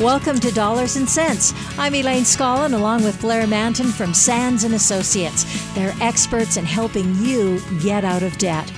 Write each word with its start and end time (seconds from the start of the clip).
Welcome 0.00 0.38
to 0.40 0.52
Dollars 0.52 0.94
and 0.94 1.08
Sense. 1.08 1.52
I'm 1.76 1.92
Elaine 1.92 2.22
Scollin 2.22 2.74
along 2.74 3.02
with 3.02 3.20
Blair 3.20 3.48
Mantin 3.48 3.90
from 3.90 4.14
Sands 4.14 4.62
and 4.62 4.74
Associates. 4.74 5.44
They're 5.74 5.92
experts 6.00 6.56
in 6.56 6.64
helping 6.64 7.16
you 7.16 7.60
get 7.80 8.04
out 8.04 8.22
of 8.22 8.38
debt. 8.38 8.72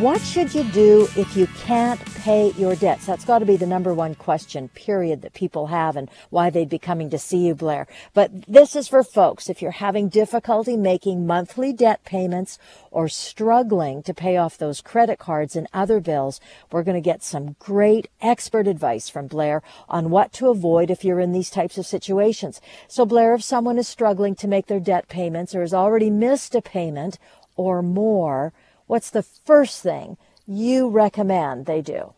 What 0.00 0.22
should 0.22 0.54
you 0.54 0.64
do 0.64 1.06
if 1.16 1.36
you 1.36 1.46
can't 1.48 2.00
pay 2.14 2.52
your 2.52 2.74
debts? 2.74 3.04
That's 3.04 3.26
got 3.26 3.40
to 3.40 3.44
be 3.44 3.56
the 3.56 3.66
number 3.66 3.92
one 3.92 4.14
question, 4.14 4.68
period, 4.70 5.20
that 5.20 5.34
people 5.34 5.66
have 5.66 5.96
and 5.96 6.10
why 6.30 6.48
they'd 6.48 6.70
be 6.70 6.78
coming 6.78 7.10
to 7.10 7.18
see 7.18 7.46
you, 7.46 7.54
Blair. 7.54 7.86
But 8.14 8.46
this 8.48 8.74
is 8.74 8.88
for 8.88 9.04
folks 9.04 9.50
if 9.50 9.60
you're 9.60 9.70
having 9.70 10.08
difficulty 10.08 10.78
making 10.78 11.26
monthly 11.26 11.74
debt 11.74 12.04
payments 12.04 12.58
or 12.90 13.06
struggling 13.06 14.02
to 14.04 14.14
pay 14.14 14.38
off 14.38 14.56
those 14.56 14.80
credit 14.80 15.18
cards 15.18 15.56
and 15.56 15.68
other 15.74 16.00
bills. 16.00 16.40
We're 16.70 16.84
going 16.84 16.94
to 16.94 17.02
get 17.02 17.22
some 17.22 17.56
great 17.58 18.08
expert 18.22 18.66
advice 18.66 19.10
from 19.10 19.26
Blair 19.26 19.62
on 19.90 20.08
what 20.08 20.32
to 20.34 20.48
avoid 20.48 20.90
if 20.90 21.04
you're 21.04 21.20
in 21.20 21.32
these 21.32 21.50
types 21.50 21.76
of 21.76 21.84
situations. 21.84 22.62
So, 22.88 23.04
Blair, 23.04 23.34
if 23.34 23.44
someone 23.44 23.76
is 23.76 23.88
struggling 23.88 24.36
to 24.36 24.48
make 24.48 24.68
their 24.68 24.80
debt 24.80 25.08
payments 25.08 25.54
or 25.54 25.60
has 25.60 25.74
already 25.74 26.08
missed 26.08 26.54
a 26.54 26.62
payment 26.62 27.18
or 27.56 27.82
more, 27.82 28.54
what's 28.92 29.08
the 29.08 29.22
first 29.22 29.82
thing 29.82 30.18
you 30.46 30.86
recommend 30.86 31.64
they 31.64 31.80
do? 31.80 32.12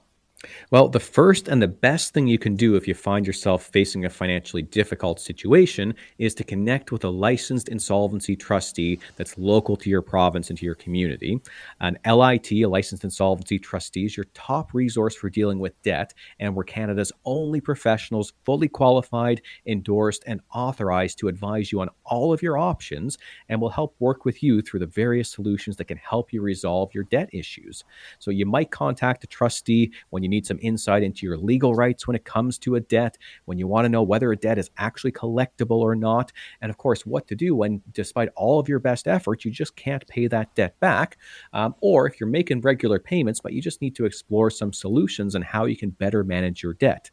Well, 0.71 0.89
the 0.89 1.01
first 1.01 1.49
and 1.49 1.63
the 1.63 1.69
best 1.69 2.13
thing 2.13 2.27
you 2.27 2.39
can 2.39 2.57
do 2.57 2.75
if 2.75 2.87
you 2.87 2.95
find 2.95 3.27
yourself 3.27 3.65
facing 3.65 4.05
a 4.05 4.11
financially 4.11 4.63
difficult 4.63 5.21
situation 5.21 5.95
is 6.19 6.35
to 6.35 6.45
connect 6.45 6.93
with 6.93 7.05
a 7.05 7.11
licensed 7.11 7.69
insolvency 7.69 8.37
trustee 8.37 8.99
that's 9.17 9.39
local 9.39 9.77
to 9.77 9.91
your 9.91 10.03
province 10.03 10.51
and 10.51 10.59
to 10.59 10.67
your 10.67 10.75
community. 10.75 11.41
An 11.81 11.99
LIT, 12.07 12.53
a 12.53 12.67
licensed 12.67 13.05
insolvency 13.05 13.59
trustee, 13.59 14.07
is 14.07 14.17
your 14.17 14.27
top 14.35 14.75
resource 14.75 15.15
for 15.15 15.31
dealing 15.31 15.59
with 15.59 15.81
debt, 15.83 16.13
and 16.41 16.55
we're 16.55 16.65
Canada's 16.65 17.13
only 17.25 17.61
professionals 17.61 18.33
fully 18.45 18.69
qualified, 18.69 19.41
endorsed, 19.67 20.25
and 20.27 20.41
authorized 20.53 21.19
to 21.19 21.29
advise 21.29 21.71
you 21.71 21.81
on 21.81 21.89
all 22.05 22.33
of 22.33 22.43
your 22.43 22.59
options 22.59 23.17
and 23.49 23.61
will 23.61 23.71
help 23.71 23.95
work 23.99 24.25
with 24.25 24.43
you 24.43 24.61
through 24.61 24.81
the 24.81 24.87
various 24.87 25.31
solutions 25.31 25.77
that 25.77 25.85
can 25.85 25.99
help 25.99 26.33
you 26.33 26.43
resolve 26.43 26.93
your 26.95 27.05
debt 27.05 27.29
issues. 27.33 27.85
So 28.19 28.31
you 28.31 28.47
might 28.47 28.71
contact 28.71 29.25
a 29.25 29.29
trustee 29.29 29.93
when 30.11 30.23
you 30.23 30.29
need 30.35 30.47
some 30.47 30.59
insight 30.61 31.03
into 31.03 31.27
your 31.27 31.37
legal 31.37 31.75
rights 31.75 32.07
when 32.07 32.17
it 32.17 32.25
comes 32.25 32.59
to 32.59 32.75
a 32.75 32.81
debt, 32.81 33.17
when 33.45 33.59
you 33.59 33.67
want 33.67 33.85
to 33.85 33.89
know 33.89 34.03
whether 34.03 34.31
a 34.33 34.37
debt 34.37 34.59
is 34.59 34.71
actually 34.77 35.13
collectible 35.13 35.79
or 35.79 35.95
not, 35.95 36.33
and 36.61 36.71
of 36.71 36.79
course, 36.79 37.07
what 37.07 37.27
to 37.29 37.35
do 37.35 37.55
when, 37.55 37.83
despite 37.93 38.29
all 38.37 38.59
of 38.59 38.69
your 38.69 38.79
best 38.79 39.09
efforts, 39.09 39.45
you 39.45 39.51
just 39.51 39.77
can't 39.77 40.07
pay 40.07 40.27
that 40.27 40.55
debt 40.55 40.79
back. 40.81 41.17
Um, 41.53 41.75
or 41.81 42.07
if 42.07 42.21
you're 42.21 42.29
making 42.29 42.61
regular 42.61 42.99
payments, 42.99 43.41
but 43.41 43.53
you 43.53 43.63
just 43.63 43.81
need 43.81 43.97
to 43.97 44.05
explore 44.05 44.51
some 44.51 44.73
solutions 44.73 45.35
on 45.35 45.43
how 45.43 45.65
you 45.65 45.77
can 45.77 45.91
better 45.91 46.25
manage 46.25 46.63
your 46.63 46.75
debt. 46.75 47.11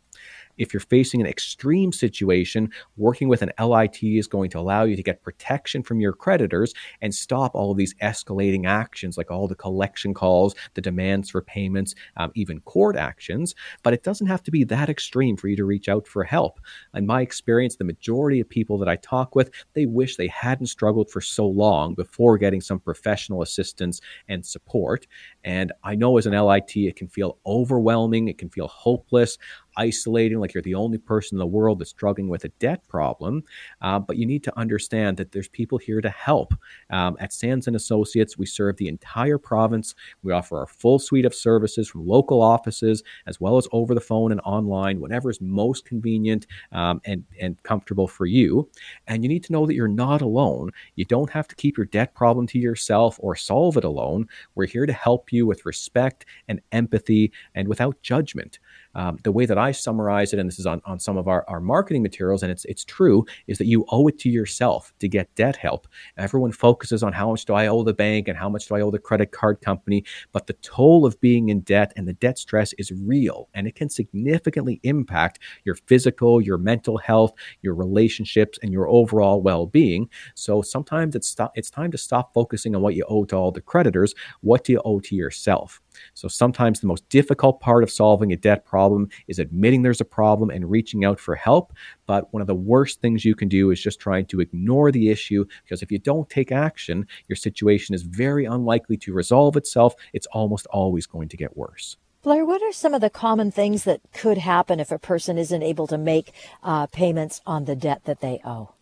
If 0.57 0.73
you're 0.73 0.81
facing 0.81 1.21
an 1.21 1.27
extreme 1.27 1.91
situation, 1.91 2.71
working 2.97 3.27
with 3.27 3.41
an 3.41 3.51
LIT 3.59 4.03
is 4.03 4.27
going 4.27 4.49
to 4.51 4.59
allow 4.59 4.83
you 4.83 4.95
to 4.95 5.03
get 5.03 5.23
protection 5.23 5.83
from 5.83 5.99
your 5.99 6.13
creditors 6.13 6.73
and 7.01 7.13
stop 7.13 7.55
all 7.55 7.71
of 7.71 7.77
these 7.77 7.93
escalating 7.95 8.65
actions, 8.65 9.17
like 9.17 9.31
all 9.31 9.47
the 9.47 9.55
collection 9.55 10.13
calls, 10.13 10.55
the 10.73 10.81
demands 10.81 11.29
for 11.29 11.41
payments, 11.41 11.95
um, 12.17 12.31
even 12.35 12.59
court 12.61 12.95
actions. 12.95 13.55
But 13.83 13.93
it 13.93 14.03
doesn't 14.03 14.27
have 14.27 14.43
to 14.43 14.51
be 14.51 14.63
that 14.65 14.89
extreme 14.89 15.37
for 15.37 15.47
you 15.47 15.55
to 15.55 15.65
reach 15.65 15.89
out 15.89 16.07
for 16.07 16.23
help. 16.23 16.59
In 16.93 17.05
my 17.05 17.21
experience, 17.21 17.75
the 17.75 17.83
majority 17.83 18.39
of 18.39 18.49
people 18.49 18.77
that 18.79 18.89
I 18.89 18.95
talk 18.97 19.35
with, 19.35 19.51
they 19.73 19.85
wish 19.85 20.15
they 20.15 20.27
hadn't 20.27 20.67
struggled 20.67 21.09
for 21.09 21.21
so 21.21 21.47
long 21.47 21.93
before 21.93 22.37
getting 22.37 22.61
some 22.61 22.79
professional 22.79 23.41
assistance 23.41 24.01
and 24.27 24.45
support. 24.45 25.07
And 25.43 25.71
I 25.83 25.95
know 25.95 26.17
as 26.17 26.25
an 26.25 26.33
LIT, 26.33 26.75
it 26.75 26.95
can 26.95 27.07
feel 27.07 27.37
overwhelming, 27.45 28.27
it 28.27 28.37
can 28.37 28.49
feel 28.49 28.67
hopeless 28.67 29.37
isolating, 29.77 30.39
like 30.39 30.53
you're 30.53 30.63
the 30.63 30.75
only 30.75 30.97
person 30.97 31.35
in 31.35 31.39
the 31.39 31.45
world 31.45 31.79
that's 31.79 31.89
struggling 31.89 32.27
with 32.27 32.45
a 32.45 32.49
debt 32.59 32.87
problem. 32.87 33.43
Uh, 33.81 33.99
but 33.99 34.17
you 34.17 34.25
need 34.25 34.43
to 34.43 34.57
understand 34.57 35.17
that 35.17 35.31
there's 35.31 35.47
people 35.47 35.77
here 35.77 36.01
to 36.01 36.09
help. 36.09 36.53
Um, 36.89 37.17
at 37.19 37.33
Sands 37.33 37.67
and 37.67 37.75
Associates, 37.75 38.37
we 38.37 38.45
serve 38.45 38.77
the 38.77 38.87
entire 38.87 39.37
province. 39.37 39.95
We 40.23 40.33
offer 40.33 40.57
our 40.57 40.67
full 40.67 40.99
suite 40.99 41.25
of 41.25 41.35
services 41.35 41.87
from 41.87 42.05
local 42.05 42.41
offices 42.41 43.03
as 43.25 43.39
well 43.39 43.57
as 43.57 43.67
over 43.71 43.93
the 43.93 44.01
phone 44.01 44.31
and 44.31 44.41
online, 44.41 44.99
whatever 44.99 45.29
is 45.29 45.41
most 45.41 45.85
convenient 45.85 46.47
um, 46.71 47.01
and 47.05 47.23
and 47.39 47.61
comfortable 47.63 48.07
for 48.07 48.25
you. 48.25 48.69
And 49.07 49.23
you 49.23 49.29
need 49.29 49.43
to 49.45 49.53
know 49.53 49.65
that 49.65 49.75
you're 49.75 49.87
not 49.87 50.21
alone. 50.21 50.71
You 50.95 51.05
don't 51.05 51.29
have 51.29 51.47
to 51.47 51.55
keep 51.55 51.77
your 51.77 51.85
debt 51.85 52.13
problem 52.15 52.47
to 52.47 52.59
yourself 52.59 53.17
or 53.19 53.35
solve 53.35 53.77
it 53.77 53.83
alone. 53.83 54.27
We're 54.55 54.65
here 54.65 54.85
to 54.85 54.93
help 54.93 55.31
you 55.31 55.45
with 55.45 55.65
respect 55.65 56.25
and 56.47 56.61
empathy 56.71 57.31
and 57.55 57.67
without 57.67 58.01
judgment. 58.01 58.59
Um, 58.93 59.17
the 59.23 59.31
way 59.31 59.45
that 59.45 59.57
I 59.57 59.71
summarize 59.71 60.33
it, 60.33 60.39
and 60.39 60.47
this 60.47 60.59
is 60.59 60.65
on, 60.65 60.81
on 60.85 60.99
some 60.99 61.17
of 61.17 61.27
our, 61.27 61.45
our 61.47 61.61
marketing 61.61 62.03
materials, 62.03 62.43
and 62.43 62.51
it's 62.51 62.65
it's 62.65 62.83
true, 62.83 63.25
is 63.47 63.57
that 63.57 63.67
you 63.67 63.85
owe 63.89 64.07
it 64.07 64.19
to 64.19 64.29
yourself 64.29 64.93
to 64.99 65.07
get 65.07 65.33
debt 65.35 65.55
help. 65.55 65.87
Everyone 66.17 66.51
focuses 66.51 67.03
on 67.03 67.13
how 67.13 67.31
much 67.31 67.45
do 67.45 67.53
I 67.53 67.67
owe 67.67 67.83
the 67.83 67.93
bank 67.93 68.27
and 68.27 68.37
how 68.37 68.49
much 68.49 68.67
do 68.67 68.75
I 68.75 68.81
owe 68.81 68.91
the 68.91 68.99
credit 68.99 69.31
card 69.31 69.61
company, 69.61 70.03
but 70.31 70.47
the 70.47 70.53
toll 70.61 71.05
of 71.05 71.19
being 71.21 71.49
in 71.49 71.61
debt 71.61 71.93
and 71.95 72.07
the 72.07 72.13
debt 72.13 72.37
stress 72.37 72.73
is 72.73 72.91
real, 72.91 73.49
and 73.53 73.67
it 73.67 73.75
can 73.75 73.89
significantly 73.89 74.79
impact 74.83 75.39
your 75.63 75.75
physical, 75.75 76.41
your 76.41 76.57
mental 76.57 76.97
health, 76.97 77.33
your 77.61 77.75
relationships, 77.75 78.59
and 78.61 78.71
your 78.71 78.89
overall 78.89 79.41
well-being. 79.41 80.09
So 80.35 80.61
sometimes 80.61 81.15
it's 81.15 81.35
it's 81.55 81.69
time 81.69 81.91
to 81.91 81.97
stop 81.97 82.33
focusing 82.33 82.75
on 82.75 82.81
what 82.81 82.95
you 82.95 83.05
owe 83.07 83.25
to 83.25 83.35
all 83.35 83.51
the 83.51 83.61
creditors. 83.61 84.13
What 84.41 84.63
do 84.63 84.73
you 84.73 84.81
owe 84.83 84.99
to 84.99 85.15
yourself? 85.15 85.81
So 86.13 86.27
sometimes 86.27 86.79
the 86.79 86.87
most 86.87 87.07
difficult 87.09 87.59
part 87.59 87.83
of 87.83 87.91
solving 87.91 88.31
a 88.31 88.37
debt 88.37 88.65
problem 88.65 89.09
is 89.27 89.39
admitting 89.39 89.81
there's 89.81 90.01
a 90.01 90.05
problem 90.05 90.49
and 90.49 90.69
reaching 90.69 91.05
out 91.05 91.19
for 91.19 91.35
help. 91.35 91.73
But 92.05 92.33
one 92.33 92.41
of 92.41 92.47
the 92.47 92.55
worst 92.55 93.01
things 93.01 93.25
you 93.25 93.35
can 93.35 93.47
do 93.47 93.71
is 93.71 93.81
just 93.81 93.99
trying 93.99 94.25
to 94.27 94.39
ignore 94.39 94.91
the 94.91 95.09
issue 95.09 95.45
because 95.63 95.81
if 95.81 95.91
you 95.91 95.99
don't 95.99 96.29
take 96.29 96.51
action, 96.51 97.07
your 97.27 97.35
situation 97.35 97.95
is 97.95 98.03
very 98.03 98.45
unlikely 98.45 98.97
to 98.97 99.13
resolve 99.13 99.55
itself. 99.55 99.95
It's 100.13 100.27
almost 100.27 100.67
always 100.67 101.05
going 101.05 101.29
to 101.29 101.37
get 101.37 101.57
worse. 101.57 101.97
Blair, 102.23 102.45
what 102.45 102.61
are 102.61 102.71
some 102.71 102.93
of 102.93 103.01
the 103.01 103.09
common 103.09 103.49
things 103.49 103.83
that 103.85 103.99
could 104.13 104.37
happen 104.37 104.79
if 104.79 104.91
a 104.91 104.99
person 104.99 105.39
isn't 105.39 105.63
able 105.63 105.87
to 105.87 105.97
make 105.97 106.31
uh, 106.61 106.85
payments 106.85 107.41
on 107.47 107.65
the 107.65 107.75
debt 107.75 108.03
that 108.05 108.21
they 108.21 108.39
owe? 108.45 108.75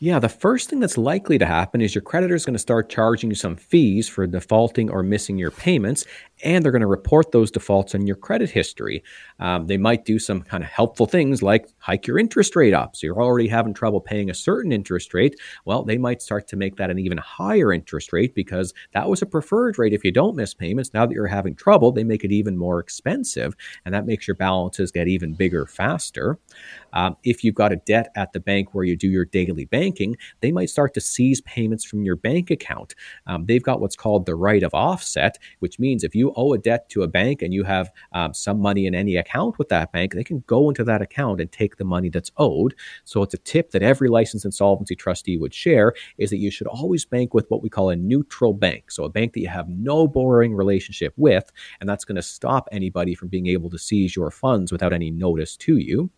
Yeah, 0.00 0.18
the 0.18 0.28
first 0.28 0.68
thing 0.68 0.80
that's 0.80 0.98
likely 0.98 1.38
to 1.38 1.46
happen 1.46 1.80
is 1.80 1.94
your 1.94 2.02
creditor 2.02 2.34
is 2.34 2.44
going 2.44 2.54
to 2.54 2.58
start 2.58 2.88
charging 2.88 3.30
you 3.30 3.36
some 3.36 3.56
fees 3.56 4.08
for 4.08 4.26
defaulting 4.26 4.90
or 4.90 5.02
missing 5.02 5.38
your 5.38 5.50
payments, 5.50 6.04
and 6.42 6.64
they're 6.64 6.72
going 6.72 6.82
to 6.82 6.86
report 6.86 7.32
those 7.32 7.50
defaults 7.50 7.94
on 7.94 8.06
your 8.06 8.16
credit 8.16 8.50
history. 8.50 9.02
Um, 9.38 9.66
they 9.66 9.76
might 9.76 10.04
do 10.04 10.18
some 10.18 10.42
kind 10.42 10.62
of 10.64 10.70
helpful 10.70 11.06
things 11.06 11.42
like 11.42 11.68
hike 11.78 12.06
your 12.06 12.18
interest 12.18 12.56
rate 12.56 12.74
up. 12.74 12.96
So 12.96 13.06
you're 13.06 13.22
already 13.22 13.48
having 13.48 13.72
trouble 13.72 14.00
paying 14.00 14.30
a 14.30 14.34
certain 14.34 14.72
interest 14.72 15.14
rate. 15.14 15.36
Well, 15.64 15.84
they 15.84 15.96
might 15.96 16.22
start 16.22 16.48
to 16.48 16.56
make 16.56 16.76
that 16.76 16.90
an 16.90 16.98
even 16.98 17.18
higher 17.18 17.72
interest 17.72 18.12
rate 18.12 18.34
because 18.34 18.74
that 18.92 19.08
was 19.08 19.22
a 19.22 19.26
preferred 19.26 19.78
rate 19.78 19.92
if 19.92 20.04
you 20.04 20.12
don't 20.12 20.36
miss 20.36 20.54
payments. 20.54 20.92
Now 20.92 21.06
that 21.06 21.14
you're 21.14 21.26
having 21.26 21.54
trouble, 21.54 21.92
they 21.92 22.04
make 22.04 22.24
it 22.24 22.32
even 22.32 22.56
more 22.56 22.80
expensive, 22.80 23.54
and 23.84 23.94
that 23.94 24.06
makes 24.06 24.26
your 24.26 24.34
balances 24.36 24.90
get 24.90 25.08
even 25.08 25.34
bigger 25.34 25.66
faster. 25.66 26.38
Um, 26.92 27.16
if 27.24 27.44
you've 27.44 27.54
got 27.54 27.72
a 27.72 27.76
debt 27.76 28.10
at 28.16 28.32
the 28.32 28.40
bank 28.40 28.74
where 28.74 28.84
you 28.84 28.96
do 28.96 29.08
your 29.08 29.24
daily 29.24 29.53
banking, 29.62 30.16
they 30.40 30.50
might 30.50 30.70
start 30.70 30.92
to 30.94 31.00
seize 31.00 31.40
payments 31.42 31.84
from 31.84 32.02
your 32.02 32.16
bank 32.16 32.50
account. 32.50 32.96
Um, 33.28 33.46
they've 33.46 33.62
got 33.62 33.80
what's 33.80 33.94
called 33.94 34.26
the 34.26 34.34
right 34.34 34.64
of 34.64 34.74
offset, 34.74 35.38
which 35.60 35.78
means 35.78 36.02
if 36.02 36.16
you 36.16 36.32
owe 36.34 36.52
a 36.52 36.58
debt 36.58 36.88
to 36.88 37.02
a 37.02 37.08
bank 37.08 37.42
and 37.42 37.54
you 37.54 37.62
have 37.62 37.92
um, 38.12 38.34
some 38.34 38.58
money 38.58 38.86
in 38.86 38.96
any 38.96 39.16
account 39.16 39.56
with 39.56 39.68
that 39.68 39.92
bank, 39.92 40.14
they 40.14 40.24
can 40.24 40.42
go 40.48 40.68
into 40.68 40.82
that 40.82 41.00
account 41.00 41.40
and 41.40 41.52
take 41.52 41.76
the 41.76 41.84
money 41.84 42.08
that's 42.08 42.32
owed. 42.38 42.74
So 43.04 43.22
it's 43.22 43.34
a 43.34 43.38
tip 43.38 43.70
that 43.70 43.82
every 43.82 44.08
licensed 44.08 44.44
insolvency 44.44 44.96
trustee 44.96 45.38
would 45.38 45.54
share 45.54 45.92
is 46.18 46.30
that 46.30 46.38
you 46.38 46.50
should 46.50 46.66
always 46.66 47.04
bank 47.04 47.34
with 47.34 47.46
what 47.50 47.62
we 47.62 47.68
call 47.68 47.90
a 47.90 47.96
neutral 47.96 48.54
bank. 48.54 48.90
So 48.90 49.04
a 49.04 49.08
bank 49.10 49.34
that 49.34 49.40
you 49.40 49.48
have 49.48 49.68
no 49.68 50.08
borrowing 50.08 50.54
relationship 50.54 51.12
with, 51.16 51.52
and 51.80 51.88
that's 51.88 52.04
going 52.04 52.16
to 52.16 52.22
stop 52.22 52.68
anybody 52.72 53.14
from 53.14 53.28
being 53.28 53.46
able 53.46 53.70
to 53.70 53.78
seize 53.78 54.16
your 54.16 54.30
funds 54.30 54.72
without 54.72 54.92
any 54.92 55.10
notice 55.10 55.56
to 55.58 55.76
you. 55.76 56.10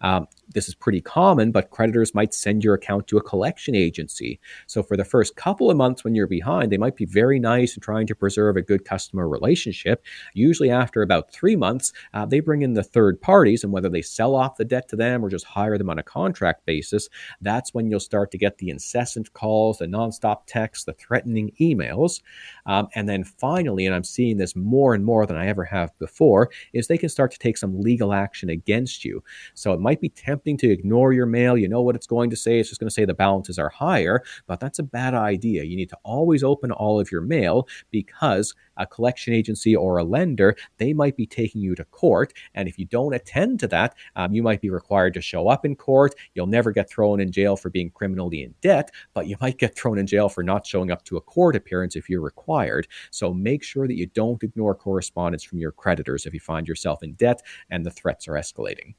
Um, 0.00 0.26
this 0.54 0.68
is 0.68 0.74
pretty 0.74 1.00
common, 1.00 1.52
but 1.52 1.70
creditors 1.70 2.14
might 2.14 2.32
send 2.32 2.64
your 2.64 2.74
account 2.74 3.06
to 3.08 3.18
a 3.18 3.22
collection 3.22 3.74
agency. 3.74 4.40
So 4.66 4.82
for 4.82 4.96
the 4.96 5.04
first 5.04 5.36
couple 5.36 5.70
of 5.70 5.76
months 5.76 6.04
when 6.04 6.14
you're 6.14 6.26
behind, 6.26 6.72
they 6.72 6.78
might 6.78 6.96
be 6.96 7.04
very 7.04 7.38
nice 7.38 7.74
and 7.74 7.82
trying 7.82 8.06
to 8.06 8.14
preserve 8.14 8.56
a 8.56 8.62
good 8.62 8.84
customer 8.84 9.28
relationship. 9.28 10.04
Usually 10.34 10.70
after 10.70 11.02
about 11.02 11.32
three 11.32 11.56
months, 11.56 11.92
uh, 12.14 12.24
they 12.26 12.40
bring 12.40 12.62
in 12.62 12.74
the 12.74 12.82
third 12.82 13.20
parties, 13.20 13.62
and 13.62 13.72
whether 13.72 13.88
they 13.88 14.02
sell 14.02 14.34
off 14.34 14.56
the 14.56 14.64
debt 14.64 14.88
to 14.88 14.96
them 14.96 15.24
or 15.24 15.28
just 15.28 15.44
hire 15.44 15.76
them 15.78 15.90
on 15.90 15.98
a 15.98 16.02
contract 16.02 16.64
basis, 16.64 17.08
that's 17.40 17.74
when 17.74 17.90
you'll 17.90 18.00
start 18.00 18.30
to 18.30 18.38
get 18.38 18.58
the 18.58 18.70
incessant 18.70 19.32
calls, 19.32 19.78
the 19.78 19.86
nonstop 19.86 20.46
texts, 20.46 20.84
the 20.84 20.92
threatening 20.94 21.52
emails. 21.60 22.20
Um, 22.66 22.88
and 22.94 23.08
then 23.08 23.24
finally, 23.24 23.86
and 23.86 23.94
I'm 23.94 24.04
seeing 24.04 24.38
this 24.38 24.56
more 24.56 24.94
and 24.94 25.04
more 25.04 25.26
than 25.26 25.36
I 25.36 25.46
ever 25.46 25.64
have 25.64 25.96
before, 25.98 26.50
is 26.72 26.86
they 26.86 26.98
can 26.98 27.08
start 27.08 27.30
to 27.32 27.38
take 27.38 27.58
some 27.58 27.80
legal 27.80 28.12
action 28.12 28.48
against 28.48 29.04
you. 29.04 29.22
So 29.54 29.72
it 29.72 29.80
might 29.80 30.00
be 30.00 30.08
tempting 30.38 30.56
to 30.56 30.70
ignore 30.70 31.12
your 31.12 31.26
mail. 31.26 31.58
You 31.58 31.68
know 31.68 31.82
what 31.82 31.96
it's 31.96 32.06
going 32.06 32.30
to 32.30 32.36
say. 32.36 32.60
It's 32.60 32.68
just 32.68 32.80
going 32.80 32.88
to 32.88 32.94
say 32.94 33.04
the 33.04 33.12
balances 33.12 33.58
are 33.58 33.70
higher, 33.70 34.22
but 34.46 34.60
that's 34.60 34.78
a 34.78 34.84
bad 34.84 35.14
idea. 35.14 35.64
You 35.64 35.76
need 35.76 35.88
to 35.88 35.98
always 36.04 36.44
open 36.44 36.70
all 36.70 37.00
of 37.00 37.10
your 37.10 37.22
mail 37.22 37.66
because 37.90 38.54
a 38.76 38.86
collection 38.86 39.34
agency 39.34 39.74
or 39.74 39.98
a 39.98 40.04
lender, 40.04 40.54
they 40.76 40.92
might 40.92 41.16
be 41.16 41.26
taking 41.26 41.60
you 41.60 41.74
to 41.74 41.84
court. 41.86 42.32
And 42.54 42.68
if 42.68 42.78
you 42.78 42.84
don't 42.84 43.14
attend 43.14 43.58
to 43.60 43.68
that, 43.68 43.96
um, 44.14 44.32
you 44.32 44.44
might 44.44 44.60
be 44.60 44.70
required 44.70 45.14
to 45.14 45.20
show 45.20 45.48
up 45.48 45.64
in 45.64 45.74
court. 45.74 46.14
You'll 46.34 46.46
never 46.46 46.70
get 46.70 46.88
thrown 46.88 47.18
in 47.20 47.32
jail 47.32 47.56
for 47.56 47.68
being 47.68 47.90
criminally 47.90 48.44
in 48.44 48.54
debt, 48.60 48.92
but 49.12 49.26
you 49.26 49.36
might 49.40 49.58
get 49.58 49.74
thrown 49.74 49.98
in 49.98 50.06
jail 50.06 50.28
for 50.28 50.44
not 50.44 50.64
showing 50.64 50.92
up 50.92 51.04
to 51.06 51.16
a 51.16 51.20
court 51.20 51.56
appearance 51.56 51.96
if 51.96 52.08
you're 52.08 52.20
required. 52.20 52.86
So 53.10 53.34
make 53.34 53.64
sure 53.64 53.88
that 53.88 53.96
you 53.96 54.06
don't 54.06 54.42
ignore 54.44 54.76
correspondence 54.76 55.42
from 55.42 55.58
your 55.58 55.72
creditors 55.72 56.26
if 56.26 56.32
you 56.32 56.40
find 56.40 56.68
yourself 56.68 57.02
in 57.02 57.14
debt 57.14 57.42
and 57.70 57.84
the 57.84 57.90
threats 57.90 58.28
are 58.28 58.34
escalating. 58.34 58.94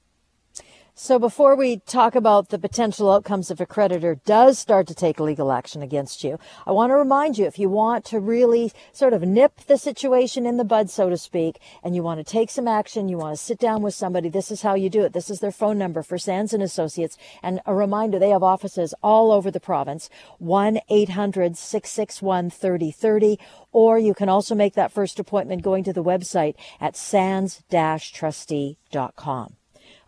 So 1.01 1.18
before 1.18 1.56
we 1.56 1.78
talk 1.78 2.13
about 2.13 2.50
the 2.50 2.60
potential 2.60 3.10
outcomes 3.10 3.50
if 3.50 3.62
a 3.62 3.66
creditor 3.66 4.19
does 4.25 4.60
start 4.60 4.86
to 4.88 4.94
take 4.94 5.18
legal 5.18 5.50
action 5.50 5.81
against 5.81 6.25
you, 6.25 6.38
I 6.68 6.74
want 6.74 6.90
to 6.90 6.96
remind 6.96 7.38
you 7.38 7.46
if 7.46 7.57
you 7.57 7.69
want 7.69 8.04
to 8.07 8.19
really 8.19 8.74
sort 8.92 9.13
of 9.13 9.22
nip 9.22 9.62
the 9.66 9.78
situation 9.78 10.46
in 10.46 10.57
the 10.57 10.66
bud, 10.66 10.90
so 10.90 11.10
to 11.10 11.16
speak, 11.16 11.62
and 11.86 11.96
you 11.96 12.04
want 12.04 12.19
to 12.19 12.25
take 12.25 12.50
some 12.50 12.68
action, 12.68 13.07
you 13.07 13.18
want 13.18 13.38
to 13.38 13.42
sit 13.42 13.60
down 13.60 13.81
with 13.81 13.94
somebody, 13.94 14.28
this 14.28 14.51
is 14.51 14.62
how 14.62 14.74
you 14.74 14.90
do 14.90 15.06
it. 15.06 15.13
This 15.13 15.30
is 15.30 15.40
their 15.40 15.54
phone 15.54 15.78
number 15.78 16.04
for 16.04 16.18
Sands 16.18 16.54
and 16.54 16.62
Associates. 16.62 17.18
And 17.42 17.62
a 17.66 17.74
reminder, 17.74 18.19
they 18.19 18.31
have 18.31 18.44
offices 18.44 18.94
all 19.01 19.31
over 19.31 19.50
the 19.50 19.62
province. 19.62 20.10
1-800-661-3030. 20.44 23.38
Or 23.72 23.98
you 23.98 24.13
can 24.13 24.28
also 24.28 24.54
make 24.54 24.74
that 24.74 24.92
first 24.92 25.18
appointment 25.18 25.62
going 25.62 25.86
to 25.86 25.94
the 25.94 26.04
website 26.04 26.56
at 26.81 26.98
sands-trustee.com. 26.98 29.56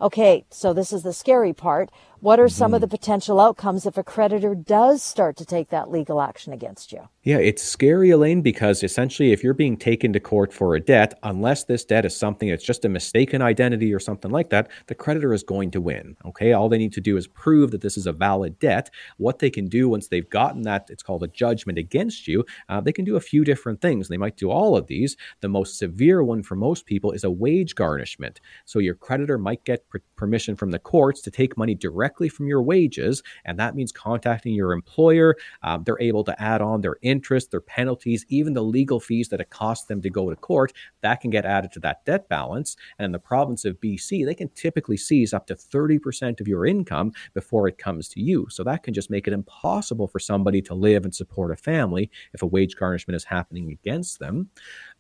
Okay, 0.02 0.46
so 0.50 0.74
this 0.74 0.92
is 0.92 1.04
the 1.04 1.14
scary 1.14 1.54
part. 1.54 1.92
What 2.22 2.40
are 2.40 2.50
some 2.50 2.68
mm-hmm. 2.68 2.76
of 2.76 2.82
the 2.82 2.88
potential 2.88 3.40
outcomes 3.40 3.88
if 3.88 3.98
a 3.98 4.04
creditor 4.04 4.54
does 4.54 5.02
start 5.02 5.38
to 5.38 5.46
take 5.46 5.70
that 5.70 5.90
legal 5.90 6.22
action 6.22 6.54
against 6.54 6.92
you? 6.92 7.10
Yeah, 7.24 7.38
it's 7.38 7.64
scary, 7.64 8.12
Elaine, 8.12 8.44
because 8.44 8.84
essentially, 8.84 9.32
if 9.32 9.44
you're 9.44 9.56
being 9.56 9.76
taken 9.76 10.14
to 10.14 10.20
court 10.20 10.54
for 10.54 10.76
a 10.76 10.80
debt, 10.80 11.18
unless 11.24 11.64
this 11.64 11.84
debt 11.84 12.06
is 12.06 12.16
something 12.16 12.50
that's 12.50 12.64
just 12.64 12.86
a 12.86 12.90
mistaken 12.90 13.42
identity 13.42 13.92
or 13.92 14.00
something 14.00 14.30
like 14.30 14.52
that, 14.52 14.70
the 14.86 14.94
creditor 14.94 15.34
is 15.34 15.42
going 15.42 15.72
to 15.72 15.82
win. 15.82 16.16
Okay, 16.24 16.54
all 16.54 16.70
they 16.70 16.78
need 16.78 16.94
to 16.94 17.02
do 17.02 17.18
is 17.18 17.26
prove 17.26 17.72
that 17.72 17.82
this 17.82 17.98
is 17.98 18.06
a 18.06 18.14
valid 18.14 18.60
debt. 18.60 18.92
What 19.18 19.40
they 19.40 19.50
can 19.50 19.68
do 19.68 19.90
once 19.90 20.08
they've 20.08 20.30
gotten 20.30 20.62
that, 20.64 20.90
it's 20.92 21.04
called 21.04 21.24
a 21.24 21.28
judgment 21.28 21.80
against 21.80 22.28
you, 22.28 22.46
uh, 22.70 22.82
they 22.82 22.94
can 22.94 23.06
do 23.06 23.16
a 23.16 23.22
few 23.22 23.44
different 23.44 23.82
things. 23.82 24.10
They 24.10 24.18
might 24.18 24.38
do 24.38 24.52
all 24.52 24.78
of 24.78 24.86
these. 24.86 25.18
The 25.40 25.50
most 25.50 25.80
severe 25.80 26.24
one 26.24 26.44
for 26.44 26.56
most 26.56 26.86
people 26.86 27.14
is 27.14 27.24
a 27.24 27.32
wage 27.32 27.74
garnishment. 27.74 28.42
So 28.66 28.78
your 28.78 28.96
creditor 28.96 29.40
might 29.40 29.64
get 29.66 29.90
per- 29.90 30.04
permission 30.16 30.56
from 30.56 30.70
the 30.70 30.78
courts 30.78 31.22
to 31.22 31.32
take 31.32 31.58
money 31.58 31.74
directly 31.74 32.11
from 32.30 32.48
your 32.48 32.62
wages, 32.62 33.24
and 33.46 33.60
that 33.60 33.76
means 33.76 33.92
contacting 33.92 34.54
your 34.54 34.74
employer. 34.74 35.36
Um, 35.64 35.84
they're 35.84 36.02
able 36.02 36.24
to 36.26 36.42
add 36.42 36.62
on 36.62 36.82
their 36.82 36.98
interest, 37.02 37.52
their 37.52 37.62
penalties, 37.62 38.26
even 38.30 38.54
the 38.54 38.64
legal 38.64 39.00
fees 39.00 39.30
that 39.30 39.42
it 39.42 39.50
costs 39.50 39.86
them 39.86 40.02
to 40.02 40.10
go 40.10 40.30
to 40.30 40.36
court, 40.36 40.74
that 41.02 41.22
can 41.22 41.30
get 41.30 41.46
added 41.46 41.72
to 41.74 41.80
that 41.82 42.06
debt 42.06 42.30
balance. 42.30 42.76
And 42.98 43.06
in 43.06 43.12
the 43.12 43.20
province 43.20 43.66
of 43.66 43.80
BC, 43.80 44.26
they 44.26 44.36
can 44.36 44.50
typically 44.50 44.98
seize 44.98 45.34
up 45.34 45.48
to 45.48 45.56
30% 45.56 46.40
of 46.40 46.48
your 46.48 46.66
income 46.66 47.12
before 47.34 47.68
it 47.68 47.78
comes 47.78 48.08
to 48.10 48.22
you. 48.22 48.48
So 48.50 48.64
that 48.64 48.84
can 48.84 48.94
just 48.94 49.10
make 49.10 49.28
it 49.28 49.34
impossible 49.34 50.08
for 50.08 50.20
somebody 50.20 50.62
to 50.64 50.74
live 50.74 51.04
and 51.04 51.14
support 51.14 51.52
a 51.52 51.56
family 51.56 52.10
if 52.34 52.42
a 52.42 52.48
wage 52.48 52.76
garnishment 52.76 53.16
is 53.16 53.24
happening 53.24 53.72
against 53.72 54.20
them. 54.20 54.50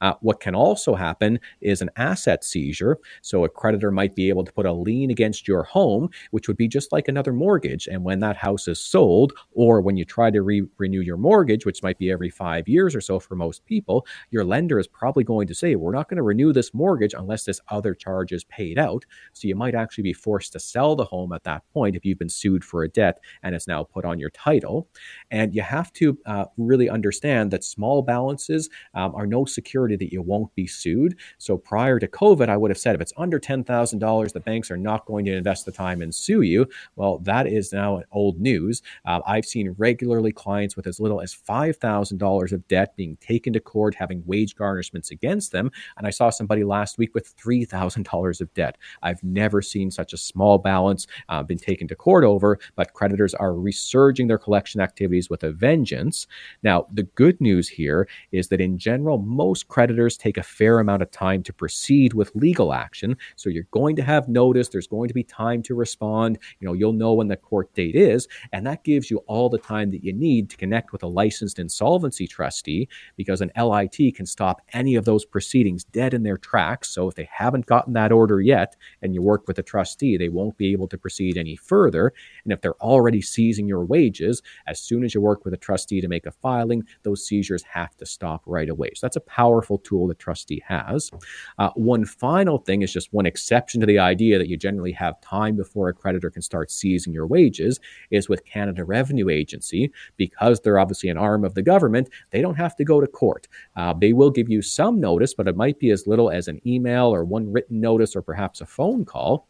Uh, 0.01 0.13
what 0.21 0.39
can 0.39 0.55
also 0.55 0.95
happen 0.95 1.39
is 1.61 1.81
an 1.81 1.89
asset 1.95 2.43
seizure. 2.43 2.97
So 3.21 3.45
a 3.45 3.49
creditor 3.49 3.91
might 3.91 4.15
be 4.15 4.29
able 4.29 4.43
to 4.43 4.51
put 4.51 4.65
a 4.65 4.73
lien 4.73 5.11
against 5.11 5.47
your 5.47 5.63
home, 5.63 6.09
which 6.31 6.47
would 6.47 6.57
be 6.57 6.67
just 6.67 6.91
like 6.91 7.07
another 7.07 7.31
mortgage. 7.31 7.87
And 7.87 8.03
when 8.03 8.19
that 8.19 8.37
house 8.37 8.67
is 8.67 8.79
sold, 8.79 9.33
or 9.53 9.81
when 9.81 9.97
you 9.97 10.05
try 10.05 10.31
to 10.31 10.41
re- 10.41 10.67
renew 10.77 11.01
your 11.01 11.17
mortgage, 11.17 11.65
which 11.65 11.83
might 11.83 11.97
be 11.97 12.11
every 12.11 12.29
five 12.29 12.67
years 12.67 12.95
or 12.95 13.01
so 13.01 13.19
for 13.19 13.35
most 13.35 13.65
people, 13.65 14.05
your 14.31 14.43
lender 14.43 14.79
is 14.79 14.87
probably 14.87 15.23
going 15.23 15.47
to 15.47 15.55
say, 15.55 15.75
We're 15.75 15.93
not 15.93 16.09
going 16.09 16.17
to 16.17 16.23
renew 16.23 16.53
this 16.53 16.73
mortgage 16.73 17.13
unless 17.13 17.43
this 17.43 17.61
other 17.69 17.93
charge 17.93 18.31
is 18.31 18.43
paid 18.45 18.79
out. 18.79 19.05
So 19.33 19.47
you 19.47 19.55
might 19.55 19.75
actually 19.75 20.03
be 20.03 20.13
forced 20.13 20.53
to 20.53 20.59
sell 20.59 20.95
the 20.95 21.05
home 21.05 21.33
at 21.33 21.43
that 21.43 21.63
point 21.73 21.95
if 21.95 22.05
you've 22.05 22.19
been 22.19 22.29
sued 22.29 22.63
for 22.63 22.83
a 22.83 22.89
debt 22.89 23.19
and 23.43 23.55
it's 23.55 23.67
now 23.67 23.83
put 23.83 24.05
on 24.05 24.19
your 24.19 24.31
title. 24.31 24.87
And 25.29 25.53
you 25.53 25.61
have 25.61 25.93
to 25.93 26.17
uh, 26.25 26.45
really 26.57 26.89
understand 26.89 27.51
that 27.51 27.63
small 27.63 28.01
balances 28.01 28.69
um, 28.93 29.13
are 29.15 29.27
no 29.27 29.45
security 29.45 29.90
that 29.97 30.11
you 30.11 30.21
won't 30.21 30.53
be 30.55 30.67
sued. 30.67 31.17
So 31.37 31.57
prior 31.57 31.99
to 31.99 32.07
COVID, 32.07 32.49
I 32.49 32.57
would 32.57 32.71
have 32.71 32.77
said 32.77 32.95
if 32.95 33.01
it's 33.01 33.13
under 33.17 33.39
$10,000, 33.39 34.33
the 34.33 34.39
banks 34.39 34.71
are 34.71 34.77
not 34.77 35.05
going 35.05 35.25
to 35.25 35.35
invest 35.35 35.65
the 35.65 35.71
time 35.71 36.01
and 36.01 36.13
sue 36.13 36.41
you. 36.41 36.67
Well, 36.95 37.19
that 37.19 37.47
is 37.47 37.73
now 37.73 38.01
old 38.11 38.39
news. 38.39 38.81
Uh, 39.05 39.21
I've 39.25 39.45
seen 39.45 39.75
regularly 39.77 40.31
clients 40.31 40.75
with 40.75 40.87
as 40.87 40.99
little 40.99 41.21
as 41.21 41.35
$5,000 41.35 42.51
of 42.51 42.67
debt 42.67 42.95
being 42.95 43.17
taken 43.17 43.53
to 43.53 43.59
court, 43.59 43.95
having 43.95 44.23
wage 44.25 44.55
garnishments 44.55 45.11
against 45.11 45.51
them. 45.51 45.71
And 45.97 46.07
I 46.07 46.09
saw 46.09 46.29
somebody 46.29 46.63
last 46.63 46.97
week 46.97 47.13
with 47.13 47.35
$3,000 47.37 48.41
of 48.41 48.53
debt. 48.53 48.77
I've 49.01 49.23
never 49.23 49.61
seen 49.61 49.91
such 49.91 50.13
a 50.13 50.17
small 50.17 50.57
balance 50.57 51.07
uh, 51.29 51.43
been 51.43 51.57
taken 51.57 51.87
to 51.87 51.95
court 51.95 52.23
over, 52.23 52.59
but 52.75 52.93
creditors 52.93 53.33
are 53.33 53.53
resurging 53.53 54.27
their 54.27 54.37
collection 54.37 54.81
activities 54.81 55.29
with 55.29 55.43
a 55.43 55.51
vengeance. 55.51 56.27
Now, 56.63 56.87
the 56.91 57.03
good 57.03 57.39
news 57.41 57.67
here 57.67 58.07
is 58.31 58.47
that 58.49 58.61
in 58.61 58.77
general, 58.77 59.17
most 59.17 59.67
creditors 59.67 59.80
take 59.87 60.37
a 60.37 60.43
fair 60.43 60.79
amount 60.79 61.01
of 61.01 61.11
time 61.11 61.43
to 61.43 61.53
proceed 61.53 62.13
with 62.13 62.31
legal 62.35 62.73
action. 62.73 63.17
So 63.35 63.49
you're 63.49 63.67
going 63.71 63.95
to 63.97 64.03
have 64.03 64.27
notice, 64.27 64.69
there's 64.69 64.87
going 64.87 65.07
to 65.07 65.13
be 65.13 65.23
time 65.23 65.61
to 65.63 65.75
respond. 65.75 66.37
You 66.59 66.67
know, 66.67 66.73
you'll 66.73 66.93
know 66.93 67.13
when 67.13 67.27
the 67.27 67.37
court 67.37 67.73
date 67.73 67.95
is, 67.95 68.27
and 68.51 68.65
that 68.67 68.83
gives 68.83 69.09
you 69.09 69.17
all 69.27 69.49
the 69.49 69.57
time 69.57 69.91
that 69.91 70.03
you 70.03 70.13
need 70.13 70.49
to 70.49 70.57
connect 70.57 70.91
with 70.91 71.03
a 71.03 71.07
licensed 71.07 71.59
insolvency 71.59 72.27
trustee 72.27 72.87
because 73.15 73.41
an 73.41 73.51
LIT 73.57 74.15
can 74.15 74.25
stop 74.25 74.61
any 74.73 74.95
of 74.95 75.05
those 75.05 75.25
proceedings 75.25 75.83
dead 75.83 76.13
in 76.13 76.23
their 76.23 76.37
tracks. 76.37 76.89
So 76.89 77.07
if 77.07 77.15
they 77.15 77.29
haven't 77.31 77.65
gotten 77.65 77.93
that 77.93 78.11
order 78.11 78.41
yet 78.41 78.75
and 79.01 79.13
you 79.13 79.21
work 79.21 79.47
with 79.47 79.59
a 79.59 79.63
trustee, 79.63 80.17
they 80.17 80.29
won't 80.29 80.57
be 80.57 80.71
able 80.71 80.87
to 80.89 80.97
proceed 80.97 81.37
any 81.37 81.55
further. 81.55 82.13
And 82.43 82.53
if 82.53 82.61
they're 82.61 82.81
already 82.81 83.21
seizing 83.21 83.67
your 83.67 83.85
wages, 83.85 84.41
as 84.67 84.79
soon 84.79 85.03
as 85.03 85.13
you 85.13 85.21
work 85.21 85.45
with 85.45 85.53
a 85.53 85.57
trustee 85.57 86.01
to 86.01 86.07
make 86.07 86.25
a 86.25 86.31
filing, 86.31 86.83
those 87.03 87.25
seizures 87.25 87.63
have 87.63 87.95
to 87.97 88.05
stop 88.05 88.43
right 88.45 88.69
away. 88.69 88.91
So 88.95 89.05
that's 89.05 89.15
a 89.15 89.21
powerful 89.21 89.70
tool 89.79 90.07
the 90.07 90.15
trustee 90.15 90.61
has. 90.65 91.11
Uh, 91.57 91.69
one 91.75 92.05
final 92.05 92.57
thing 92.57 92.81
is 92.81 92.91
just 92.91 93.13
one 93.13 93.25
exception 93.25 93.79
to 93.81 93.87
the 93.87 93.99
idea 93.99 94.37
that 94.37 94.47
you 94.47 94.57
generally 94.57 94.91
have 94.91 95.19
time 95.21 95.55
before 95.55 95.89
a 95.89 95.93
creditor 95.93 96.29
can 96.29 96.41
start 96.41 96.71
seizing 96.71 97.13
your 97.13 97.27
wages 97.27 97.79
is 98.09 98.29
with 98.29 98.45
Canada 98.45 98.83
Revenue 98.83 99.29
Agency. 99.29 99.91
Because 100.17 100.59
they're 100.59 100.79
obviously 100.79 101.09
an 101.09 101.17
arm 101.17 101.43
of 101.43 101.53
the 101.53 101.61
government, 101.61 102.09
they 102.31 102.41
don't 102.41 102.55
have 102.55 102.75
to 102.75 102.83
go 102.83 103.01
to 103.01 103.07
court. 103.07 103.47
Uh, 103.75 103.93
they 103.93 104.13
will 104.13 104.31
give 104.31 104.49
you 104.49 104.61
some 104.61 104.99
notice, 104.99 105.33
but 105.33 105.47
it 105.47 105.55
might 105.55 105.79
be 105.79 105.91
as 105.91 106.07
little 106.07 106.29
as 106.29 106.47
an 106.47 106.61
email 106.65 107.13
or 107.13 107.23
one 107.23 107.51
written 107.51 107.79
notice 107.79 108.15
or 108.15 108.21
perhaps 108.21 108.61
a 108.61 108.65
phone 108.65 109.05
call. 109.05 109.47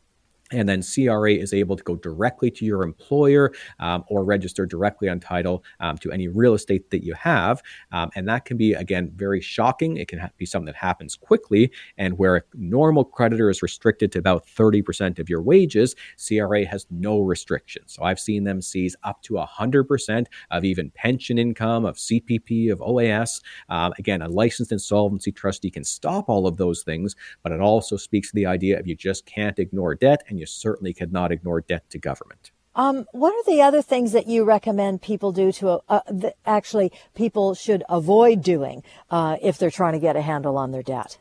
And 0.51 0.67
then 0.67 0.81
CRA 0.81 1.34
is 1.34 1.53
able 1.53 1.75
to 1.75 1.84
go 1.84 1.96
directly 1.96 2.51
to 2.51 2.65
your 2.65 2.84
employer 2.84 3.51
um, 3.79 4.03
or 4.08 4.24
register 4.24 4.65
directly 4.65 5.10
on 5.10 5.20
title 5.20 5.63
um, 5.79 5.98
to 6.00 6.12
any 6.12 6.27
real 6.27 6.53
estate 6.53 6.89
that 6.91 7.03
you 7.03 7.13
have. 7.13 7.62
Um, 7.91 8.10
and 8.15 8.27
that 8.27 8.46
can 8.46 8.58
be, 8.58 8.74
again, 8.74 9.12
very 9.15 9.41
shocking. 9.41 9.98
It 9.98 10.08
can 10.08 10.20
ha- 10.20 10.29
be 10.38 10.46
something 10.46 10.65
that 10.65 10.75
happens 10.75 11.15
quickly. 11.15 11.72
And 11.98 12.17
where 12.17 12.36
a 12.38 12.41
normal 12.53 13.03
creditor 13.03 13.50
is 13.50 13.62
restricted 13.62 14.12
to 14.13 14.20
about 14.20 14.46
30% 14.46 15.20
of 15.20 15.29
your 15.29 15.41
wages, 15.41 15.96
CRA 16.17 16.65
has 16.65 16.86
no 16.89 17.22
restrictions. 17.22 17.93
So 17.93 18.03
I've 18.03 18.20
seen 18.20 18.43
them 18.43 18.62
seize 18.62 18.96
up 19.03 19.22
to 19.24 19.34
100% 19.34 20.25
of 20.51 20.65
even 20.65 20.91
pension 20.91 21.38
income, 21.38 21.86
of 21.86 21.96
CPP, 21.96 22.72
of 22.72 22.79
OAS. 22.79 23.41
Um, 23.70 23.93
again, 23.98 24.22
a 24.22 24.27
licensed 24.27 24.72
insolvency 24.72 25.31
trustee 25.31 25.72
can 25.72 25.84
stop 25.84 26.29
all 26.29 26.48
of 26.48 26.58
those 26.58 26.84
things, 26.84 27.15
but 27.43 27.51
it 27.51 27.62
also 27.62 27.98
speaks 27.98 28.29
to 28.29 28.36
the 28.36 28.46
idea 28.46 28.79
of 28.79 28.88
you 28.88 28.96
just 28.96 29.25
can't 29.25 29.60
ignore 29.60 29.96
debt 29.96 30.24
and 30.27 30.39
you 30.41 30.45
certainly 30.45 30.93
cannot 30.93 31.31
ignore 31.31 31.62
debt 31.62 31.89
to 31.91 31.98
government. 31.98 32.51
Um, 32.75 33.05
what 33.12 33.33
are 33.33 33.51
the 33.51 33.62
other 33.62 33.81
things 33.81 34.12
that 34.13 34.27
you 34.27 34.43
recommend 34.43 35.01
people 35.01 35.31
do 35.31 35.51
to 35.53 35.69
uh, 35.69 35.79
uh 35.89 36.01
that 36.10 36.36
actually 36.45 36.91
people 37.15 37.53
should 37.53 37.83
avoid 37.89 38.41
doing 38.41 38.83
uh, 39.10 39.38
if 39.41 39.57
they're 39.57 39.71
trying 39.71 39.93
to 39.93 40.00
get 40.00 40.15
a 40.15 40.21
handle 40.21 40.57
on 40.57 40.71
their 40.71 40.83
debt? 40.83 41.17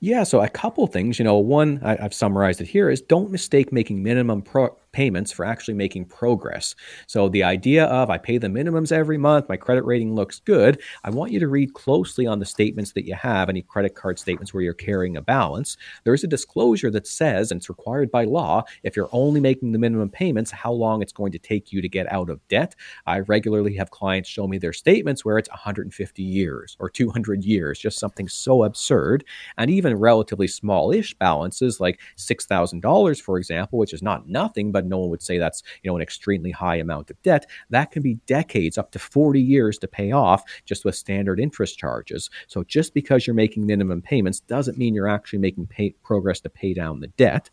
Yeah, 0.00 0.24
so 0.24 0.40
a 0.40 0.48
couple 0.48 0.86
things. 0.86 1.18
You 1.18 1.24
know, 1.24 1.36
one 1.36 1.80
I, 1.82 1.96
have 1.96 2.12
summarized 2.12 2.60
it 2.60 2.68
here 2.68 2.90
is 2.90 3.00
don't 3.00 3.30
mistake 3.30 3.72
making 3.72 4.02
minimum 4.02 4.42
pro- 4.42 4.76
payments 4.92 5.32
for 5.32 5.44
actually 5.44 5.74
making 5.74 6.04
progress. 6.04 6.74
So 7.06 7.28
the 7.28 7.42
idea 7.42 7.86
of 7.86 8.10
I 8.10 8.18
pay 8.18 8.38
the 8.38 8.48
minimums 8.48 8.92
every 8.92 9.18
month, 9.18 9.48
my 9.48 9.56
credit 9.56 9.84
rating 9.84 10.14
looks 10.14 10.40
good, 10.40 10.80
I 11.04 11.10
want 11.10 11.32
you 11.32 11.40
to 11.40 11.48
read 11.48 11.74
closely 11.74 12.26
on 12.26 12.38
the 12.38 12.44
statements 12.44 12.92
that 12.92 13.06
you 13.06 13.14
have, 13.14 13.48
any 13.48 13.62
credit 13.62 13.94
card 13.94 14.18
statements 14.18 14.52
where 14.52 14.62
you're 14.62 14.74
carrying 14.74 15.16
a 15.16 15.22
balance. 15.22 15.76
There's 16.04 16.24
a 16.24 16.28
disclosure 16.28 16.90
that 16.90 17.06
says, 17.06 17.50
and 17.50 17.58
it's 17.58 17.68
required 17.68 18.10
by 18.10 18.24
law, 18.24 18.64
if 18.82 18.96
you're 18.96 19.08
only 19.12 19.40
making 19.40 19.72
the 19.72 19.78
minimum 19.78 20.10
payments, 20.10 20.50
how 20.50 20.72
long 20.72 21.02
it's 21.02 21.12
going 21.12 21.32
to 21.32 21.38
take 21.38 21.72
you 21.72 21.82
to 21.82 21.88
get 21.88 22.10
out 22.12 22.30
of 22.30 22.46
debt. 22.48 22.74
I 23.06 23.20
regularly 23.20 23.74
have 23.76 23.90
clients 23.90 24.28
show 24.28 24.46
me 24.46 24.58
their 24.58 24.72
statements 24.72 25.24
where 25.24 25.38
it's 25.38 25.48
150 25.50 26.22
years 26.22 26.76
or 26.78 26.88
200 26.88 27.44
years, 27.44 27.78
just 27.78 27.98
something 27.98 28.28
so 28.28 28.64
absurd. 28.64 29.24
And 29.56 29.70
even 29.70 29.96
relatively 29.96 30.46
smallish 30.46 31.14
balances 31.14 31.80
like 31.80 32.00
$6,000, 32.16 33.20
for 33.20 33.38
example, 33.38 33.78
which 33.78 33.92
is 33.92 34.02
not 34.02 34.28
nothing, 34.28 34.72
but 34.72 34.81
no 34.88 34.98
one 34.98 35.10
would 35.10 35.22
say 35.22 35.38
that's 35.38 35.62
you 35.82 35.90
know 35.90 35.96
an 35.96 36.02
extremely 36.02 36.50
high 36.50 36.76
amount 36.76 37.10
of 37.10 37.20
debt. 37.22 37.46
That 37.70 37.90
can 37.90 38.02
be 38.02 38.14
decades, 38.26 38.78
up 38.78 38.90
to 38.92 38.98
40 38.98 39.40
years 39.40 39.78
to 39.78 39.88
pay 39.88 40.12
off 40.12 40.42
just 40.64 40.84
with 40.84 40.94
standard 40.94 41.40
interest 41.40 41.78
charges. 41.78 42.30
So 42.46 42.62
just 42.64 42.94
because 42.94 43.26
you're 43.26 43.34
making 43.34 43.66
minimum 43.66 44.02
payments 44.02 44.40
doesn't 44.40 44.78
mean 44.78 44.94
you're 44.94 45.08
actually 45.08 45.38
making 45.40 45.66
pay- 45.66 45.94
progress 46.02 46.40
to 46.40 46.50
pay 46.50 46.74
down 46.74 47.00
the 47.00 47.08
debt. 47.08 47.50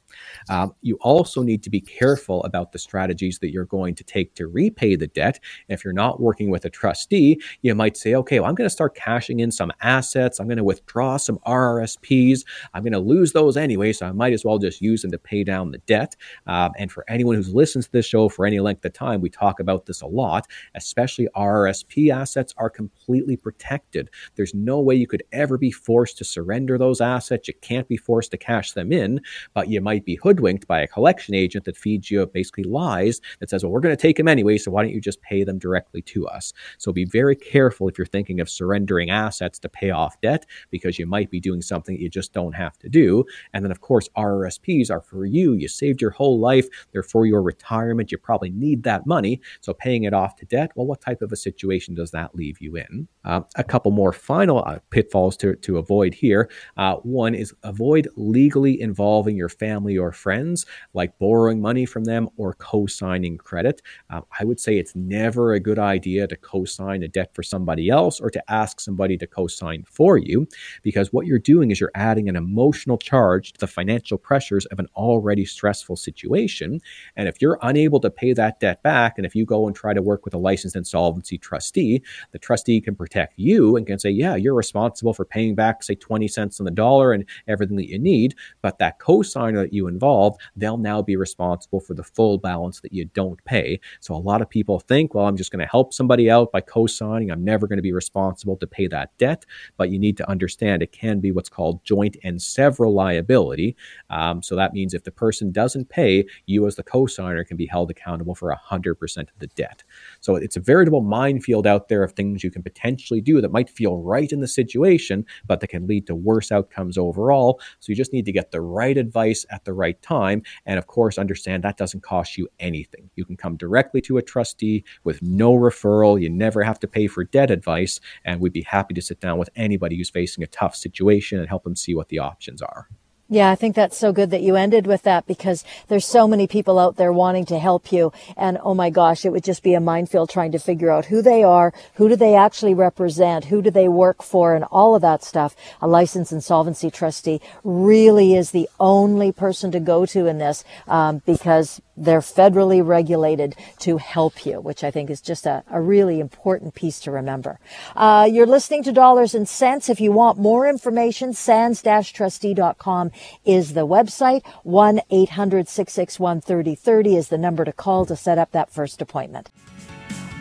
Um, 0.50 0.74
you 0.81 0.98
also 1.01 1.41
need 1.41 1.63
to 1.63 1.69
be 1.69 1.81
careful 1.81 2.43
about 2.43 2.71
the 2.71 2.79
strategies 2.79 3.39
that 3.39 3.51
you're 3.51 3.65
going 3.65 3.95
to 3.95 4.03
take 4.03 4.36
to 4.36 4.48
repay 4.48 4.95
the 4.95 5.07
debt. 5.07 5.39
If 5.67 5.83
you're 5.83 5.93
not 5.93 6.19
working 6.19 6.50
with 6.50 6.65
a 6.65 6.69
trustee, 6.69 7.41
you 7.62 7.75
might 7.75 7.98
say, 7.98 8.15
okay, 8.15 8.39
well, 8.39 8.50
I'm 8.50 8.55
going 8.55 8.65
to 8.65 8.74
start 8.74 8.95
cashing 8.95 9.39
in 9.39 9.51
some 9.51 9.71
assets. 9.81 10.39
I'm 10.39 10.48
going 10.48 10.57
to 10.57 10.63
withdraw 10.63 11.17
some 11.17 11.39
RRSPs. 11.45 12.45
I'm 12.74 12.83
going 12.83 12.93
to 12.93 13.00
lose 13.00 13.33
those 13.33 13.57
anyway, 13.57 13.93
so 13.93 14.07
I 14.07 14.12
might 14.12 14.33
as 14.33 14.45
well 14.45 14.57
just 14.57 14.81
use 14.81 15.01
them 15.01 15.12
to 15.12 15.19
pay 15.19 15.43
down 15.43 15.71
the 15.71 15.77
debt. 15.79 16.15
Um, 16.48 16.71
and 16.77 16.91
for 16.91 17.05
anyone 17.19 17.35
who's 17.35 17.53
listened 17.53 17.83
to 17.83 17.91
this 17.91 18.05
show 18.05 18.29
for 18.29 18.45
any 18.45 18.61
length 18.61 18.85
of 18.85 18.93
time, 18.93 19.19
we 19.19 19.29
talk 19.29 19.59
about 19.59 19.85
this 19.85 19.99
a 20.01 20.07
lot, 20.07 20.47
especially 20.73 21.27
RRSP 21.35 22.13
assets 22.13 22.53
are 22.55 22.69
completely 22.69 23.35
protected. 23.35 24.09
There's 24.35 24.53
no 24.53 24.79
way 24.79 24.95
you 24.95 25.05
could 25.05 25.23
ever 25.33 25.57
be 25.57 25.69
forced 25.69 26.17
to 26.19 26.23
surrender 26.23 26.77
those 26.77 27.01
assets. 27.01 27.49
You 27.49 27.55
can't 27.55 27.89
be 27.89 27.97
forced 27.97 28.31
to 28.31 28.38
cash 28.38 28.71
them 28.71 28.93
in, 28.93 29.19
but 29.53 29.67
you 29.67 29.81
might 29.81 30.05
be 30.05 30.15
hoodwinked 30.15 30.65
by 30.65 30.79
a 30.79 30.88
collection 30.88 31.35
agent 31.35 31.65
that 31.65 31.75
feeds 31.75 32.09
you 32.09 32.25
basically 32.25 32.63
lies 32.63 33.19
that 33.39 33.49
says, 33.49 33.63
well, 33.63 33.73
we're 33.73 33.81
going 33.81 33.95
to 33.95 34.01
take 34.01 34.15
them 34.15 34.29
anyway, 34.29 34.57
so 34.57 34.71
why 34.71 34.81
don't 34.81 34.93
you 34.93 35.01
just 35.01 35.21
pay 35.21 35.43
them 35.43 35.59
directly 35.59 36.01
to 36.03 36.25
us? 36.25 36.53
So 36.77 36.93
be 36.93 37.03
very 37.03 37.35
careful 37.35 37.89
if 37.89 37.97
you're 37.97 38.07
thinking 38.07 38.39
of 38.39 38.49
surrendering 38.49 39.09
assets 39.09 39.59
to 39.59 39.67
pay 39.67 39.89
off 39.89 40.21
debt 40.21 40.45
because 40.69 40.97
you 40.97 41.05
might 41.05 41.29
be 41.29 41.41
doing 41.41 41.61
something 41.61 41.95
that 41.95 42.01
you 42.01 42.09
just 42.09 42.31
don't 42.31 42.53
have 42.53 42.77
to 42.79 42.88
do. 42.88 43.25
And 43.53 43.65
then, 43.65 43.71
of 43.71 43.81
course, 43.81 44.07
RRSPs 44.15 44.89
are 44.89 45.01
for 45.01 45.25
you. 45.25 45.53
You 45.53 45.67
saved 45.67 46.01
your 46.01 46.11
whole 46.11 46.39
life, 46.39 46.67
they're 46.91 47.03
for 47.10 47.25
your 47.25 47.42
retirement. 47.42 48.12
You 48.12 48.18
probably 48.18 48.51
need 48.51 48.84
that 48.84 49.06
money. 49.06 49.42
So 49.62 49.74
paying 49.74 50.04
it 50.04 50.13
off 50.13 50.36
to 50.38 50.46
debt, 50.46 50.72
well, 50.75 50.86
what 50.86 51.01
type 51.01 51.22
of 51.22 51.32
a 51.32 51.36
situation 51.36 51.96
does 51.96 52.12
that 52.12 52.36
leave 52.36 52.62
you 52.62 52.75
in? 52.75 53.08
Uh, 53.25 53.42
a 53.56 53.63
couple 53.63 53.92
more 53.92 54.13
final 54.13 54.63
uh, 54.66 54.80
pitfalls 54.89 55.36
to, 55.38 55.56
to 55.58 55.78
avoid 55.78 56.13
here. 56.13 56.50
Uh, 56.78 56.96
one 56.98 57.36
is 57.36 57.54
avoid 57.63 58.08
legally 58.16 58.80
involving 58.80 59.36
your 59.36 59.50
family 59.50 59.98
or 59.98 60.12
friends, 60.12 60.66
like 60.94 61.18
borrowing 61.20 61.62
money 61.62 61.86
from 61.86 62.04
them 62.04 62.30
or 62.38 62.54
co 62.54 62.86
signing 62.86 63.38
credit. 63.38 63.82
Um, 64.10 64.24
I 64.39 64.46
would 64.46 64.60
say 64.60 64.78
it's 64.78 64.96
never 64.96 65.54
a 65.54 65.60
good 65.60 65.80
idea 65.80 66.28
to 66.28 66.36
co 66.38 66.66
sign 66.66 67.04
a 67.04 67.08
debt 67.08 67.34
for 67.34 67.44
somebody 67.44 67.89
else 67.89 68.20
or 68.20 68.30
to 68.30 68.51
ask 68.51 68.80
somebody 68.80 69.18
to 69.18 69.28
co 69.28 69.48
sign 69.48 69.84
for 69.89 70.18
you, 70.18 70.48
because 70.84 71.12
what 71.12 71.25
you're 71.25 71.39
doing 71.39 71.72
is 71.72 71.80
you're 71.80 71.92
adding 71.96 72.30
an 72.30 72.36
emotional 72.36 72.98
charge 72.98 73.54
to 73.54 73.60
the 73.60 73.68
financial 73.68 74.18
pressures 74.18 74.66
of 74.68 74.80
an 74.80 74.88
already 74.96 75.46
stressful 75.46 75.96
situation. 75.96 76.80
And 77.15 77.27
if 77.27 77.41
you're 77.41 77.60
unable 77.62 78.00
to 78.01 78.10
pay 78.10 78.34
that 78.34 78.60
debt 78.60 78.84
back, 78.84 79.13
and 79.18 79.25
if 79.25 79.36
you 79.36 79.46
go 79.46 79.68
and 79.68 79.75
try 79.75 79.94
to 79.94 80.01
work 80.01 80.25
with 80.25 80.34
a 80.34 80.38
licensed 80.38 80.75
insolvency 80.75 81.38
trustee, 81.38 82.01
the 82.32 82.39
trustee 82.39 82.82
can 82.82 82.96
protect 82.96 83.34
you 83.38 83.75
and 83.75 83.86
can 83.86 84.00
say, 84.00 84.10
yeah, 84.10 84.36
you're 84.36 84.56
responsible 84.56 85.13
for 85.13 85.25
paying 85.25 85.56
back, 85.56 85.84
say, 85.84 85.96
20 85.96 86.27
cents 86.27 86.60
on 86.60 86.65
the 86.65 86.72
dollar 86.72 87.13
and 87.13 87.25
everything 87.48 87.77
that 87.77 87.89
you 87.89 88.00
need. 88.00 88.36
But 88.62 88.79
that 88.79 89.00
co 89.00 89.22
signer 89.22 89.62
that 89.62 89.74
you 89.74 89.88
involve, 89.88 90.38
they'll 90.56 90.77
now 90.77 91.01
be 91.01 91.15
responsible 91.15 91.79
for 91.79 91.94
the 91.94 92.03
full 92.03 92.38
balance 92.38 92.79
that 92.82 92.94
you 92.94 93.06
don't 93.06 93.44
pay. 93.46 93.79
So 94.00 94.15
a 94.15 94.18
lot 94.18 94.41
of 94.41 94.50
people 94.50 94.79
think, 94.79 95.13
well, 95.13 95.25
I'm 95.25 95.38
just 95.38 95.51
going 95.51 95.60
to 95.60 95.70
help 95.70 95.94
somebody 95.94 96.29
out 96.29 96.51
by 96.51 96.62
cosigning. 96.62 97.32
I'm 97.32 97.44
never 97.44 97.68
going 97.68 97.77
to 97.77 97.84
be 97.84 97.94
responsible 97.94 98.58
to 98.58 98.68
pay 98.68 98.88
that 98.88 99.18
debt. 99.18 99.46
But 99.77 99.91
you 99.91 100.00
need 100.00 100.18
to 100.18 100.29
understand 100.29 100.82
it 100.82 100.91
can 100.91 101.20
be 101.20 101.32
what's 101.32 101.50
called 101.50 101.84
joint 101.84 102.18
and 102.24 102.41
several 102.41 102.94
liability. 102.94 103.75
Um, 104.10 104.41
so 104.41 104.56
that 104.56 104.74
means 104.74 104.94
if 104.94 105.03
the 105.03 105.12
person 105.12 105.51
doesn't 105.51 105.89
pay, 105.89 106.25
you 106.46 106.65
as 106.68 106.75
the 106.75 106.84
co 106.89 107.05
signer 107.05 107.43
can 107.43 107.58
be 107.58 107.65
held 107.65 107.91
accountable 107.91 108.36
for 108.36 108.55
100% 108.55 109.17
of 109.17 109.39
the 109.39 109.48
debt. 109.48 109.84
So 110.22 110.36
it's 110.36 110.58
a 110.58 110.62
veritable 110.62 111.01
minefield 111.01 111.67
out 111.67 111.88
there 111.88 112.03
of 112.03 112.13
things 112.13 112.43
you 112.43 112.51
can 112.51 112.63
potentially 112.63 113.22
do 113.22 113.41
that 113.41 113.51
might 113.51 113.69
feel 113.69 113.98
right 113.98 114.31
in 114.31 114.39
the 114.39 114.48
situation, 114.48 115.25
but 115.46 115.60
that 115.60 115.67
can 115.67 115.88
lead 115.88 116.08
to 116.08 116.15
worse 116.15 116.51
outcomes 116.51 116.98
overall. 116.98 117.62
So 117.79 117.91
you 117.91 117.96
just 117.96 118.13
need 118.13 118.25
to 118.25 118.31
get 118.31 118.51
the 118.51 118.62
right 118.62 118.98
advice 118.98 119.46
at 119.51 119.65
the 119.65 119.74
right 119.74 120.01
time. 120.01 120.43
And 120.65 120.79
of 120.79 120.88
course, 120.88 121.17
understand 121.17 121.63
that 121.63 121.77
doesn't 121.77 122.03
cost 122.03 122.38
you 122.38 122.48
anything. 122.60 123.10
You 123.15 123.25
can 123.25 123.38
come 123.38 123.58
directly 123.58 124.01
to 124.01 124.17
a 124.17 124.22
trustee 124.22 124.84
with 125.03 125.22
no 125.22 125.53
referral. 125.53 126.22
You 126.22 126.29
never 126.29 126.63
have 126.63 126.79
to 126.79 126.88
pay 126.88 127.08
for 127.08 127.24
debt 127.24 127.51
advice. 127.51 128.00
And 128.25 128.39
we'd 128.39 128.53
be 128.53 128.63
happy 128.63 128.93
to 128.96 129.01
sit 129.01 129.19
down 129.19 129.38
with 129.38 129.50
anybody 129.55 129.98
who's 129.98 130.10
facing 130.10 130.43
a 130.43 130.48
tough 130.48 130.75
situation 130.75 131.39
and 131.39 131.48
help 131.48 131.63
them 131.63 131.75
see 131.75 131.93
what 131.93 132.10
the 132.10 132.19
options 132.19 132.62
are. 132.62 132.88
Yeah, 133.31 133.51
I 133.51 133.55
think 133.55 133.75
that's 133.75 133.95
so 133.95 134.12
good 134.12 134.31
that 134.31 134.41
you 134.41 134.55
ended 134.55 134.88
with 134.88 135.03
that 135.03 135.27
because 135.27 135.63
there's 135.88 136.05
so 136.05 136.27
many 136.27 136.48
people 136.48 136.79
out 136.79 136.95
there 136.95 137.13
wanting 137.13 137.45
to 137.45 137.59
help 137.59 137.91
you. 137.91 138.12
And 138.36 138.57
oh 138.63 138.74
my 138.74 138.89
gosh, 138.89 139.24
it 139.24 139.29
would 139.29 139.43
just 139.43 139.62
be 139.62 139.75
a 139.75 139.79
minefield 139.79 140.31
trying 140.31 140.51
to 140.53 140.57
figure 140.57 140.89
out 140.89 141.05
who 141.05 141.21
they 141.21 141.43
are, 141.43 141.71
who 141.93 142.09
do 142.09 142.15
they 142.15 142.33
actually 142.33 142.74
represent, 142.74 143.45
who 143.45 143.62
do 143.62 143.69
they 143.69 143.88
work 143.88 144.24
for, 144.24 144.55
and 144.55 144.65
all 144.71 144.95
of 144.95 145.03
that 145.03 145.24
stuff. 145.24 145.55
A 145.79 145.88
licensed 145.88 146.31
insolvency 146.31 146.89
trustee 146.89 147.39
really 147.63 148.33
is 148.33 148.50
the 148.50 148.67
only 148.79 149.31
person 149.31 149.71
to 149.74 149.79
go 149.79 150.07
to 150.07 150.25
in 150.25 150.39
this 150.39 150.63
um, 150.88 151.21
because 151.27 151.81
they're 152.00 152.22
federally 152.22 152.86
regulated 152.86 153.56
to 153.79 153.98
help 153.98 154.46
you, 154.46 154.62
which 154.62 154.84
I 154.84 154.91
think 154.91 155.10
is 155.10 155.22
just 155.22 155.46
a, 155.46 155.63
a 155.70 155.82
really 155.82 156.20
important 156.20 156.74
piece 156.74 157.00
to 157.01 157.12
remember. 157.12 157.60
Uh, 157.96 158.27
you're 158.32 158.48
listening 158.48 158.84
to 158.84 158.91
Dollars 158.91 159.34
and 159.36 159.48
Sense. 159.48 159.89
If 159.89 160.00
you 160.00 160.12
want 160.12 160.38
more 160.38 160.68
information, 160.68 161.34
sands-trustee.com 161.34 163.12
is 163.46 163.74
the 163.74 163.86
website. 163.86 164.44
1-800-661-3030 164.65 167.18
is 167.18 167.27
the 167.27 167.38
number 167.38 167.65
to 167.65 167.74
call 167.74 168.06
to 168.06 168.15
set 168.15 168.38
up 168.38 168.51
that 168.51 168.72
first 168.72 169.01
appointment. 169.01 169.50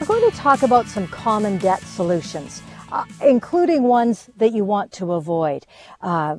We're 0.00 0.06
going 0.06 0.30
to 0.30 0.36
talk 0.36 0.62
about 0.62 0.86
some 0.86 1.08
common 1.08 1.58
debt 1.58 1.80
solutions, 1.80 2.62
uh, 2.92 3.04
including 3.20 3.82
ones 3.82 4.30
that 4.36 4.52
you 4.52 4.64
want 4.64 4.92
to 4.92 5.14
avoid. 5.14 5.66
Uh, 6.00 6.38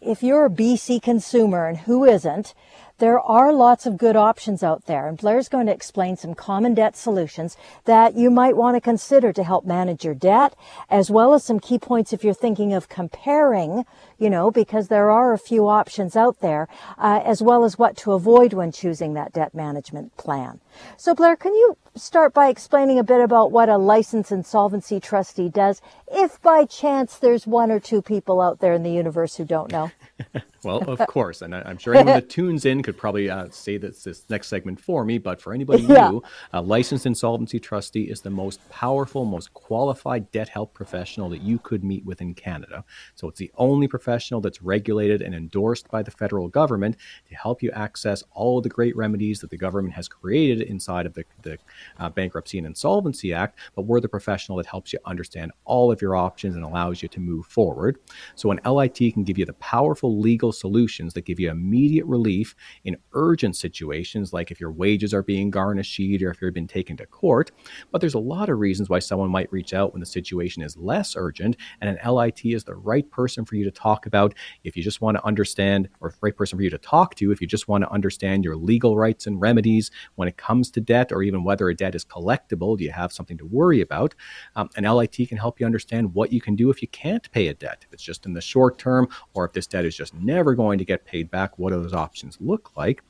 if 0.00 0.22
you're 0.22 0.46
a 0.46 0.50
BC 0.50 1.02
consumer 1.02 1.66
and 1.66 1.78
who 1.78 2.04
isn't, 2.04 2.54
there 2.98 3.20
are 3.20 3.52
lots 3.52 3.84
of 3.84 3.98
good 3.98 4.16
options 4.16 4.62
out 4.62 4.86
there, 4.86 5.06
and 5.06 5.18
Blair's 5.18 5.48
going 5.48 5.66
to 5.66 5.72
explain 5.72 6.16
some 6.16 6.34
common 6.34 6.72
debt 6.74 6.96
solutions 6.96 7.56
that 7.84 8.16
you 8.16 8.30
might 8.30 8.56
want 8.56 8.74
to 8.74 8.80
consider 8.80 9.32
to 9.34 9.44
help 9.44 9.66
manage 9.66 10.04
your 10.04 10.14
debt, 10.14 10.54
as 10.88 11.10
well 11.10 11.34
as 11.34 11.44
some 11.44 11.60
key 11.60 11.78
points 11.78 12.12
if 12.12 12.24
you're 12.24 12.32
thinking 12.32 12.72
of 12.72 12.88
comparing, 12.88 13.84
you 14.18 14.30
know, 14.30 14.50
because 14.50 14.88
there 14.88 15.10
are 15.10 15.34
a 15.34 15.38
few 15.38 15.68
options 15.68 16.16
out 16.16 16.40
there, 16.40 16.68
uh, 16.96 17.20
as 17.24 17.42
well 17.42 17.64
as 17.64 17.78
what 17.78 17.96
to 17.98 18.12
avoid 18.12 18.54
when 18.54 18.72
choosing 18.72 19.12
that 19.12 19.32
debt 19.32 19.54
management 19.54 20.16
plan. 20.16 20.60
So, 20.96 21.14
Blair, 21.14 21.36
can 21.36 21.54
you 21.54 21.76
start 21.96 22.32
by 22.32 22.48
explaining 22.48 22.98
a 22.98 23.04
bit 23.04 23.20
about 23.20 23.52
what 23.52 23.68
a 23.68 23.76
licensed 23.76 24.32
insolvency 24.32 25.00
trustee 25.00 25.50
does, 25.50 25.82
if 26.10 26.40
by 26.40 26.64
chance 26.64 27.18
there's 27.18 27.46
one 27.46 27.70
or 27.70 27.80
two 27.80 28.00
people 28.00 28.40
out 28.40 28.60
there 28.60 28.72
in 28.72 28.82
the 28.82 28.90
universe 28.90 29.36
who 29.36 29.44
don't 29.44 29.70
know? 29.70 29.90
well, 30.66 30.78
of 30.78 30.98
course. 31.08 31.42
And 31.42 31.54
I, 31.54 31.70
am 31.70 31.78
sure 31.78 31.94
anyone 31.94 32.14
that 32.14 32.28
tunes 32.28 32.64
in 32.64 32.82
could 32.82 32.98
probably 32.98 33.30
uh, 33.30 33.48
say 33.50 33.78
this, 33.78 34.02
this 34.02 34.28
next 34.28 34.48
segment 34.48 34.80
for 34.80 35.04
me. 35.04 35.18
But 35.18 35.40
for 35.40 35.54
anybody 35.54 35.84
yeah. 35.84 36.10
new, 36.10 36.22
a 36.52 36.60
licensed 36.60 37.06
insolvency 37.06 37.60
trustee 37.60 38.04
is 38.04 38.20
the 38.20 38.30
most 38.30 38.68
powerful, 38.68 39.24
most 39.24 39.54
qualified 39.54 40.30
debt 40.32 40.48
help 40.48 40.74
professional 40.74 41.28
that 41.30 41.40
you 41.40 41.58
could 41.58 41.84
meet 41.84 42.04
with 42.04 42.20
in 42.20 42.34
Canada. 42.34 42.84
So 43.14 43.28
it's 43.28 43.38
the 43.38 43.52
only 43.56 43.86
professional 43.86 44.40
that's 44.40 44.60
regulated 44.60 45.22
and 45.22 45.34
endorsed 45.34 45.88
by 45.88 46.02
the 46.02 46.10
federal 46.10 46.48
government 46.48 46.96
to 47.28 47.34
help 47.36 47.62
you 47.62 47.70
access 47.70 48.24
all 48.32 48.58
of 48.58 48.64
the 48.64 48.68
great 48.68 48.96
remedies 48.96 49.40
that 49.40 49.50
the 49.50 49.56
government 49.56 49.94
has 49.94 50.08
created 50.08 50.62
inside 50.62 51.06
of 51.06 51.14
the, 51.14 51.24
the 51.42 51.58
uh, 52.00 52.10
Bankruptcy 52.10 52.58
and 52.58 52.66
Insolvency 52.66 53.32
Act. 53.32 53.58
But 53.76 53.82
we're 53.82 54.00
the 54.00 54.08
professional 54.08 54.58
that 54.58 54.66
helps 54.66 54.92
you 54.92 54.98
understand 55.04 55.52
all 55.64 55.92
of 55.92 56.02
your 56.02 56.16
options 56.16 56.56
and 56.56 56.64
allows 56.64 57.02
you 57.02 57.08
to 57.08 57.20
move 57.20 57.46
forward. 57.46 57.98
So 58.34 58.50
an 58.50 58.60
LIT 58.66 58.96
can 59.14 59.22
give 59.22 59.38
you 59.38 59.44
the 59.44 59.52
powerful 59.54 60.18
legal 60.18 60.52
solutions 60.58 61.14
that 61.14 61.24
give 61.24 61.40
you 61.40 61.50
immediate 61.50 62.06
relief 62.06 62.54
in 62.84 62.96
urgent 63.12 63.56
situations, 63.56 64.32
like 64.32 64.50
if 64.50 64.60
your 64.60 64.72
wages 64.72 65.12
are 65.14 65.22
being 65.22 65.50
garnished 65.50 65.86
or 65.98 66.30
if 66.30 66.42
you've 66.42 66.54
been 66.54 66.66
taken 66.66 66.96
to 66.96 67.06
court. 67.06 67.50
But 67.90 68.00
there's 68.00 68.14
a 68.14 68.18
lot 68.18 68.48
of 68.48 68.58
reasons 68.58 68.88
why 68.88 68.98
someone 68.98 69.30
might 69.30 69.50
reach 69.52 69.72
out 69.72 69.92
when 69.92 70.00
the 70.00 70.06
situation 70.06 70.62
is 70.62 70.76
less 70.76 71.14
urgent, 71.16 71.56
and 71.80 71.90
an 71.90 72.12
LIT 72.12 72.44
is 72.44 72.64
the 72.64 72.74
right 72.74 73.08
person 73.10 73.44
for 73.44 73.56
you 73.56 73.64
to 73.64 73.70
talk 73.70 74.06
about 74.06 74.34
if 74.64 74.76
you 74.76 74.82
just 74.82 75.00
want 75.00 75.16
to 75.16 75.24
understand, 75.24 75.88
or 76.00 76.10
the 76.10 76.16
right 76.20 76.36
person 76.36 76.58
for 76.58 76.62
you 76.62 76.70
to 76.70 76.78
talk 76.78 77.14
to 77.16 77.32
if 77.32 77.40
you 77.40 77.46
just 77.46 77.68
want 77.68 77.84
to 77.84 77.90
understand 77.90 78.44
your 78.44 78.56
legal 78.56 78.96
rights 78.96 79.26
and 79.26 79.40
remedies 79.40 79.90
when 80.16 80.28
it 80.28 80.36
comes 80.36 80.70
to 80.72 80.80
debt, 80.80 81.12
or 81.12 81.22
even 81.22 81.44
whether 81.44 81.68
a 81.68 81.74
debt 81.74 81.94
is 81.94 82.04
collectible. 82.04 82.76
Do 82.76 82.84
you 82.84 82.92
have 82.92 83.12
something 83.12 83.38
to 83.38 83.46
worry 83.46 83.80
about? 83.80 84.14
Um, 84.54 84.68
an 84.76 84.84
LIT 84.84 85.28
can 85.28 85.38
help 85.38 85.60
you 85.60 85.66
understand 85.66 86.14
what 86.14 86.32
you 86.32 86.40
can 86.40 86.56
do 86.56 86.70
if 86.70 86.82
you 86.82 86.88
can't 86.88 87.30
pay 87.30 87.48
a 87.48 87.54
debt. 87.54 87.84
If 87.86 87.94
it's 87.94 88.02
just 88.02 88.26
in 88.26 88.34
the 88.34 88.40
short 88.40 88.78
term, 88.78 89.08
or 89.34 89.44
if 89.44 89.52
this 89.52 89.66
debt 89.66 89.84
is 89.84 89.96
just 89.96 90.14
never 90.14 90.45
going 90.54 90.78
to 90.78 90.84
get 90.84 91.04
paid 91.04 91.30
back, 91.30 91.58
what 91.58 91.72
those 91.72 91.92
options 91.92 92.38
look 92.40 92.76
like? 92.76 93.02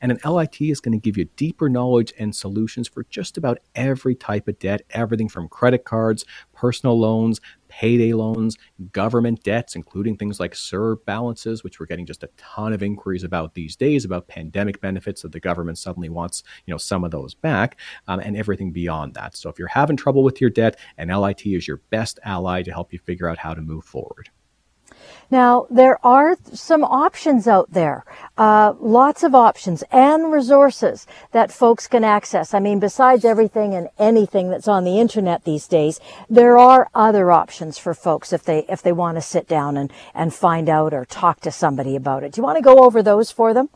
And 0.00 0.12
an 0.12 0.18
LIT 0.24 0.60
is 0.60 0.80
going 0.80 0.98
to 0.98 1.02
give 1.02 1.16
you 1.16 1.24
deeper 1.36 1.68
knowledge 1.68 2.12
and 2.18 2.34
solutions 2.34 2.88
for 2.88 3.04
just 3.04 3.38
about 3.38 3.58
every 3.74 4.14
type 4.14 4.48
of 4.48 4.58
debt, 4.58 4.82
everything 4.90 5.28
from 5.28 5.48
credit 5.48 5.84
cards, 5.84 6.24
personal 6.52 6.98
loans, 6.98 7.40
payday 7.68 8.12
loans, 8.12 8.58
government 8.92 9.42
debts, 9.42 9.74
including 9.74 10.16
things 10.16 10.38
like 10.38 10.52
CERB 10.52 11.04
balances, 11.06 11.64
which 11.64 11.80
we're 11.80 11.86
getting 11.86 12.04
just 12.04 12.22
a 12.22 12.30
ton 12.36 12.72
of 12.72 12.82
inquiries 12.82 13.24
about 13.24 13.54
these 13.54 13.76
days 13.76 14.04
about 14.04 14.28
pandemic 14.28 14.80
benefits 14.80 15.22
that 15.22 15.32
the 15.32 15.40
government 15.40 15.78
suddenly 15.78 16.10
wants, 16.10 16.42
you 16.66 16.72
know, 16.72 16.78
some 16.78 17.02
of 17.02 17.10
those 17.10 17.34
back, 17.34 17.78
um, 18.08 18.20
and 18.20 18.36
everything 18.36 18.72
beyond 18.72 19.14
that. 19.14 19.36
So 19.36 19.48
if 19.48 19.58
you're 19.58 19.68
having 19.68 19.96
trouble 19.96 20.22
with 20.22 20.40
your 20.40 20.50
debt, 20.50 20.78
an 20.98 21.08
LIT 21.08 21.46
is 21.46 21.66
your 21.66 21.78
best 21.88 22.18
ally 22.24 22.62
to 22.62 22.70
help 22.70 22.92
you 22.92 22.98
figure 22.98 23.28
out 23.28 23.38
how 23.38 23.54
to 23.54 23.62
move 23.62 23.84
forward. 23.84 24.28
Now, 25.30 25.66
there 25.70 25.98
are 26.04 26.36
some 26.52 26.84
options 26.84 27.48
out 27.48 27.72
there, 27.72 28.04
uh, 28.36 28.74
lots 28.78 29.22
of 29.22 29.34
options 29.34 29.82
and 29.90 30.30
resources 30.30 31.06
that 31.32 31.50
folks 31.50 31.86
can 31.88 32.04
access. 32.04 32.52
I 32.52 32.60
mean, 32.60 32.80
besides 32.80 33.24
everything 33.24 33.74
and 33.74 33.88
anything 33.98 34.50
that's 34.50 34.68
on 34.68 34.84
the 34.84 35.00
internet 35.00 35.44
these 35.44 35.66
days, 35.66 36.00
there 36.28 36.58
are 36.58 36.90
other 36.94 37.32
options 37.32 37.78
for 37.78 37.94
folks 37.94 38.32
if 38.32 38.44
they, 38.44 38.66
if 38.68 38.82
they 38.82 38.92
want 38.92 39.16
to 39.16 39.22
sit 39.22 39.48
down 39.48 39.76
and, 39.76 39.90
and 40.14 40.34
find 40.34 40.68
out 40.68 40.92
or 40.92 41.04
talk 41.04 41.40
to 41.40 41.50
somebody 41.50 41.96
about 41.96 42.24
it. 42.24 42.32
Do 42.32 42.40
you 42.40 42.44
want 42.44 42.58
to 42.58 42.62
go 42.62 42.84
over 42.84 43.02
those 43.02 43.30
for 43.30 43.54
them? 43.54 43.70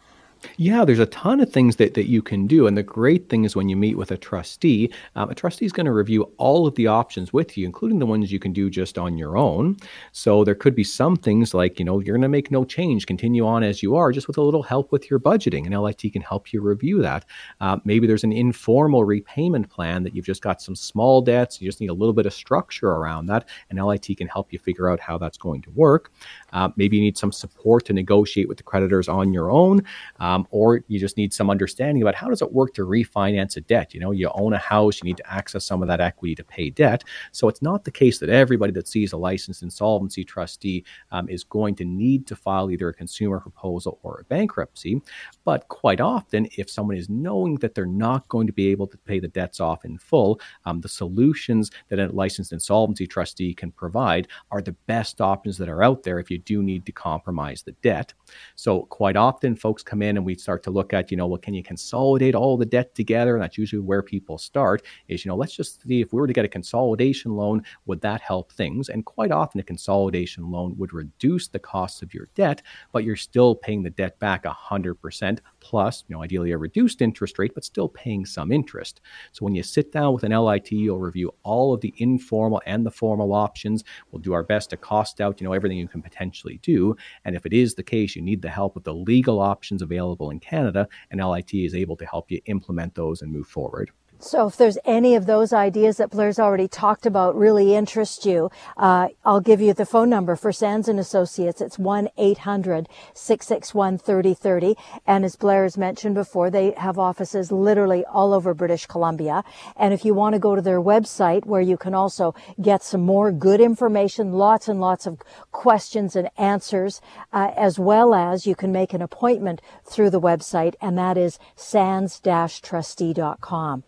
Yeah, 0.56 0.84
there's 0.84 0.98
a 0.98 1.06
ton 1.06 1.40
of 1.40 1.52
things 1.52 1.76
that, 1.76 1.94
that 1.94 2.08
you 2.08 2.22
can 2.22 2.46
do. 2.46 2.66
And 2.66 2.76
the 2.76 2.82
great 2.82 3.28
thing 3.28 3.44
is 3.44 3.56
when 3.56 3.68
you 3.68 3.76
meet 3.76 3.96
with 3.96 4.10
a 4.10 4.16
trustee, 4.16 4.90
um, 5.14 5.30
a 5.30 5.34
trustee 5.34 5.66
is 5.66 5.72
going 5.72 5.86
to 5.86 5.92
review 5.92 6.30
all 6.36 6.66
of 6.66 6.74
the 6.74 6.86
options 6.86 7.32
with 7.32 7.56
you, 7.56 7.66
including 7.66 7.98
the 7.98 8.06
ones 8.06 8.32
you 8.32 8.38
can 8.38 8.52
do 8.52 8.70
just 8.70 8.98
on 8.98 9.18
your 9.18 9.36
own. 9.36 9.76
So 10.12 10.44
there 10.44 10.54
could 10.54 10.74
be 10.74 10.84
some 10.84 11.16
things 11.16 11.54
like, 11.54 11.78
you 11.78 11.84
know, 11.84 12.00
you're 12.00 12.14
going 12.14 12.22
to 12.22 12.28
make 12.28 12.50
no 12.50 12.64
change, 12.64 13.06
continue 13.06 13.46
on 13.46 13.62
as 13.62 13.82
you 13.82 13.96
are, 13.96 14.12
just 14.12 14.28
with 14.28 14.38
a 14.38 14.42
little 14.42 14.62
help 14.62 14.92
with 14.92 15.10
your 15.10 15.18
budgeting. 15.18 15.66
And 15.66 15.78
LIT 15.78 16.12
can 16.12 16.22
help 16.22 16.52
you 16.52 16.60
review 16.60 17.02
that. 17.02 17.24
Uh, 17.60 17.78
maybe 17.84 18.06
there's 18.06 18.24
an 18.24 18.32
informal 18.32 19.04
repayment 19.04 19.68
plan 19.70 20.02
that 20.04 20.14
you've 20.14 20.26
just 20.26 20.42
got 20.42 20.62
some 20.62 20.76
small 20.76 21.20
debts, 21.20 21.60
you 21.60 21.68
just 21.68 21.80
need 21.80 21.90
a 21.90 21.94
little 21.94 22.14
bit 22.14 22.26
of 22.26 22.32
structure 22.32 22.90
around 22.90 23.26
that. 23.26 23.48
And 23.70 23.82
LIT 23.82 24.16
can 24.16 24.28
help 24.28 24.52
you 24.52 24.58
figure 24.58 24.90
out 24.90 25.00
how 25.00 25.18
that's 25.18 25.38
going 25.38 25.62
to 25.62 25.70
work. 25.70 26.12
Uh, 26.52 26.70
maybe 26.76 26.96
you 26.96 27.02
need 27.02 27.18
some 27.18 27.32
support 27.32 27.84
to 27.86 27.92
negotiate 27.92 28.48
with 28.48 28.58
the 28.58 28.62
creditors 28.62 29.08
on 29.08 29.32
your 29.32 29.50
own. 29.50 29.82
Um, 30.26 30.44
or 30.50 30.80
you 30.88 30.98
just 30.98 31.16
need 31.16 31.32
some 31.32 31.50
understanding 31.50 32.02
about 32.02 32.16
how 32.16 32.28
does 32.28 32.42
it 32.42 32.52
work 32.52 32.74
to 32.74 32.84
refinance 32.84 33.56
a 33.56 33.60
debt. 33.60 33.94
You 33.94 34.00
know, 34.00 34.10
you 34.10 34.28
own 34.34 34.54
a 34.54 34.58
house, 34.58 34.98
you 34.98 35.04
need 35.04 35.18
to 35.18 35.32
access 35.32 35.64
some 35.64 35.82
of 35.82 35.88
that 35.88 36.00
equity 36.00 36.34
to 36.34 36.42
pay 36.42 36.68
debt. 36.68 37.04
So 37.30 37.48
it's 37.48 37.62
not 37.62 37.84
the 37.84 37.92
case 37.92 38.18
that 38.18 38.28
everybody 38.28 38.72
that 38.72 38.88
sees 38.88 39.12
a 39.12 39.16
licensed 39.16 39.62
insolvency 39.62 40.24
trustee 40.24 40.84
um, 41.12 41.28
is 41.28 41.44
going 41.44 41.76
to 41.76 41.84
need 41.84 42.26
to 42.26 42.34
file 42.34 42.72
either 42.72 42.88
a 42.88 42.94
consumer 42.94 43.38
proposal 43.38 44.00
or 44.02 44.18
a 44.18 44.24
bankruptcy. 44.24 45.00
But 45.44 45.68
quite 45.68 46.00
often, 46.00 46.48
if 46.58 46.68
someone 46.68 46.96
is 46.96 47.08
knowing 47.08 47.54
that 47.56 47.76
they're 47.76 47.86
not 47.86 48.26
going 48.28 48.48
to 48.48 48.52
be 48.52 48.66
able 48.72 48.88
to 48.88 48.98
pay 48.98 49.20
the 49.20 49.28
debts 49.28 49.60
off 49.60 49.84
in 49.84 49.96
full, 49.96 50.40
um, 50.64 50.80
the 50.80 50.88
solutions 50.88 51.70
that 51.88 52.00
a 52.00 52.08
licensed 52.08 52.52
insolvency 52.52 53.06
trustee 53.06 53.54
can 53.54 53.70
provide 53.70 54.26
are 54.50 54.60
the 54.60 54.76
best 54.88 55.20
options 55.20 55.56
that 55.58 55.68
are 55.68 55.84
out 55.84 56.02
there 56.02 56.18
if 56.18 56.32
you 56.32 56.38
do 56.38 56.64
need 56.64 56.84
to 56.86 56.92
compromise 56.92 57.62
the 57.62 57.76
debt. 57.82 58.12
So 58.56 58.86
quite 58.86 59.16
often, 59.16 59.54
folks 59.54 59.84
come 59.84 60.02
in 60.02 60.15
and 60.16 60.26
we 60.26 60.34
start 60.34 60.62
to 60.64 60.70
look 60.70 60.92
at, 60.92 61.10
you 61.10 61.16
know, 61.16 61.26
well, 61.26 61.38
can 61.38 61.54
you 61.54 61.62
consolidate 61.62 62.34
all 62.34 62.56
the 62.56 62.66
debt 62.66 62.94
together? 62.94 63.34
And 63.34 63.42
that's 63.42 63.58
usually 63.58 63.80
where 63.80 64.02
people 64.02 64.38
start 64.38 64.82
is, 65.08 65.24
you 65.24 65.28
know, 65.28 65.36
let's 65.36 65.54
just 65.54 65.82
see 65.82 66.00
if 66.00 66.12
we 66.12 66.20
were 66.20 66.26
to 66.26 66.32
get 66.32 66.44
a 66.44 66.48
consolidation 66.48 67.32
loan, 67.32 67.62
would 67.86 68.00
that 68.02 68.20
help 68.20 68.52
things? 68.52 68.88
And 68.88 69.04
quite 69.04 69.30
often 69.30 69.60
a 69.60 69.64
consolidation 69.64 70.50
loan 70.50 70.74
would 70.78 70.92
reduce 70.92 71.48
the 71.48 71.58
cost 71.58 72.02
of 72.02 72.14
your 72.14 72.28
debt, 72.34 72.62
but 72.92 73.04
you're 73.04 73.16
still 73.16 73.54
paying 73.54 73.82
the 73.82 73.90
debt 73.90 74.18
back 74.18 74.44
100% 74.44 75.38
plus, 75.66 76.04
you 76.06 76.14
know, 76.14 76.22
ideally 76.22 76.52
a 76.52 76.58
reduced 76.58 77.02
interest 77.02 77.40
rate, 77.40 77.52
but 77.52 77.64
still 77.64 77.88
paying 77.88 78.24
some 78.24 78.52
interest. 78.52 79.00
So 79.32 79.44
when 79.44 79.56
you 79.56 79.64
sit 79.64 79.90
down 79.90 80.14
with 80.14 80.22
an 80.22 80.30
LIT, 80.30 80.70
you'll 80.70 81.00
review 81.00 81.34
all 81.42 81.74
of 81.74 81.80
the 81.80 81.92
informal 81.96 82.62
and 82.66 82.86
the 82.86 82.90
formal 82.92 83.34
options. 83.34 83.82
We'll 84.12 84.22
do 84.22 84.32
our 84.32 84.44
best 84.44 84.70
to 84.70 84.76
cost 84.76 85.20
out, 85.20 85.40
you 85.40 85.44
know, 85.44 85.52
everything 85.52 85.78
you 85.78 85.88
can 85.88 86.02
potentially 86.02 86.60
do. 86.62 86.94
And 87.24 87.34
if 87.34 87.44
it 87.46 87.52
is 87.52 87.74
the 87.74 87.82
case, 87.82 88.14
you 88.14 88.22
need 88.22 88.42
the 88.42 88.48
help 88.48 88.76
of 88.76 88.84
the 88.84 88.94
legal 88.94 89.40
options 89.40 89.82
available 89.82 90.30
in 90.30 90.38
Canada, 90.38 90.86
and 91.10 91.20
LIT 91.20 91.52
is 91.52 91.74
able 91.74 91.96
to 91.96 92.06
help 92.06 92.30
you 92.30 92.40
implement 92.46 92.94
those 92.94 93.20
and 93.22 93.32
move 93.32 93.48
forward. 93.48 93.90
So 94.18 94.46
if 94.46 94.56
there's 94.56 94.78
any 94.86 95.14
of 95.14 95.26
those 95.26 95.52
ideas 95.52 95.98
that 95.98 96.08
Blair's 96.10 96.38
already 96.38 96.68
talked 96.68 97.04
about 97.04 97.36
really 97.36 97.74
interest 97.74 98.24
you, 98.24 98.50
uh, 98.78 99.08
I'll 99.24 99.42
give 99.42 99.60
you 99.60 99.74
the 99.74 99.84
phone 99.84 100.08
number 100.08 100.36
for 100.36 100.52
Sands 100.52 100.88
and 100.88 100.98
Associates. 100.98 101.60
It's 101.60 101.76
1-800-661-3030. 101.76 104.74
And 105.06 105.22
as 105.24 105.36
Blair 105.36 105.64
has 105.64 105.76
mentioned 105.76 106.14
before, 106.14 106.48
they 106.50 106.70
have 106.72 106.98
offices 106.98 107.52
literally 107.52 108.06
all 108.06 108.32
over 108.32 108.54
British 108.54 108.86
Columbia. 108.86 109.44
And 109.76 109.92
if 109.92 110.02
you 110.04 110.14
want 110.14 110.32
to 110.32 110.38
go 110.38 110.56
to 110.56 110.62
their 110.62 110.80
website 110.80 111.44
where 111.44 111.60
you 111.60 111.76
can 111.76 111.92
also 111.94 112.34
get 112.60 112.82
some 112.82 113.02
more 113.02 113.30
good 113.30 113.60
information, 113.60 114.32
lots 114.32 114.66
and 114.66 114.80
lots 114.80 115.06
of 115.06 115.20
questions 115.52 116.16
and 116.16 116.30
answers, 116.38 117.02
uh, 117.34 117.50
as 117.54 117.78
well 117.78 118.14
as 118.14 118.46
you 118.46 118.54
can 118.54 118.72
make 118.72 118.94
an 118.94 119.02
appointment 119.02 119.60
through 119.84 120.08
the 120.08 120.20
website 120.20 120.74
and 120.80 120.96
that 120.96 121.18
is 121.18 121.38
sands-trustee.com. 121.54 123.84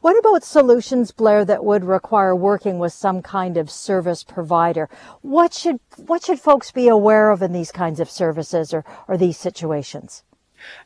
What 0.00 0.18
about 0.18 0.44
solutions, 0.44 1.12
Blair, 1.12 1.44
that 1.44 1.62
would 1.62 1.84
require 1.84 2.34
working 2.34 2.78
with 2.78 2.94
some 2.94 3.20
kind 3.20 3.58
of 3.58 3.70
service 3.70 4.24
provider? 4.24 4.88
What 5.20 5.52
should, 5.52 5.78
what 5.98 6.24
should 6.24 6.40
folks 6.40 6.72
be 6.72 6.88
aware 6.88 7.30
of 7.30 7.42
in 7.42 7.52
these 7.52 7.70
kinds 7.70 8.00
of 8.00 8.10
services 8.10 8.72
or, 8.72 8.82
or 9.08 9.18
these 9.18 9.36
situations? 9.36 10.22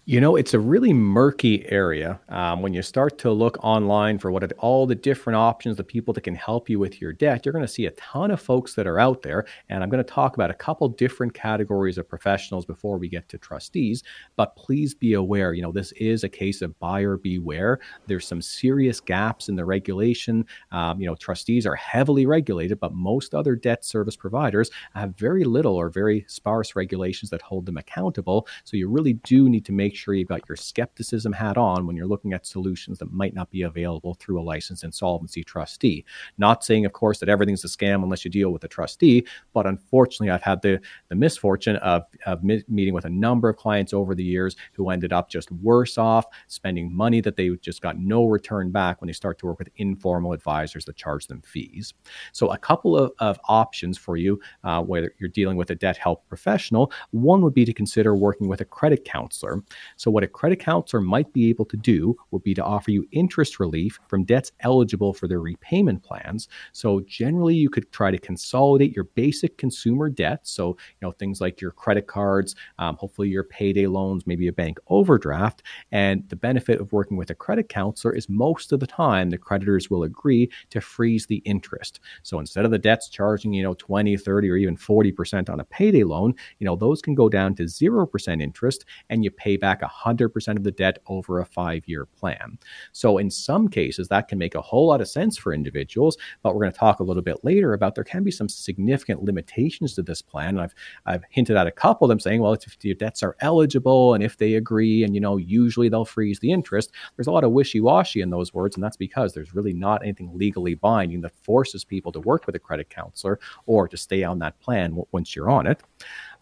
You 0.04 0.20
know, 0.20 0.36
it's 0.36 0.54
a 0.54 0.58
really 0.58 0.92
murky 0.92 1.70
area 1.70 2.20
um, 2.28 2.62
when 2.62 2.74
you 2.74 2.82
start 2.82 3.18
to 3.18 3.30
look 3.30 3.62
online 3.62 4.18
for 4.18 4.30
what 4.30 4.44
are 4.44 4.50
all 4.58 4.86
the 4.86 4.94
different 4.94 5.36
options, 5.36 5.76
the 5.76 5.84
people 5.84 6.14
that 6.14 6.22
can 6.22 6.34
help 6.34 6.68
you 6.68 6.78
with 6.78 7.00
your 7.00 7.12
debt. 7.12 7.44
You're 7.44 7.52
going 7.52 7.64
to 7.64 7.72
see 7.72 7.86
a 7.86 7.90
ton 7.92 8.30
of 8.30 8.40
folks 8.40 8.74
that 8.74 8.86
are 8.86 8.98
out 8.98 9.22
there, 9.22 9.46
and 9.68 9.82
I'm 9.82 9.90
going 9.90 10.04
to 10.04 10.10
talk 10.10 10.34
about 10.34 10.50
a 10.50 10.54
couple 10.54 10.88
different 10.88 11.34
categories 11.34 11.98
of 11.98 12.08
professionals 12.08 12.66
before 12.66 12.98
we 12.98 13.08
get 13.08 13.28
to 13.30 13.38
trustees. 13.38 14.02
But 14.36 14.56
please 14.56 14.94
be 14.94 15.14
aware, 15.14 15.54
you 15.54 15.62
know, 15.62 15.72
this 15.72 15.92
is 15.92 16.24
a 16.24 16.28
case 16.28 16.62
of 16.62 16.78
buyer 16.78 17.16
beware. 17.16 17.80
There's 18.06 18.26
some 18.26 18.42
serious 18.42 19.00
gaps 19.00 19.48
in 19.48 19.56
the 19.56 19.64
regulation. 19.64 20.46
Um, 20.70 21.00
you 21.00 21.06
know, 21.06 21.14
trustees 21.14 21.66
are 21.66 21.76
heavily 21.76 22.26
regulated, 22.26 22.80
but 22.80 22.94
most 22.94 23.34
other 23.34 23.56
debt 23.56 23.84
service 23.84 24.16
providers 24.16 24.70
have 24.94 25.16
very 25.16 25.44
little 25.44 25.76
or 25.76 25.88
very 25.88 26.24
sparse 26.28 26.76
regulations 26.76 27.30
that 27.30 27.42
hold 27.42 27.66
them 27.66 27.76
accountable. 27.76 28.46
So 28.64 28.76
you 28.76 28.88
really 28.88 29.14
do 29.14 29.48
need 29.48 29.63
to 29.64 29.72
make 29.72 29.94
sure 29.94 30.14
you've 30.14 30.28
got 30.28 30.48
your 30.48 30.56
skepticism 30.56 31.32
hat 31.32 31.56
on 31.56 31.86
when 31.86 31.96
you're 31.96 32.06
looking 32.06 32.32
at 32.32 32.46
solutions 32.46 32.98
that 32.98 33.12
might 33.12 33.34
not 33.34 33.50
be 33.50 33.62
available 33.62 34.14
through 34.14 34.40
a 34.40 34.42
licensed 34.42 34.84
insolvency 34.84 35.42
trustee. 35.42 36.04
Not 36.38 36.64
saying, 36.64 36.84
of 36.84 36.92
course, 36.92 37.18
that 37.18 37.28
everything's 37.28 37.64
a 37.64 37.68
scam 37.68 38.02
unless 38.02 38.24
you 38.24 38.30
deal 38.30 38.50
with 38.50 38.64
a 38.64 38.68
trustee, 38.68 39.26
but 39.52 39.66
unfortunately, 39.66 40.30
I've 40.30 40.42
had 40.42 40.62
the, 40.62 40.80
the 41.08 41.14
misfortune 41.14 41.76
of, 41.76 42.04
of 42.26 42.42
meeting 42.44 42.94
with 42.94 43.04
a 43.04 43.10
number 43.10 43.48
of 43.48 43.56
clients 43.56 43.92
over 43.92 44.14
the 44.14 44.24
years 44.24 44.56
who 44.72 44.90
ended 44.90 45.12
up 45.12 45.28
just 45.28 45.50
worse 45.52 45.98
off, 45.98 46.26
spending 46.48 46.94
money 46.94 47.20
that 47.20 47.36
they 47.36 47.50
just 47.60 47.80
got 47.80 47.98
no 47.98 48.26
return 48.26 48.70
back 48.70 49.00
when 49.00 49.06
they 49.06 49.12
start 49.12 49.38
to 49.38 49.46
work 49.46 49.58
with 49.58 49.68
informal 49.76 50.32
advisors 50.32 50.84
that 50.84 50.96
charge 50.96 51.26
them 51.26 51.42
fees. 51.42 51.94
So, 52.32 52.52
a 52.52 52.58
couple 52.58 52.96
of, 52.96 53.12
of 53.18 53.38
options 53.48 53.98
for 53.98 54.16
you, 54.16 54.40
uh, 54.64 54.82
whether 54.82 55.14
you're 55.18 55.28
dealing 55.28 55.56
with 55.56 55.70
a 55.70 55.74
debt 55.74 55.96
help 55.96 56.26
professional, 56.28 56.92
one 57.10 57.42
would 57.42 57.54
be 57.54 57.64
to 57.64 57.72
consider 57.72 58.14
working 58.14 58.48
with 58.48 58.60
a 58.60 58.64
credit 58.64 59.04
counselor 59.04 59.53
So, 59.96 60.10
what 60.10 60.24
a 60.24 60.28
credit 60.28 60.60
counselor 60.60 61.00
might 61.00 61.32
be 61.32 61.48
able 61.48 61.64
to 61.66 61.76
do 61.76 62.16
would 62.30 62.42
be 62.42 62.54
to 62.54 62.64
offer 62.64 62.90
you 62.90 63.06
interest 63.12 63.60
relief 63.60 63.98
from 64.08 64.24
debts 64.24 64.52
eligible 64.60 65.12
for 65.12 65.28
their 65.28 65.40
repayment 65.40 66.02
plans. 66.02 66.48
So, 66.72 67.00
generally, 67.00 67.54
you 67.54 67.70
could 67.70 67.90
try 67.92 68.10
to 68.10 68.18
consolidate 68.18 68.94
your 68.94 69.04
basic 69.04 69.58
consumer 69.58 70.08
debt. 70.08 70.40
So, 70.46 70.68
you 70.68 71.02
know, 71.02 71.12
things 71.12 71.40
like 71.40 71.60
your 71.60 71.70
credit 71.70 72.06
cards, 72.06 72.54
um, 72.78 72.96
hopefully 72.96 73.28
your 73.28 73.44
payday 73.44 73.86
loans, 73.86 74.26
maybe 74.26 74.48
a 74.48 74.52
bank 74.52 74.78
overdraft. 74.88 75.62
And 75.92 76.28
the 76.28 76.36
benefit 76.36 76.80
of 76.80 76.92
working 76.92 77.16
with 77.16 77.30
a 77.30 77.34
credit 77.34 77.68
counselor 77.68 78.14
is 78.14 78.28
most 78.28 78.72
of 78.72 78.80
the 78.80 78.86
time 78.86 79.30
the 79.30 79.38
creditors 79.38 79.90
will 79.90 80.04
agree 80.04 80.50
to 80.70 80.80
freeze 80.80 81.26
the 81.26 81.42
interest. 81.44 82.00
So, 82.22 82.38
instead 82.38 82.64
of 82.64 82.70
the 82.70 82.78
debts 82.78 83.08
charging, 83.08 83.52
you 83.52 83.62
know, 83.62 83.74
20, 83.74 84.16
30, 84.16 84.50
or 84.50 84.56
even 84.56 84.76
40% 84.76 85.48
on 85.50 85.60
a 85.60 85.64
payday 85.64 86.04
loan, 86.04 86.34
you 86.58 86.64
know, 86.64 86.76
those 86.76 87.02
can 87.02 87.14
go 87.14 87.28
down 87.28 87.54
to 87.56 87.64
0% 87.64 88.42
interest 88.42 88.84
and 89.10 89.24
you 89.24 89.30
pay 89.30 89.43
back 89.56 89.82
100% 89.82 90.56
of 90.56 90.64
the 90.64 90.70
debt 90.70 90.98
over 91.06 91.40
a 91.40 91.44
five 91.44 91.84
year 91.86 92.06
plan. 92.06 92.58
So, 92.92 93.18
in 93.18 93.30
some 93.30 93.68
cases, 93.68 94.08
that 94.08 94.28
can 94.28 94.38
make 94.38 94.54
a 94.54 94.60
whole 94.60 94.88
lot 94.88 95.00
of 95.00 95.08
sense 95.08 95.36
for 95.36 95.52
individuals, 95.52 96.16
but 96.42 96.54
we're 96.54 96.62
going 96.62 96.72
to 96.72 96.78
talk 96.78 97.00
a 97.00 97.04
little 97.04 97.22
bit 97.22 97.44
later 97.44 97.72
about 97.72 97.94
there 97.94 98.04
can 98.04 98.24
be 98.24 98.30
some 98.30 98.48
significant 98.48 99.22
limitations 99.22 99.94
to 99.94 100.02
this 100.02 100.22
plan. 100.22 100.50
And 100.50 100.60
I've, 100.60 100.74
I've 101.06 101.24
hinted 101.30 101.56
at 101.56 101.66
a 101.66 101.72
couple 101.72 102.04
of 102.04 102.08
them 102.08 102.20
saying, 102.20 102.40
well, 102.40 102.52
if 102.52 102.76
your 102.82 102.94
debts 102.94 103.22
are 103.22 103.36
eligible 103.40 104.14
and 104.14 104.22
if 104.22 104.36
they 104.36 104.54
agree, 104.54 105.04
and, 105.04 105.14
you 105.14 105.20
know, 105.20 105.36
usually 105.36 105.88
they'll 105.88 106.04
freeze 106.04 106.40
the 106.40 106.52
interest, 106.52 106.92
there's 107.16 107.26
a 107.26 107.32
lot 107.32 107.44
of 107.44 107.52
wishy 107.52 107.80
washy 107.80 108.20
in 108.20 108.30
those 108.30 108.52
words. 108.52 108.76
And 108.76 108.82
that's 108.82 108.96
because 108.96 109.32
there's 109.32 109.54
really 109.54 109.72
not 109.72 110.02
anything 110.02 110.30
legally 110.34 110.74
binding 110.74 111.20
that 111.22 111.34
forces 111.42 111.84
people 111.84 112.12
to 112.12 112.20
work 112.20 112.46
with 112.46 112.54
a 112.54 112.58
credit 112.58 112.90
counselor 112.90 113.38
or 113.66 113.88
to 113.88 113.96
stay 113.96 114.22
on 114.24 114.38
that 114.40 114.58
plan 114.60 114.96
once 115.12 115.36
you're 115.36 115.50
on 115.50 115.66
it. 115.66 115.82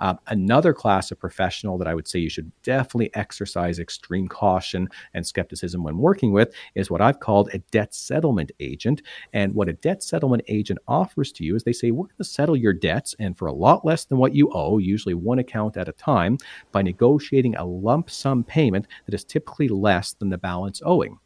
Um, 0.02 0.18
another 0.26 0.74
class 0.74 1.12
of 1.12 1.20
professional 1.20 1.78
that 1.78 1.86
I 1.86 1.94
would 1.94 2.08
say 2.08 2.18
you 2.18 2.28
should 2.28 2.50
definitely 2.64 3.14
exercise 3.14 3.78
extreme 3.78 4.26
caution 4.26 4.88
and 5.14 5.24
skepticism 5.24 5.84
when 5.84 5.96
working 5.96 6.32
with 6.32 6.52
is 6.74 6.90
what 6.90 7.00
I've 7.00 7.20
called 7.20 7.50
a 7.52 7.58
debt 7.70 7.94
settlement 7.94 8.50
agent. 8.58 9.00
And 9.32 9.54
what 9.54 9.68
a 9.68 9.74
debt 9.74 10.02
settlement 10.02 10.42
agent 10.48 10.80
offers 10.88 11.30
to 11.32 11.44
you 11.44 11.54
is 11.54 11.62
they 11.62 11.72
say, 11.72 11.92
we're 11.92 12.06
going 12.06 12.16
to 12.18 12.24
settle 12.24 12.56
your 12.56 12.72
debts 12.72 13.14
and 13.20 13.38
for 13.38 13.46
a 13.46 13.52
lot 13.52 13.84
less 13.84 14.04
than 14.04 14.18
what 14.18 14.34
you 14.34 14.50
owe, 14.52 14.78
usually 14.78 15.14
one 15.14 15.38
account 15.38 15.76
at 15.76 15.88
a 15.88 15.92
time, 15.92 16.36
by 16.72 16.82
negotiating 16.82 17.54
a 17.54 17.64
lump 17.64 18.10
sum 18.10 18.42
payment 18.42 18.88
that 19.06 19.14
is 19.14 19.24
typically 19.24 19.68
less 19.68 20.14
than 20.14 20.30
the 20.30 20.38
balance 20.38 20.82
owing. 20.84 21.16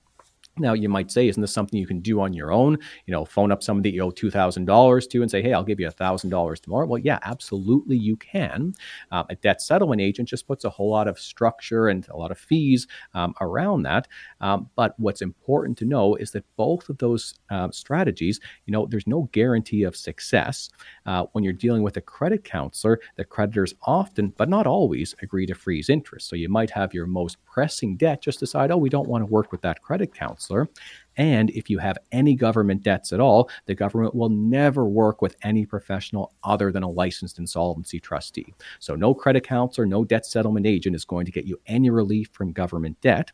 Now 0.59 0.73
you 0.73 0.89
might 0.89 1.11
say, 1.11 1.29
isn't 1.29 1.41
this 1.41 1.53
something 1.53 1.79
you 1.79 1.87
can 1.87 2.01
do 2.01 2.19
on 2.21 2.33
your 2.33 2.51
own? 2.51 2.79
You 3.05 3.13
know, 3.13 3.27
phone 3.27 3.53
up 3.53 3.63
somebody 3.63 3.91
you 3.91 4.03
owe 4.03 4.11
two 4.11 4.31
thousand 4.31 4.65
dollars 4.65 5.07
to 5.09 5.21
and 5.21 5.31
say, 5.31 5.43
"Hey, 5.43 5.53
I'll 5.53 5.63
give 5.63 5.79
you 5.79 5.91
thousand 5.91 6.31
dollars 6.31 6.61
tomorrow." 6.61 6.87
Well, 6.87 6.99
yeah, 6.99 7.19
absolutely, 7.25 7.97
you 7.99 8.17
can. 8.17 8.73
Uh, 9.13 9.25
a 9.29 9.35
debt 9.37 9.61
settlement 9.61 10.01
agent 10.01 10.29
just 10.31 10.47
puts 10.47 10.65
a 10.65 10.71
whole 10.71 10.91
lot 10.91 11.09
of 11.09 11.19
structure 11.19 11.89
and 11.89 12.09
a 12.09 12.17
lot 12.17 12.31
of 12.31 12.39
fees 12.39 12.87
um, 13.13 13.35
around 13.43 13.83
that. 13.83 14.09
Um, 14.41 14.71
but 14.77 14.99
what's 14.99 15.21
important 15.21 15.77
to 15.79 15.85
know 15.85 16.15
is 16.15 16.31
that 16.31 16.45
both 16.57 16.89
of 16.89 16.97
those 16.99 17.35
uh, 17.51 17.71
strategies, 17.71 18.41
you 18.65 18.73
know, 18.73 18.87
there's 18.87 19.07
no 19.07 19.29
guarantee 19.33 19.83
of 19.83 19.95
success. 19.95 20.71
Uh, 21.05 21.27
when 21.33 21.45
you're 21.45 21.53
dealing 21.53 21.83
with 21.83 21.99
a 21.99 22.01
credit 22.01 22.45
counselor, 22.45 22.99
the 23.17 23.25
creditors 23.25 23.75
often, 23.83 24.33
but 24.39 24.49
not 24.49 24.67
always, 24.67 25.15
agree 25.23 25.45
to 25.47 25.55
freeze 25.55 25.91
interest. 25.91 26.29
So 26.29 26.37
you 26.37 26.49
might 26.49 26.71
have 26.71 26.95
your 26.95 27.07
most 27.07 27.37
pressing 27.45 27.97
debt 27.99 28.23
just 28.23 28.41
decide, 28.41 28.71
"Oh, 28.71 28.79
we 28.79 28.89
don't 28.89 29.09
want 29.09 29.21
to 29.21 29.27
work 29.27 29.53
with 29.53 29.61
that 29.61 29.83
credit 29.83 30.15
counselor." 30.15 30.46
Counselor. 30.47 30.69
And 31.17 31.51
if 31.51 31.71
you 31.71 31.79
have 31.79 31.99
any 32.13 32.35
government 32.35 32.83
debts 32.83 33.13
at 33.13 33.21
all, 33.21 33.51
the 33.67 33.75
government 33.75 34.15
will 34.15 34.29
never 34.29 34.87
work 34.87 35.23
with 35.23 35.37
any 35.43 35.65
professional 35.65 36.33
other 36.45 36.71
than 36.71 36.83
a 36.83 36.91
licensed 36.91 37.39
insolvency 37.39 38.01
trustee. 38.01 38.55
So, 38.79 38.95
no 38.95 39.15
credit 39.15 39.45
counselor, 39.45 39.87
no 39.87 40.05
debt 40.05 40.27
settlement 40.27 40.67
agent 40.67 40.97
is 40.97 41.05
going 41.05 41.27
to 41.27 41.33
get 41.33 41.47
you 41.47 41.59
any 41.67 41.91
relief 41.91 42.29
from 42.33 42.53
government 42.53 43.01
debt. 43.01 43.33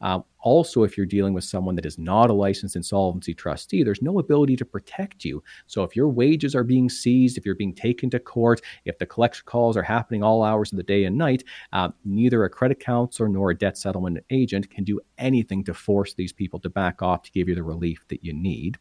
Uh, 0.00 0.20
also, 0.40 0.84
if 0.84 0.96
you're 0.96 1.06
dealing 1.06 1.34
with 1.34 1.42
someone 1.42 1.74
that 1.74 1.86
is 1.86 1.98
not 1.98 2.30
a 2.30 2.32
licensed 2.32 2.76
insolvency 2.76 3.34
trustee, 3.34 3.82
there's 3.82 4.02
no 4.02 4.20
ability 4.20 4.54
to 4.56 4.64
protect 4.64 5.24
you. 5.24 5.42
So, 5.66 5.82
if 5.82 5.96
your 5.96 6.08
wages 6.08 6.54
are 6.54 6.62
being 6.62 6.88
seized, 6.88 7.36
if 7.36 7.44
you're 7.44 7.54
being 7.54 7.74
taken 7.74 8.10
to 8.10 8.20
court, 8.20 8.60
if 8.84 8.98
the 8.98 9.06
collection 9.06 9.44
calls 9.46 9.76
are 9.76 9.82
happening 9.82 10.22
all 10.22 10.44
hours 10.44 10.72
of 10.72 10.76
the 10.76 10.84
day 10.84 11.04
and 11.04 11.18
night, 11.18 11.42
uh, 11.72 11.88
neither 12.04 12.44
a 12.44 12.50
credit 12.50 12.78
counselor 12.78 13.28
nor 13.28 13.50
a 13.50 13.58
debt 13.58 13.76
settlement 13.76 14.18
agent 14.30 14.70
can 14.70 14.84
do 14.84 15.00
anything 15.18 15.64
to 15.64 15.74
force 15.74 16.14
these 16.14 16.32
people 16.32 16.60
to 16.60 16.70
back 16.70 17.02
off 17.02 17.15
to 17.24 17.32
give 17.32 17.48
you 17.48 17.54
the 17.54 17.62
relief 17.62 18.04
that 18.08 18.24
you 18.24 18.32
need. 18.32 18.78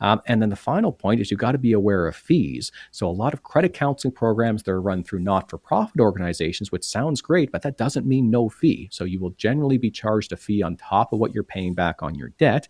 Um, 0.00 0.20
and 0.26 0.40
then 0.40 0.50
the 0.50 0.56
final 0.56 0.92
point 0.92 1.20
is 1.20 1.30
you've 1.30 1.40
got 1.40 1.52
to 1.52 1.58
be 1.58 1.72
aware 1.72 2.06
of 2.06 2.16
fees. 2.16 2.72
So, 2.90 3.08
a 3.08 3.10
lot 3.10 3.34
of 3.34 3.42
credit 3.42 3.74
counseling 3.74 4.14
programs 4.14 4.62
that 4.62 4.72
are 4.72 4.80
run 4.80 5.04
through 5.04 5.20
not 5.20 5.50
for 5.50 5.58
profit 5.58 6.00
organizations, 6.00 6.72
which 6.72 6.84
sounds 6.84 7.20
great, 7.20 7.52
but 7.52 7.62
that 7.62 7.78
doesn't 7.78 8.06
mean 8.06 8.30
no 8.30 8.48
fee. 8.48 8.88
So, 8.90 9.04
you 9.04 9.20
will 9.20 9.30
generally 9.30 9.78
be 9.78 9.90
charged 9.90 10.32
a 10.32 10.36
fee 10.36 10.62
on 10.62 10.76
top 10.76 11.12
of 11.12 11.18
what 11.18 11.34
you're 11.34 11.42
paying 11.42 11.74
back 11.74 12.02
on 12.02 12.14
your 12.14 12.30
debt. 12.30 12.68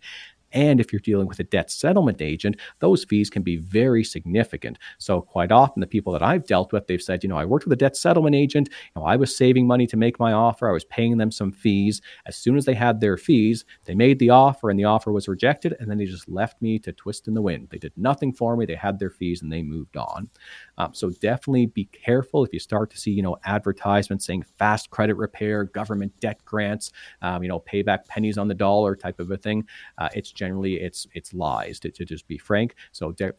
And 0.53 0.79
if 0.79 0.91
you're 0.91 0.99
dealing 0.99 1.27
with 1.27 1.39
a 1.39 1.43
debt 1.43 1.71
settlement 1.71 2.21
agent, 2.21 2.57
those 2.79 3.03
fees 3.03 3.29
can 3.29 3.41
be 3.41 3.57
very 3.57 4.03
significant. 4.03 4.77
So 4.97 5.21
quite 5.21 5.51
often 5.51 5.81
the 5.81 5.87
people 5.87 6.13
that 6.13 6.23
I've 6.23 6.45
dealt 6.45 6.73
with, 6.73 6.87
they've 6.87 7.01
said, 7.01 7.23
you 7.23 7.29
know, 7.29 7.37
I 7.37 7.45
worked 7.45 7.65
with 7.65 7.73
a 7.73 7.77
debt 7.77 7.95
settlement 7.95 8.35
agent, 8.35 8.69
you 8.69 9.01
know, 9.01 9.05
I 9.05 9.15
was 9.15 9.35
saving 9.35 9.67
money 9.67 9.87
to 9.87 9.97
make 9.97 10.19
my 10.19 10.33
offer, 10.33 10.69
I 10.69 10.73
was 10.73 10.85
paying 10.85 11.17
them 11.17 11.31
some 11.31 11.51
fees. 11.51 12.01
As 12.25 12.35
soon 12.35 12.57
as 12.57 12.65
they 12.65 12.73
had 12.73 12.99
their 12.99 13.17
fees, 13.17 13.65
they 13.85 13.95
made 13.95 14.19
the 14.19 14.29
offer 14.29 14.69
and 14.69 14.79
the 14.79 14.85
offer 14.85 15.11
was 15.11 15.27
rejected, 15.27 15.75
and 15.79 15.89
then 15.89 15.97
they 15.97 16.05
just 16.05 16.29
left 16.29 16.61
me 16.61 16.79
to 16.79 16.91
twist 16.91 17.27
in 17.27 17.33
the 17.33 17.41
wind. 17.41 17.67
They 17.69 17.77
did 17.77 17.93
nothing 17.95 18.33
for 18.33 18.55
me, 18.55 18.65
they 18.65 18.75
had 18.75 18.99
their 18.99 19.09
fees 19.09 19.41
and 19.41 19.51
they 19.51 19.61
moved 19.61 19.97
on. 19.97 20.29
Um, 20.77 20.93
so 20.93 21.09
definitely 21.09 21.67
be 21.67 21.85
careful 21.85 22.43
if 22.43 22.53
you 22.53 22.59
start 22.59 22.89
to 22.91 22.97
see, 22.97 23.11
you 23.11 23.21
know, 23.21 23.37
advertisements 23.45 24.25
saying 24.25 24.43
fast 24.57 24.89
credit 24.89 25.15
repair, 25.15 25.65
government 25.65 26.13
debt 26.19 26.43
grants, 26.45 26.91
um, 27.21 27.43
you 27.43 27.49
know, 27.49 27.59
payback 27.59 28.05
pennies 28.07 28.37
on 28.37 28.47
the 28.47 28.53
dollar 28.53 28.95
type 28.95 29.19
of 29.19 29.31
a 29.31 29.37
thing. 29.37 29.65
Uh, 29.97 30.09
it's 30.13 30.31
generally 30.41 30.73
it's 30.87 31.05
it's 31.13 31.33
lies 31.33 31.79
to, 31.79 31.91
to 31.91 32.03
just 32.03 32.27
be 32.27 32.37
frank. 32.49 32.69
So 32.91 33.11
de- 33.11 33.33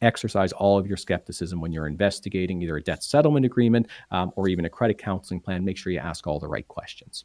exercise 0.00 0.52
all 0.52 0.78
of 0.78 0.86
your 0.86 0.96
skepticism 0.96 1.60
when 1.60 1.72
you're 1.72 1.88
investigating 1.88 2.62
either 2.62 2.76
a 2.76 2.82
debt 2.82 3.02
settlement 3.02 3.44
agreement 3.44 3.86
um, 4.10 4.30
or 4.36 4.46
even 4.48 4.64
a 4.64 4.70
credit 4.70 4.98
counseling 4.98 5.40
plan. 5.40 5.64
Make 5.64 5.78
sure 5.78 5.92
you 5.92 5.98
ask 5.98 6.26
all 6.26 6.38
the 6.38 6.46
right 6.56 6.68
questions. 6.68 7.24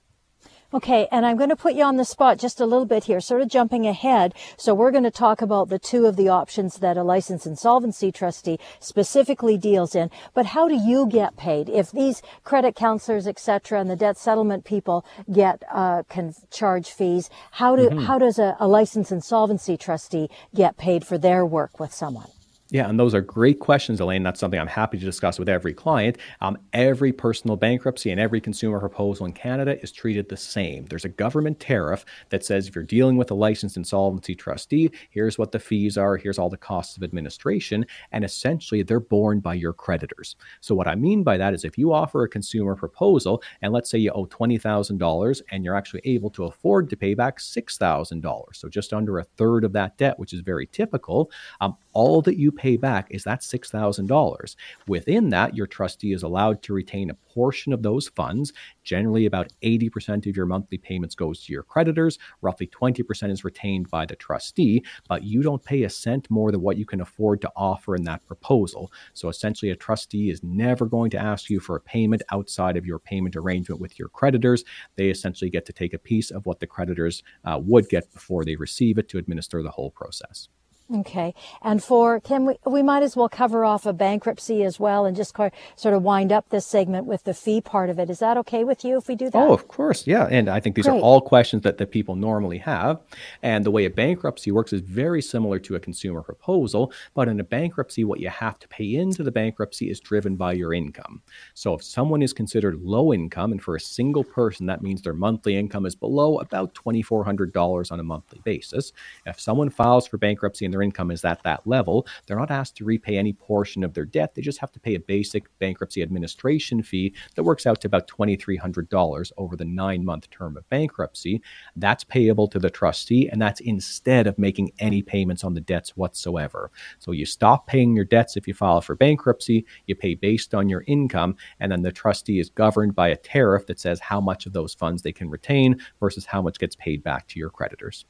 Okay, 0.74 1.08
and 1.14 1.26
I'm 1.26 1.38
going 1.38 1.50
to 1.50 1.56
put 1.56 1.76
you 1.76 1.84
on 1.86 1.96
the 1.96 2.04
spot 2.04 2.38
just 2.38 2.60
a 2.60 2.66
little 2.66 2.86
bit 2.86 3.06
here, 3.06 3.22
sort 3.22 3.42
of 3.42 3.48
jumping 3.48 3.88
ahead. 3.88 4.34
So 4.58 4.74
we're 4.74 4.92
going 4.92 5.06
to 5.06 5.12
talk 5.12 5.42
about 5.42 5.70
the 5.70 5.80
two 5.80 6.06
of 6.06 6.18
the 6.18 6.28
options 6.28 6.80
that 6.80 6.98
a 6.98 7.04
licensed 7.04 7.48
insolvency 7.48 8.12
trustee 8.12 8.60
specifically 8.82 9.58
deals 9.58 9.96
in. 9.96 10.12
But 10.34 10.48
how 10.48 10.68
do 10.68 10.76
you 10.76 11.08
get 11.08 11.38
paid 11.38 11.70
if 11.70 11.94
these 11.94 12.22
credit 12.44 12.76
counselors, 12.76 13.28
etc., 13.28 13.80
and 13.80 13.90
the 13.90 13.96
debt 13.96 14.18
settlement 14.18 14.66
people 14.66 15.06
get 15.32 15.64
uh, 15.74 16.04
can 16.10 16.36
charge 16.52 16.92
fees? 16.92 17.30
How 17.52 17.78
do 17.78 17.88
mm-hmm. 17.88 18.00
how 18.00 18.18
does 18.18 18.38
a, 18.38 18.58
a 18.60 18.68
licensed 18.68 19.14
insolvency 19.14 19.78
trustee 19.78 20.30
get 20.54 20.76
paid 20.76 21.08
for 21.08 21.18
their 21.18 21.46
work 21.46 21.80
with 21.80 21.94
someone? 21.94 22.28
Yeah, 22.70 22.90
and 22.90 23.00
those 23.00 23.16
are 23.16 23.22
great 23.22 23.60
questions, 23.60 24.02
Elaine. 24.02 24.24
That's 24.24 24.42
something 24.42 24.60
I'm 24.60 24.68
happy 24.68 24.98
to 24.98 25.06
discuss 25.06 25.40
with 25.40 25.48
every 25.48 25.74
client. 25.74 26.18
Um, 26.42 26.58
every 26.74 27.14
personal 27.14 27.56
bankruptcy 27.56 28.12
and 28.12 28.20
every 28.20 28.42
consumer 28.42 28.80
proposal 28.80 29.26
in 29.26 29.32
Canada 29.32 29.82
is 29.82 29.92
treated 29.94 30.28
the 30.28 30.36
same. 30.36 30.86
There's 30.86 31.06
a 31.06 31.10
government 31.10 31.62
tariff 31.62 32.04
that 32.30 32.44
says 32.44 32.68
if 32.68 32.76
you're 32.76 32.84
dealing 32.84 33.16
with 33.16 33.32
a 33.32 33.36
licensed 33.36 33.78
insolvency 33.78 34.36
trustee, 34.36 34.92
here's 35.10 35.38
what 35.38 35.54
the 35.54 35.60
fees 35.60 35.98
are, 35.98 36.18
here's 36.18 36.38
all 36.38 36.50
the 36.50 36.58
costs 36.58 36.98
of 36.98 37.04
administration, 37.04 37.86
and 38.12 38.26
essentially 38.26 38.84
they're 38.84 39.00
borne 39.00 39.40
by 39.40 39.54
your 39.54 39.72
creditors. 39.72 40.36
So, 40.60 40.76
what 40.76 40.88
I 40.90 40.96
mean 40.96 41.24
by 41.24 41.38
that 41.38 41.54
is 41.54 41.64
if 41.64 41.78
you 41.78 41.94
offer 41.94 42.24
a 42.24 42.30
consumer 42.30 42.76
proposal, 42.76 43.42
and 43.62 43.72
let's 43.72 43.90
say 43.90 43.98
you 43.98 44.12
owe 44.12 44.26
$20,000 44.26 45.42
and 45.52 45.64
you're 45.64 45.76
actually 45.76 46.02
able 46.04 46.30
to 46.32 46.44
afford 46.44 46.90
to 46.90 46.98
pay 46.98 47.14
back 47.14 47.40
$6,000, 47.40 48.44
so 48.54 48.68
just 48.68 48.94
under 48.94 49.20
a 49.20 49.24
third 49.24 49.64
of 49.64 49.72
that 49.72 49.98
debt, 49.98 50.20
which 50.20 50.34
is 50.34 50.42
very 50.42 50.68
typical, 50.68 51.32
um, 51.62 51.78
all 51.94 52.22
that 52.22 52.38
you 52.38 52.52
pay 52.58 52.78
back 52.78 53.08
is 53.12 53.24
that 53.24 53.42
$6,000. 53.42 54.56
Within 54.88 55.30
that, 55.30 55.56
your 55.56 55.68
trustee 55.68 56.14
is 56.14 56.24
allowed 56.24 56.62
to 56.64 56.74
retain 56.74 57.10
a 57.10 57.14
portion 57.14 57.72
of 57.72 57.84
those 57.84 58.08
funds. 58.10 58.52
Generally, 58.84 59.26
about 59.26 59.52
80% 59.62 60.28
of 60.28 60.36
your 60.36 60.46
monthly 60.46 60.78
payments 60.78 61.16
goes 61.16 61.44
to 61.44 61.54
your 61.54 61.64
creditors, 61.64 62.18
roughly 62.42 62.68
20% 62.68 63.32
is 63.32 63.44
retained 63.44 63.90
by 63.90 64.06
the 64.06 64.16
trustee, 64.16 64.84
but 65.08 65.24
you 65.24 65.42
don't 65.42 65.64
pay 65.64 65.84
a 65.84 65.90
cent 65.90 66.30
more 66.30 66.52
than 66.52 66.62
what 66.62 66.78
you 66.78 66.86
can 66.86 67.02
afford 67.02 67.42
to 67.42 67.52
offer 67.56 67.96
in 67.96 68.04
that 68.04 68.26
proposal. 68.26 68.92
So 69.14 69.30
essentially, 69.30 69.72
a 69.72 69.76
trustee 69.76 70.30
is 70.30 70.44
never 70.44 70.86
going 70.86 71.12
to 71.12 71.20
ask 71.20 71.50
you 71.50 71.60
for 71.60 71.76
a 71.76 71.82
payment 71.82 72.24
outside 72.32 72.78
of 72.78 72.86
your 72.86 73.00
payment 73.00 73.36
arrangement 73.36 73.82
with 73.82 74.00
your 74.00 74.10
creditors. 74.10 74.64
They 74.96 75.10
essentially 75.10 75.50
get 75.50 75.66
to 75.66 75.74
take 75.74 75.94
a 75.94 76.00
piece 76.00 76.32
of 76.32 76.46
what 76.46 76.60
the 76.60 76.68
creditors 76.68 77.24
uh, 77.46 77.60
would 77.64 77.90
get 77.90 78.12
before 78.14 78.44
they 78.44 78.56
receive 78.56 78.98
it 78.98 79.10
to 79.10 79.18
administer 79.18 79.62
the 79.62 79.72
whole 79.72 79.92
process. 79.92 80.50
Okay. 80.94 81.34
And 81.62 81.84
for, 81.84 82.22
can 82.22 82.46
we, 82.46 82.56
we 82.66 82.82
might 82.82 83.04
as 83.04 83.18
well 83.18 83.28
cover 83.28 83.66
off 83.66 83.86
a 83.86 83.92
bankruptcy 83.92 84.64
as 84.64 84.80
well 84.80 85.06
and 85.06 85.18
just 85.18 85.36
sort 85.76 85.94
of 85.94 86.02
wind 86.02 86.32
up 86.32 86.48
this 86.50 86.66
segment 86.66 87.06
with 87.06 87.26
the 87.26 87.34
fee 87.34 87.60
part 87.60 87.90
of 87.90 88.00
it. 88.00 88.10
Is 88.10 88.20
that 88.20 88.38
okay 88.38 88.64
with 88.64 88.86
you 88.86 88.98
if 88.98 89.10
we 89.10 89.16
do 89.16 89.30
that? 89.30 89.38
Oh, 89.38 89.54
of 89.54 89.68
course. 89.68 90.08
Yeah. 90.08 90.28
And 90.32 90.48
I 90.50 90.62
think 90.62 90.78
these 90.78 90.86
Great. 90.86 91.00
are 91.00 91.02
all 91.02 91.20
questions 91.20 91.64
that, 91.64 91.78
that 91.78 91.92
people 91.92 92.16
normally 92.16 92.60
have. 92.60 93.02
And 93.44 93.66
the 93.66 93.72
way 93.72 93.84
a 93.84 93.90
bankruptcy 93.90 94.50
works 94.52 94.72
is 94.72 94.80
very 94.80 95.22
similar 95.22 95.60
to 95.60 95.76
a 95.76 95.80
consumer 95.80 96.22
proposal. 96.22 96.94
But 97.14 97.28
in 97.28 97.42
a 97.42 97.44
bankruptcy, 97.44 98.06
what 98.06 98.22
you 98.22 98.30
have 98.30 98.58
to 98.60 98.68
pay 98.70 98.96
into 98.96 99.24
the 99.24 99.32
bankruptcy 99.32 99.90
is 99.90 100.00
driven 100.00 100.38
by 100.38 100.54
your 100.54 100.74
income. 100.74 101.22
So 101.54 101.74
if 101.74 101.84
someone 101.84 102.22
is 102.22 102.32
considered 102.32 102.82
low 102.82 103.12
income, 103.12 103.52
and 103.52 103.62
for 103.62 103.76
a 103.76 103.80
single 103.80 104.24
person, 104.24 104.68
that 104.68 104.82
means 104.82 105.02
their 105.02 105.14
monthly 105.14 105.58
income 105.58 105.86
is 105.86 105.96
below 105.96 106.40
about 106.40 106.74
$2,400 106.76 107.92
on 107.92 108.00
a 108.00 108.04
monthly 108.04 108.40
basis. 108.46 108.94
If 109.26 109.40
someone 109.42 109.70
files 109.70 110.08
for 110.08 110.18
bankruptcy 110.18 110.64
and 110.64 110.77
their 110.78 110.84
income 110.84 111.10
is 111.10 111.26
at 111.26 111.42
that 111.44 111.66
level, 111.66 112.06
they're 112.26 112.38
not 112.38 112.52
asked 112.52 112.76
to 112.78 112.86
repay 112.86 113.18
any 113.18 113.34
portion 113.34 113.84
of 113.84 113.94
their 113.94 114.06
debt. 114.06 114.36
They 114.36 114.42
just 114.44 114.60
have 114.60 114.72
to 114.74 114.80
pay 114.80 114.94
a 114.94 115.00
basic 115.00 115.46
bankruptcy 115.58 116.04
administration 116.04 116.84
fee 116.84 117.16
that 117.36 117.44
works 117.44 117.66
out 117.66 117.82
to 117.82 117.88
about 117.88 118.08
$2,300 118.08 119.32
over 119.38 119.56
the 119.56 119.66
nine 119.66 120.06
month 120.06 120.30
term 120.30 120.56
of 120.56 120.70
bankruptcy. 120.70 121.42
That's 121.76 122.04
payable 122.04 122.48
to 122.50 122.60
the 122.60 122.70
trustee, 122.70 123.28
and 123.28 123.42
that's 123.42 123.60
instead 123.62 124.28
of 124.28 124.38
making 124.38 124.72
any 124.78 125.02
payments 125.02 125.44
on 125.44 125.56
the 125.56 125.62
debts 125.62 125.98
whatsoever. 125.98 126.70
So 127.00 127.12
you 127.12 127.26
stop 127.26 127.66
paying 127.66 127.96
your 127.96 128.06
debts 128.06 128.38
if 128.38 128.48
you 128.48 128.54
file 128.54 128.82
for 128.82 128.96
bankruptcy, 128.96 129.66
you 129.88 129.96
pay 129.96 130.14
based 130.14 130.54
on 130.54 130.70
your 130.70 130.84
income, 130.88 131.36
and 131.60 131.72
then 131.72 131.82
the 131.82 131.92
trustee 131.92 132.40
is 132.40 132.50
governed 132.52 132.94
by 132.94 133.08
a 133.08 133.16
tariff 133.16 133.66
that 133.66 133.80
says 133.80 134.00
how 134.00 134.22
much 134.22 134.46
of 134.46 134.54
those 134.54 134.76
funds 134.76 135.02
they 135.02 135.12
can 135.12 135.30
retain 135.30 135.80
versus 136.00 136.26
how 136.26 136.42
much 136.42 136.60
gets 136.60 136.76
paid 136.76 137.04
back 137.04 137.28
to 137.28 137.40
your 137.40 137.50
creditors. 137.50 138.06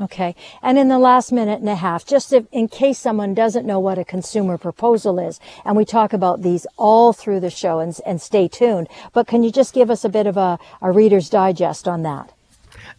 Okay. 0.00 0.36
And 0.62 0.78
in 0.78 0.88
the 0.88 0.98
last 0.98 1.32
minute 1.32 1.60
and 1.60 1.68
a 1.68 1.74
half, 1.74 2.06
just 2.06 2.32
if, 2.32 2.46
in 2.52 2.68
case 2.68 2.98
someone 2.98 3.34
doesn't 3.34 3.66
know 3.66 3.80
what 3.80 3.98
a 3.98 4.04
consumer 4.04 4.56
proposal 4.56 5.18
is, 5.18 5.40
and 5.64 5.76
we 5.76 5.84
talk 5.84 6.12
about 6.12 6.42
these 6.42 6.66
all 6.76 7.12
through 7.12 7.40
the 7.40 7.50
show 7.50 7.80
and, 7.80 7.98
and 8.06 8.20
stay 8.20 8.46
tuned, 8.46 8.88
but 9.12 9.26
can 9.26 9.42
you 9.42 9.50
just 9.50 9.74
give 9.74 9.90
us 9.90 10.04
a 10.04 10.08
bit 10.08 10.26
of 10.26 10.36
a, 10.36 10.58
a 10.80 10.92
reader's 10.92 11.28
digest 11.28 11.88
on 11.88 12.02
that? 12.02 12.32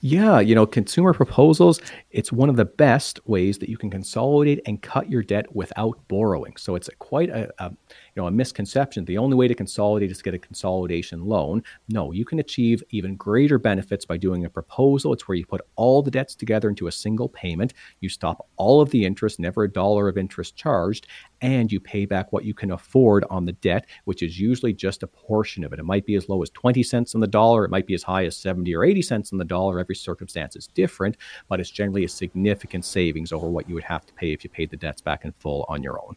Yeah, 0.02 0.39
you 0.39 0.56
know, 0.56 0.65
consumer 0.65 1.13
proposals, 1.13 1.80
it's 2.12 2.32
one 2.32 2.50
of 2.50 2.56
the 2.56 2.65
best 2.65 3.19
ways 3.28 3.60
that 3.60 3.69
you 3.69 3.78
can 3.78 3.89
consolidate 3.91 4.62
and 4.65 4.82
cut 4.82 5.10
your 5.10 5.22
debt 5.22 5.56
without 5.56 6.00
borrowing. 6.08 6.56
So 6.58 6.76
it's 6.76 6.88
a 6.88 6.95
quite 6.95 7.30
a, 7.30 7.50
a 7.60 7.69
you 7.69 8.15
know 8.15 8.28
a 8.28 8.32
misconception. 8.32 9.06
The 9.06 9.17
only 9.17 9.36
way 9.36 9.48
to 9.48 9.54
consolidate 9.54 10.10
is 10.10 10.17
to 10.17 10.24
get 10.24 10.34
a 10.34 10.39
consolidation 10.39 11.26
loan. 11.26 11.63
No, 11.88 12.12
you 12.12 12.26
can 12.26 12.39
achieve 12.39 12.82
even 12.89 13.15
greater 13.15 13.60
benefits 13.60 14.06
by 14.06 14.17
doing 14.17 14.45
a 14.45 14.50
proposal. 14.50 15.13
It's 15.13 15.28
where 15.28 15.38
you 15.38 15.45
put 15.45 15.62
all 15.76 16.02
the 16.02 16.12
debts 16.12 16.36
together 16.36 16.69
into 16.69 16.88
a 16.88 16.91
single 16.91 17.30
payment. 17.30 17.74
You 18.00 18.10
stop 18.10 18.48
all 18.58 18.82
of 18.82 18.89
the 18.89 19.06
interest, 19.06 19.39
never 19.39 19.63
a 19.63 19.72
dollar 19.72 20.08
of 20.08 20.17
interest 20.17 20.56
charged, 20.56 21.08
and 21.41 21.72
you 21.72 21.80
pay 21.80 22.06
back 22.06 22.34
what 22.34 22.43
you 22.43 22.54
can 22.54 22.72
afford 22.72 23.24
on 23.30 23.45
the 23.45 23.54
debt, 23.54 23.86
which 24.06 24.24
is 24.24 24.39
usually 24.39 24.74
just 24.74 25.04
a 25.04 25.08
portion 25.08 25.63
of 25.63 25.74
it. 25.74 25.80
It 25.80 25.86
might 25.86 26.06
be 26.06 26.15
as 26.15 26.28
low 26.28 26.41
as 26.41 26.50
20 26.50 26.82
cents 26.84 27.13
on 27.13 27.22
the 27.22 27.28
dollar, 27.28 27.65
it 27.65 27.72
might 27.72 27.88
be 27.88 27.93
as 27.93 28.04
high 28.04 28.26
as 28.26 28.36
70 28.36 28.74
or 28.76 28.84
80 28.84 29.02
cents 29.04 29.32
on 29.32 29.38
the 29.38 29.45
dollar. 29.45 29.80
Every 29.80 29.95
circumstance 29.95 30.56
is 30.56 30.67
different, 30.67 31.17
but 31.48 31.60
it's 31.60 31.69
generally 31.69 31.98
a 32.03 32.09
significant 32.09 32.85
savings 32.85 33.31
over 33.31 33.47
what 33.47 33.67
you 33.67 33.75
would 33.75 33.83
have 33.83 34.05
to 34.05 34.13
pay 34.13 34.31
if 34.31 34.43
you 34.43 34.49
paid 34.49 34.69
the 34.69 34.77
debts 34.77 35.01
back 35.01 35.25
in 35.25 35.31
full 35.33 35.65
on 35.67 35.83
your 35.83 35.99
own. 35.99 36.15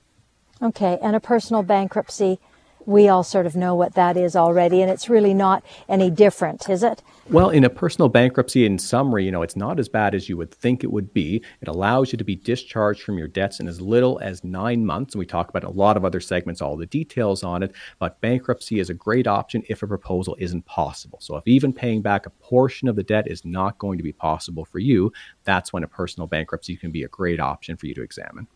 Okay, 0.60 0.98
and 1.02 1.16
a 1.16 1.20
personal 1.20 1.62
bankruptcy 1.62 2.38
we 2.86 3.08
all 3.08 3.22
sort 3.22 3.46
of 3.46 3.56
know 3.56 3.74
what 3.74 3.94
that 3.94 4.16
is 4.16 4.36
already, 4.36 4.82
and 4.82 4.90
it's 4.90 5.08
really 5.08 5.34
not 5.34 5.64
any 5.88 6.10
different, 6.10 6.68
is 6.68 6.82
it? 6.82 7.02
Well, 7.30 7.50
in 7.50 7.64
a 7.64 7.70
personal 7.70 8.08
bankruptcy, 8.08 8.66
in 8.66 8.78
summary, 8.78 9.24
you 9.24 9.30
know, 9.30 9.42
it's 9.42 9.56
not 9.56 9.78
as 9.78 9.88
bad 9.88 10.14
as 10.14 10.28
you 10.28 10.36
would 10.36 10.52
think 10.52 10.82
it 10.82 10.90
would 10.90 11.14
be. 11.14 11.42
It 11.60 11.68
allows 11.68 12.12
you 12.12 12.18
to 12.18 12.24
be 12.24 12.34
discharged 12.34 13.02
from 13.02 13.16
your 13.16 13.28
debts 13.28 13.60
in 13.60 13.68
as 13.68 13.80
little 13.80 14.18
as 14.20 14.42
nine 14.42 14.84
months. 14.84 15.14
And 15.14 15.20
we 15.20 15.26
talk 15.26 15.48
about 15.48 15.64
a 15.64 15.70
lot 15.70 15.96
of 15.96 16.04
other 16.04 16.20
segments, 16.20 16.60
all 16.60 16.76
the 16.76 16.86
details 16.86 17.44
on 17.44 17.62
it. 17.62 17.72
But 17.98 18.20
bankruptcy 18.20 18.80
is 18.80 18.90
a 18.90 18.94
great 18.94 19.26
option 19.26 19.62
if 19.68 19.82
a 19.82 19.86
proposal 19.86 20.36
isn't 20.40 20.66
possible. 20.66 21.18
So 21.20 21.36
if 21.36 21.46
even 21.46 21.72
paying 21.72 22.02
back 22.02 22.26
a 22.26 22.30
portion 22.30 22.88
of 22.88 22.96
the 22.96 23.04
debt 23.04 23.30
is 23.30 23.44
not 23.44 23.78
going 23.78 23.98
to 23.98 24.04
be 24.04 24.12
possible 24.12 24.64
for 24.64 24.80
you, 24.80 25.12
that's 25.44 25.72
when 25.72 25.84
a 25.84 25.88
personal 25.88 26.26
bankruptcy 26.26 26.76
can 26.76 26.90
be 26.90 27.04
a 27.04 27.08
great 27.08 27.38
option 27.38 27.76
for 27.76 27.86
you 27.86 27.94
to 27.94 28.02
examine. 28.02 28.48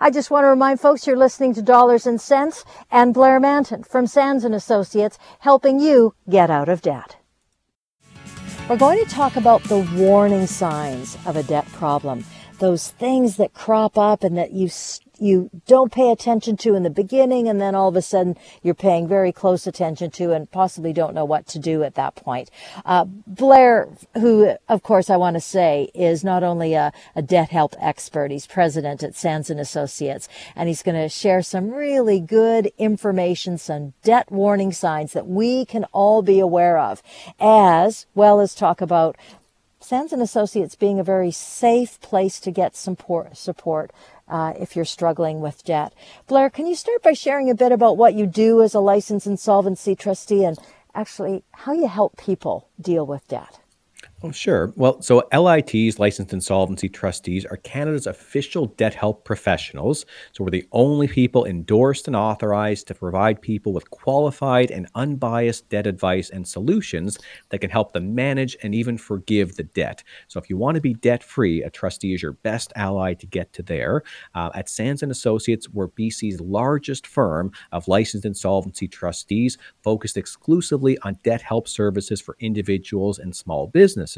I 0.00 0.10
just 0.10 0.30
want 0.30 0.44
to 0.44 0.48
remind 0.48 0.80
folks 0.80 1.06
you're 1.06 1.16
listening 1.16 1.54
to 1.54 1.62
Dollars 1.62 2.06
and 2.06 2.20
Sense 2.20 2.64
and 2.90 3.14
Blair 3.14 3.40
Mantin 3.40 3.84
from 3.84 4.06
Sands 4.06 4.44
and 4.44 4.54
Associates 4.54 5.18
helping 5.40 5.80
you 5.80 6.14
get 6.28 6.50
out 6.50 6.68
of 6.68 6.82
debt. 6.82 7.16
We're 8.68 8.78
going 8.78 9.04
to 9.04 9.10
talk 9.10 9.36
about 9.36 9.62
the 9.64 9.86
warning 9.94 10.46
signs 10.46 11.18
of 11.26 11.36
a 11.36 11.42
debt 11.42 11.66
problem. 11.72 12.24
Those 12.60 12.90
things 12.92 13.36
that 13.36 13.52
crop 13.52 13.98
up 13.98 14.24
and 14.24 14.38
that 14.38 14.52
you 14.52 14.68
you 15.24 15.50
don't 15.66 15.90
pay 15.90 16.10
attention 16.10 16.56
to 16.58 16.74
in 16.74 16.82
the 16.82 16.90
beginning 16.90 17.48
and 17.48 17.60
then 17.60 17.74
all 17.74 17.88
of 17.88 17.96
a 17.96 18.02
sudden 18.02 18.36
you're 18.62 18.74
paying 18.74 19.08
very 19.08 19.32
close 19.32 19.66
attention 19.66 20.10
to 20.10 20.32
and 20.32 20.50
possibly 20.50 20.92
don't 20.92 21.14
know 21.14 21.24
what 21.24 21.46
to 21.46 21.58
do 21.58 21.82
at 21.82 21.94
that 21.94 22.14
point. 22.14 22.50
Uh, 22.84 23.04
Blair, 23.26 23.88
who 24.14 24.54
of 24.68 24.82
course 24.82 25.08
I 25.08 25.16
want 25.16 25.34
to 25.34 25.40
say 25.40 25.90
is 25.94 26.22
not 26.22 26.42
only 26.42 26.74
a, 26.74 26.92
a 27.16 27.22
debt 27.22 27.48
help 27.48 27.74
expert, 27.80 28.30
he's 28.30 28.46
president 28.46 29.02
at 29.02 29.14
Sands 29.14 29.48
and 29.48 29.58
Associates, 29.58 30.28
and 30.54 30.68
he's 30.68 30.82
going 30.82 31.00
to 31.00 31.08
share 31.08 31.42
some 31.42 31.70
really 31.70 32.20
good 32.20 32.70
information, 32.76 33.56
some 33.56 33.94
debt 34.02 34.30
warning 34.30 34.72
signs 34.72 35.14
that 35.14 35.26
we 35.26 35.64
can 35.64 35.84
all 35.92 36.20
be 36.20 36.38
aware 36.38 36.78
of, 36.78 37.02
as 37.40 38.06
well 38.14 38.40
as 38.40 38.54
talk 38.54 38.80
about 38.80 39.16
Sands 39.80 40.14
and 40.14 40.22
Associates 40.22 40.76
being 40.76 40.98
a 40.98 41.04
very 41.04 41.30
safe 41.30 42.00
place 42.00 42.40
to 42.40 42.50
get 42.50 42.74
support, 42.74 43.36
support 43.36 43.90
uh, 44.28 44.52
if 44.58 44.76
you're 44.76 44.84
struggling 44.84 45.40
with 45.40 45.64
debt. 45.64 45.92
Blair, 46.26 46.50
can 46.50 46.66
you 46.66 46.74
start 46.74 47.02
by 47.02 47.12
sharing 47.12 47.50
a 47.50 47.54
bit 47.54 47.72
about 47.72 47.96
what 47.96 48.14
you 48.14 48.26
do 48.26 48.62
as 48.62 48.74
a 48.74 48.80
licensed 48.80 49.26
insolvency 49.26 49.94
trustee 49.94 50.44
and 50.44 50.58
actually 50.94 51.42
how 51.52 51.72
you 51.72 51.88
help 51.88 52.16
people 52.16 52.68
deal 52.80 53.06
with 53.06 53.26
debt? 53.28 53.60
Oh, 54.26 54.30
sure. 54.30 54.72
Well, 54.74 55.02
so 55.02 55.28
LITs, 55.34 55.98
licensed 55.98 56.32
insolvency 56.32 56.88
trustees, 56.88 57.44
are 57.44 57.58
Canada's 57.58 58.06
official 58.06 58.68
debt 58.68 58.94
help 58.94 59.22
professionals. 59.22 60.06
So 60.32 60.42
we're 60.42 60.48
the 60.50 60.66
only 60.72 61.08
people 61.08 61.44
endorsed 61.44 62.06
and 62.06 62.16
authorized 62.16 62.86
to 62.86 62.94
provide 62.94 63.42
people 63.42 63.74
with 63.74 63.90
qualified 63.90 64.70
and 64.70 64.88
unbiased 64.94 65.68
debt 65.68 65.86
advice 65.86 66.30
and 66.30 66.48
solutions 66.48 67.18
that 67.50 67.58
can 67.58 67.68
help 67.68 67.92
them 67.92 68.14
manage 68.14 68.56
and 68.62 68.74
even 68.74 68.96
forgive 68.96 69.56
the 69.56 69.64
debt. 69.64 70.02
So 70.28 70.40
if 70.40 70.48
you 70.48 70.56
want 70.56 70.76
to 70.76 70.80
be 70.80 70.94
debt 70.94 71.22
free, 71.22 71.62
a 71.62 71.68
trustee 71.68 72.14
is 72.14 72.22
your 72.22 72.32
best 72.32 72.72
ally 72.76 73.12
to 73.12 73.26
get 73.26 73.52
to 73.52 73.62
there. 73.62 74.04
Uh, 74.34 74.48
at 74.54 74.70
Sands 74.70 75.02
and 75.02 75.12
Associates, 75.12 75.68
we're 75.68 75.88
BC's 75.88 76.40
largest 76.40 77.06
firm 77.06 77.52
of 77.72 77.88
licensed 77.88 78.24
insolvency 78.24 78.88
trustees, 78.88 79.58
focused 79.82 80.16
exclusively 80.16 80.96
on 81.02 81.18
debt 81.24 81.42
help 81.42 81.68
services 81.68 82.22
for 82.22 82.38
individuals 82.40 83.18
and 83.18 83.36
small 83.36 83.66
businesses 83.66 84.13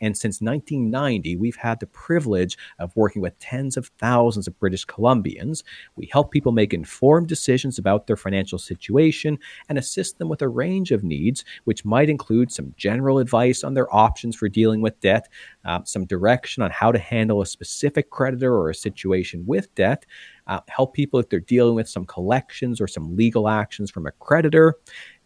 And 0.00 0.16
since 0.16 0.40
1990, 0.40 1.36
we've 1.36 1.56
had 1.56 1.80
the 1.80 1.86
privilege 1.86 2.56
of 2.78 2.94
working 2.96 3.22
with 3.22 3.38
tens 3.38 3.76
of 3.76 3.90
thousands 3.98 4.46
of 4.46 4.58
British 4.58 4.86
Columbians. 4.86 5.62
We 5.96 6.08
help 6.12 6.30
people 6.30 6.52
make 6.52 6.74
informed 6.74 7.28
decisions 7.28 7.78
about 7.78 8.06
their 8.06 8.16
financial 8.16 8.58
situation 8.58 9.38
and 9.68 9.78
assist 9.78 10.18
them 10.18 10.28
with 10.28 10.42
a 10.42 10.48
range 10.48 10.92
of 10.92 11.04
needs, 11.04 11.44
which 11.64 11.84
might 11.84 12.10
include 12.10 12.52
some 12.52 12.74
general 12.76 13.18
advice 13.18 13.64
on 13.64 13.74
their 13.74 13.94
options 13.94 14.36
for 14.36 14.48
dealing 14.48 14.80
with 14.80 15.00
debt, 15.00 15.28
uh, 15.64 15.80
some 15.84 16.04
direction 16.04 16.62
on 16.62 16.70
how 16.70 16.92
to 16.92 16.98
handle 16.98 17.40
a 17.40 17.46
specific 17.46 18.10
creditor 18.10 18.54
or 18.54 18.70
a 18.70 18.74
situation 18.74 19.44
with 19.46 19.74
debt, 19.74 20.04
uh, 20.46 20.60
help 20.68 20.94
people 20.94 21.20
if 21.20 21.28
they're 21.28 21.40
dealing 21.40 21.74
with 21.74 21.88
some 21.88 22.06
collections 22.06 22.80
or 22.80 22.86
some 22.86 23.14
legal 23.14 23.48
actions 23.48 23.90
from 23.90 24.06
a 24.06 24.12
creditor. 24.12 24.74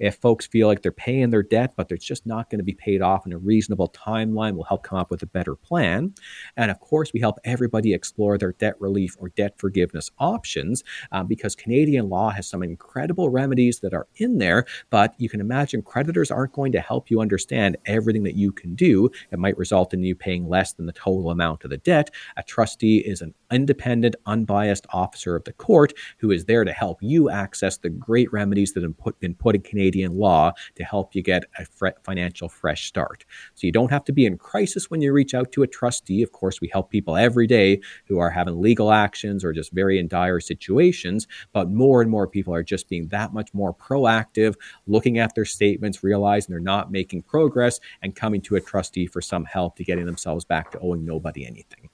If 0.02 0.16
folks 0.16 0.48
feel 0.48 0.66
like 0.66 0.82
they're 0.82 0.90
paying 0.90 1.30
their 1.30 1.44
debt, 1.44 1.74
but 1.76 1.88
they're 1.88 1.96
just 1.96 2.26
not 2.26 2.50
going 2.50 2.58
to 2.58 2.64
be 2.64 2.74
paid 2.74 3.02
off 3.02 3.24
in 3.24 3.32
a 3.32 3.38
reasonable 3.38 3.88
timeline, 3.90 4.54
we'll 4.54 4.64
help 4.64 4.82
come 4.82 4.98
up 4.98 5.12
with 5.12 5.22
a 5.22 5.26
better 5.26 5.54
plan. 5.54 6.12
And 6.56 6.72
of 6.72 6.80
course, 6.80 7.12
we 7.12 7.20
help 7.20 7.38
everybody 7.44 7.94
explore 7.94 8.36
their 8.36 8.50
debt 8.50 8.74
relief 8.80 9.14
or 9.20 9.28
debt 9.28 9.54
forgiveness 9.58 10.10
options 10.18 10.82
um, 11.12 11.28
because 11.28 11.54
Canadian 11.54 12.08
law 12.08 12.30
has 12.30 12.48
some 12.48 12.64
incredible 12.64 13.30
remedies 13.30 13.78
that 13.78 13.94
are 13.94 14.08
in 14.16 14.38
there. 14.38 14.66
But 14.90 15.14
you 15.18 15.28
can 15.28 15.40
imagine 15.40 15.82
creditors 15.82 16.32
aren't 16.32 16.52
going 16.52 16.72
to 16.72 16.80
help 16.80 17.08
you 17.08 17.20
understand 17.20 17.76
everything 17.86 18.24
that 18.24 18.34
you 18.34 18.50
can 18.50 18.74
do. 18.74 19.08
It 19.30 19.38
might 19.38 19.56
result 19.56 19.94
in 19.94 20.02
you 20.02 20.16
paying 20.16 20.48
less 20.48 20.72
than 20.72 20.86
the 20.86 20.92
total 20.92 21.30
amount 21.30 21.62
of 21.62 21.70
the 21.70 21.78
debt. 21.78 22.10
A 22.36 22.42
trustee 22.42 22.98
is 22.98 23.22
an 23.22 23.34
independent, 23.52 24.16
unbiased 24.26 24.86
officer 24.92 25.36
of 25.36 25.44
the 25.44 25.52
court 25.52 25.92
who 26.18 26.32
is 26.32 26.46
there 26.46 26.64
to 26.64 26.72
help 26.72 26.98
you 27.00 27.30
access 27.30 27.76
the 27.76 27.88
great 27.88 28.32
remedies 28.32 28.72
that 28.72 28.82
have 28.82 28.96
been 29.20 29.34
put 29.34 29.54
in 29.54 29.62
Canadian 29.62 29.91
law 30.00 30.52
to 30.74 30.84
help 30.84 31.14
you 31.14 31.22
get 31.22 31.44
a 31.58 31.64
fre- 31.64 31.88
financial 32.02 32.48
fresh 32.48 32.86
start. 32.86 33.24
So 33.54 33.66
you 33.66 33.72
don't 33.72 33.90
have 33.90 34.04
to 34.04 34.12
be 34.12 34.26
in 34.26 34.38
crisis 34.38 34.90
when 34.90 35.00
you 35.00 35.12
reach 35.12 35.34
out 35.34 35.52
to 35.52 35.62
a 35.62 35.66
trustee. 35.66 36.22
Of 36.22 36.32
course, 36.32 36.60
we 36.60 36.68
help 36.68 36.90
people 36.90 37.16
every 37.16 37.46
day 37.46 37.80
who 38.06 38.18
are 38.18 38.30
having 38.30 38.60
legal 38.60 38.92
actions 38.92 39.44
or 39.44 39.52
just 39.52 39.72
very 39.72 39.98
in 39.98 40.08
dire 40.08 40.40
situations, 40.40 41.26
but 41.52 41.70
more 41.70 42.02
and 42.02 42.10
more 42.10 42.26
people 42.26 42.54
are 42.54 42.62
just 42.62 42.88
being 42.88 43.08
that 43.08 43.32
much 43.32 43.52
more 43.54 43.74
proactive, 43.74 44.54
looking 44.86 45.18
at 45.18 45.34
their 45.34 45.44
statements, 45.44 46.02
realizing 46.02 46.52
they're 46.52 46.60
not 46.60 46.90
making 46.90 47.22
progress, 47.22 47.80
and 48.02 48.16
coming 48.16 48.40
to 48.42 48.56
a 48.56 48.60
trustee 48.60 49.06
for 49.06 49.20
some 49.20 49.44
help 49.44 49.76
to 49.76 49.84
getting 49.84 50.06
themselves 50.06 50.44
back 50.44 50.70
to 50.70 50.78
owing 50.80 51.04
nobody 51.04 51.46
anything. 51.46 51.88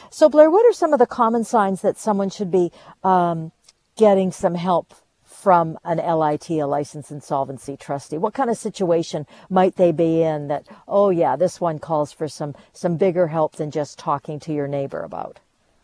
So, 0.10 0.30
Blair, 0.30 0.50
what 0.50 0.66
are 0.66 0.74
some 0.74 0.94
of 0.94 1.00
the 1.00 1.06
common 1.06 1.44
signs 1.44 1.82
that 1.82 1.98
someone 1.98 2.30
should 2.30 2.52
be 2.52 2.72
um, 3.04 3.52
getting 3.96 4.32
some 4.32 4.56
help 4.56 4.94
from 5.24 5.78
an 5.84 5.98
LIT, 5.98 6.50
a 6.50 6.66
licensed 6.66 7.12
insolvency 7.12 7.78
trustee? 7.78 8.18
What 8.18 8.34
kind 8.34 8.50
of 8.50 8.58
situation 8.58 9.28
might 9.50 9.76
they 9.76 9.92
be 9.92 10.22
in 10.22 10.48
that, 10.48 10.68
oh 10.88 11.10
yeah, 11.10 11.36
this 11.36 11.62
one 11.62 11.80
calls 11.80 12.12
for 12.12 12.28
some 12.28 12.56
some 12.74 12.98
bigger 12.98 13.28
help 13.28 13.56
than 13.56 13.72
just 13.72 14.00
talking 14.00 14.40
to 14.42 14.54
your 14.54 14.68
neighbor 14.68 15.02
about? 15.04 15.40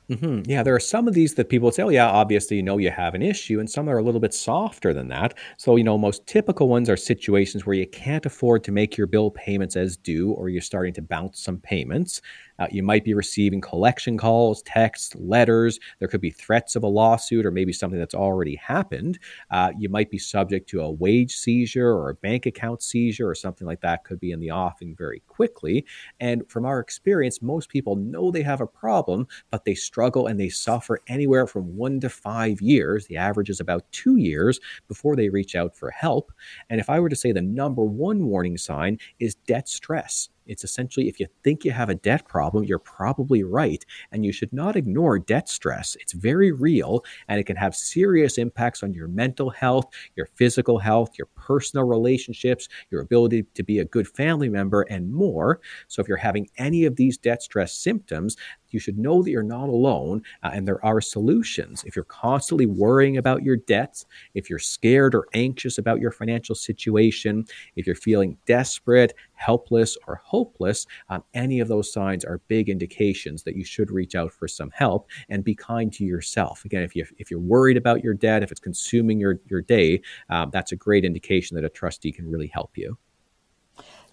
Mm-hmm. 0.09 0.49
Yeah, 0.49 0.63
there 0.63 0.75
are 0.75 0.81
some 0.81 1.07
of 1.07 1.13
these 1.13 1.35
that 1.35 1.49
people 1.49 1.71
say, 1.71 1.83
oh, 1.83 1.89
yeah, 1.89 2.09
obviously, 2.09 2.57
you 2.57 2.63
know, 2.63 2.77
you 2.77 2.91
have 2.91 3.15
an 3.15 3.21
issue, 3.21 3.59
and 3.59 3.69
some 3.69 3.89
are 3.89 3.97
a 3.97 4.03
little 4.03 4.19
bit 4.19 4.33
softer 4.33 4.93
than 4.93 5.07
that. 5.07 5.33
So, 5.57 5.75
you 5.77 5.83
know, 5.83 5.97
most 5.97 6.27
typical 6.27 6.67
ones 6.67 6.89
are 6.89 6.97
situations 6.97 7.65
where 7.65 7.75
you 7.75 7.87
can't 7.87 8.25
afford 8.25 8.63
to 8.65 8.71
make 8.71 8.97
your 8.97 9.07
bill 9.07 9.31
payments 9.31 9.75
as 9.77 9.95
due, 9.95 10.31
or 10.31 10.49
you're 10.49 10.61
starting 10.61 10.93
to 10.95 11.01
bounce 11.01 11.39
some 11.39 11.57
payments. 11.57 12.21
Uh, 12.59 12.67
you 12.71 12.83
might 12.83 13.03
be 13.03 13.13
receiving 13.13 13.61
collection 13.61 14.17
calls, 14.17 14.61
texts, 14.63 15.15
letters. 15.15 15.79
There 15.99 16.07
could 16.07 16.21
be 16.21 16.29
threats 16.29 16.75
of 16.75 16.83
a 16.83 16.87
lawsuit 16.87 17.45
or 17.45 17.51
maybe 17.51 17.73
something 17.73 17.99
that's 17.99 18.15
already 18.15 18.55
happened. 18.55 19.19
Uh, 19.51 19.71
you 19.77 19.89
might 19.89 20.09
be 20.09 20.17
subject 20.17 20.69
to 20.69 20.81
a 20.81 20.91
wage 20.91 21.35
seizure 21.35 21.89
or 21.89 22.09
a 22.09 22.15
bank 22.15 22.45
account 22.45 22.81
seizure 22.81 23.29
or 23.29 23.35
something 23.35 23.67
like 23.67 23.81
that 23.81 24.03
could 24.03 24.19
be 24.19 24.31
in 24.31 24.39
the 24.39 24.51
offing 24.51 24.95
very 24.95 25.21
quickly. 25.27 25.85
And 26.19 26.49
from 26.49 26.65
our 26.65 26.79
experience, 26.79 27.41
most 27.41 27.69
people 27.69 27.95
know 27.95 28.31
they 28.31 28.43
have 28.43 28.61
a 28.61 28.67
problem, 28.67 29.27
but 29.51 29.65
they 29.65 29.75
struggle 29.75 30.27
and 30.27 30.39
they 30.39 30.49
suffer 30.49 30.99
anywhere 31.07 31.47
from 31.47 31.75
one 31.75 31.99
to 32.01 32.09
five 32.09 32.61
years. 32.61 33.07
The 33.07 33.17
average 33.17 33.49
is 33.49 33.59
about 33.59 33.91
two 33.91 34.17
years 34.17 34.59
before 34.87 35.15
they 35.15 35.29
reach 35.29 35.55
out 35.55 35.75
for 35.75 35.91
help. 35.91 36.31
And 36.69 36.79
if 36.79 36.89
I 36.89 36.99
were 36.99 37.09
to 37.09 37.15
say 37.15 37.31
the 37.31 37.41
number 37.41 37.83
one 37.83 38.25
warning 38.25 38.57
sign 38.57 38.99
is 39.19 39.35
debt 39.35 39.67
stress, 39.67 40.29
it's 40.45 40.63
essentially 40.63 41.07
if 41.07 41.19
you 41.19 41.27
think 41.43 41.63
you 41.65 41.71
have 41.71 41.89
a 41.89 41.95
debt 41.95 42.27
problem, 42.27 42.63
you're 42.63 42.79
probably 42.79 43.43
right. 43.43 43.85
And 44.11 44.25
you 44.25 44.31
should 44.31 44.53
not 44.53 44.75
ignore 44.75 45.19
debt 45.19 45.49
stress. 45.49 45.95
It's 45.99 46.13
very 46.13 46.51
real 46.51 47.03
and 47.27 47.39
it 47.39 47.45
can 47.45 47.55
have 47.55 47.75
serious 47.75 48.37
impacts 48.37 48.83
on 48.83 48.93
your 48.93 49.07
mental 49.07 49.49
health, 49.49 49.85
your 50.15 50.27
physical 50.35 50.79
health, 50.79 51.11
your 51.17 51.27
personal 51.45 51.85
relationships, 51.85 52.69
your 52.89 53.01
ability 53.01 53.43
to 53.53 53.63
be 53.63 53.79
a 53.79 53.85
good 53.85 54.07
family 54.07 54.49
member, 54.49 54.83
and 54.83 55.11
more. 55.11 55.59
So 55.87 56.01
if 56.01 56.07
you're 56.07 56.17
having 56.17 56.47
any 56.57 56.85
of 56.85 56.95
these 56.95 57.17
debt 57.17 57.43
stress 57.43 57.73
symptoms, 57.73 58.37
you 58.69 58.79
should 58.79 58.97
know 58.97 59.21
that 59.21 59.29
you're 59.29 59.43
not 59.43 59.69
alone 59.69 60.23
uh, 60.41 60.51
and 60.53 60.67
there 60.67 60.83
are 60.83 60.99
solutions. 60.99 61.83
If 61.85 61.95
you're 61.95 62.05
constantly 62.05 62.65
worrying 62.65 63.17
about 63.17 63.43
your 63.43 63.57
debts, 63.57 64.05
if 64.33 64.49
you're 64.49 64.59
scared 64.59 65.13
or 65.13 65.27
anxious 65.33 65.77
about 65.77 65.99
your 65.99 66.11
financial 66.11 66.55
situation, 66.55 67.45
if 67.75 67.85
you're 67.85 67.95
feeling 67.95 68.37
desperate, 68.45 69.13
helpless, 69.33 69.97
or 70.07 70.21
hopeless, 70.23 70.87
um, 71.09 71.23
any 71.33 71.59
of 71.59 71.67
those 71.67 71.91
signs 71.91 72.25
are 72.25 72.41
big 72.47 72.69
indications 72.69 73.43
that 73.43 73.55
you 73.55 73.63
should 73.63 73.91
reach 73.91 74.15
out 74.15 74.31
for 74.31 74.47
some 74.47 74.71
help 74.73 75.07
and 75.29 75.43
be 75.43 75.53
kind 75.53 75.93
to 75.93 76.03
yourself. 76.03 76.65
Again, 76.65 76.83
if, 76.83 76.95
you, 76.95 77.05
if 77.17 77.29
you're 77.29 77.39
worried 77.39 77.77
about 77.77 78.03
your 78.03 78.13
debt, 78.13 78.41
if 78.41 78.51
it's 78.51 78.59
consuming 78.59 79.19
your, 79.19 79.39
your 79.45 79.61
day, 79.61 80.01
um, 80.29 80.49
that's 80.51 80.71
a 80.71 80.75
great 80.75 81.05
indication 81.05 81.32
that 81.55 81.65
a 81.65 81.69
trustee 81.69 82.11
can 82.11 82.29
really 82.29 82.47
help 82.47 82.77
you. 82.77 82.97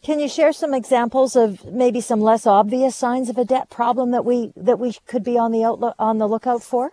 Can 0.03 0.19
you 0.19 0.29
share 0.29 0.53
some 0.53 0.73
examples 0.73 1.37
of 1.37 1.65
maybe 1.67 2.01
some 2.01 2.23
less 2.23 2.47
obvious 2.47 2.97
signs 2.97 3.29
of 3.29 3.37
a 3.37 3.45
debt 3.45 3.69
problem 3.69 4.13
that 4.13 4.25
we 4.25 4.53
that 4.57 4.79
we 4.79 4.95
could 5.07 5.23
be 5.23 5.37
on 5.37 5.53
the 5.53 5.63
outlook 5.63 5.95
on 5.99 6.19
the 6.19 6.27
lookout 6.27 6.63
for? 6.63 6.93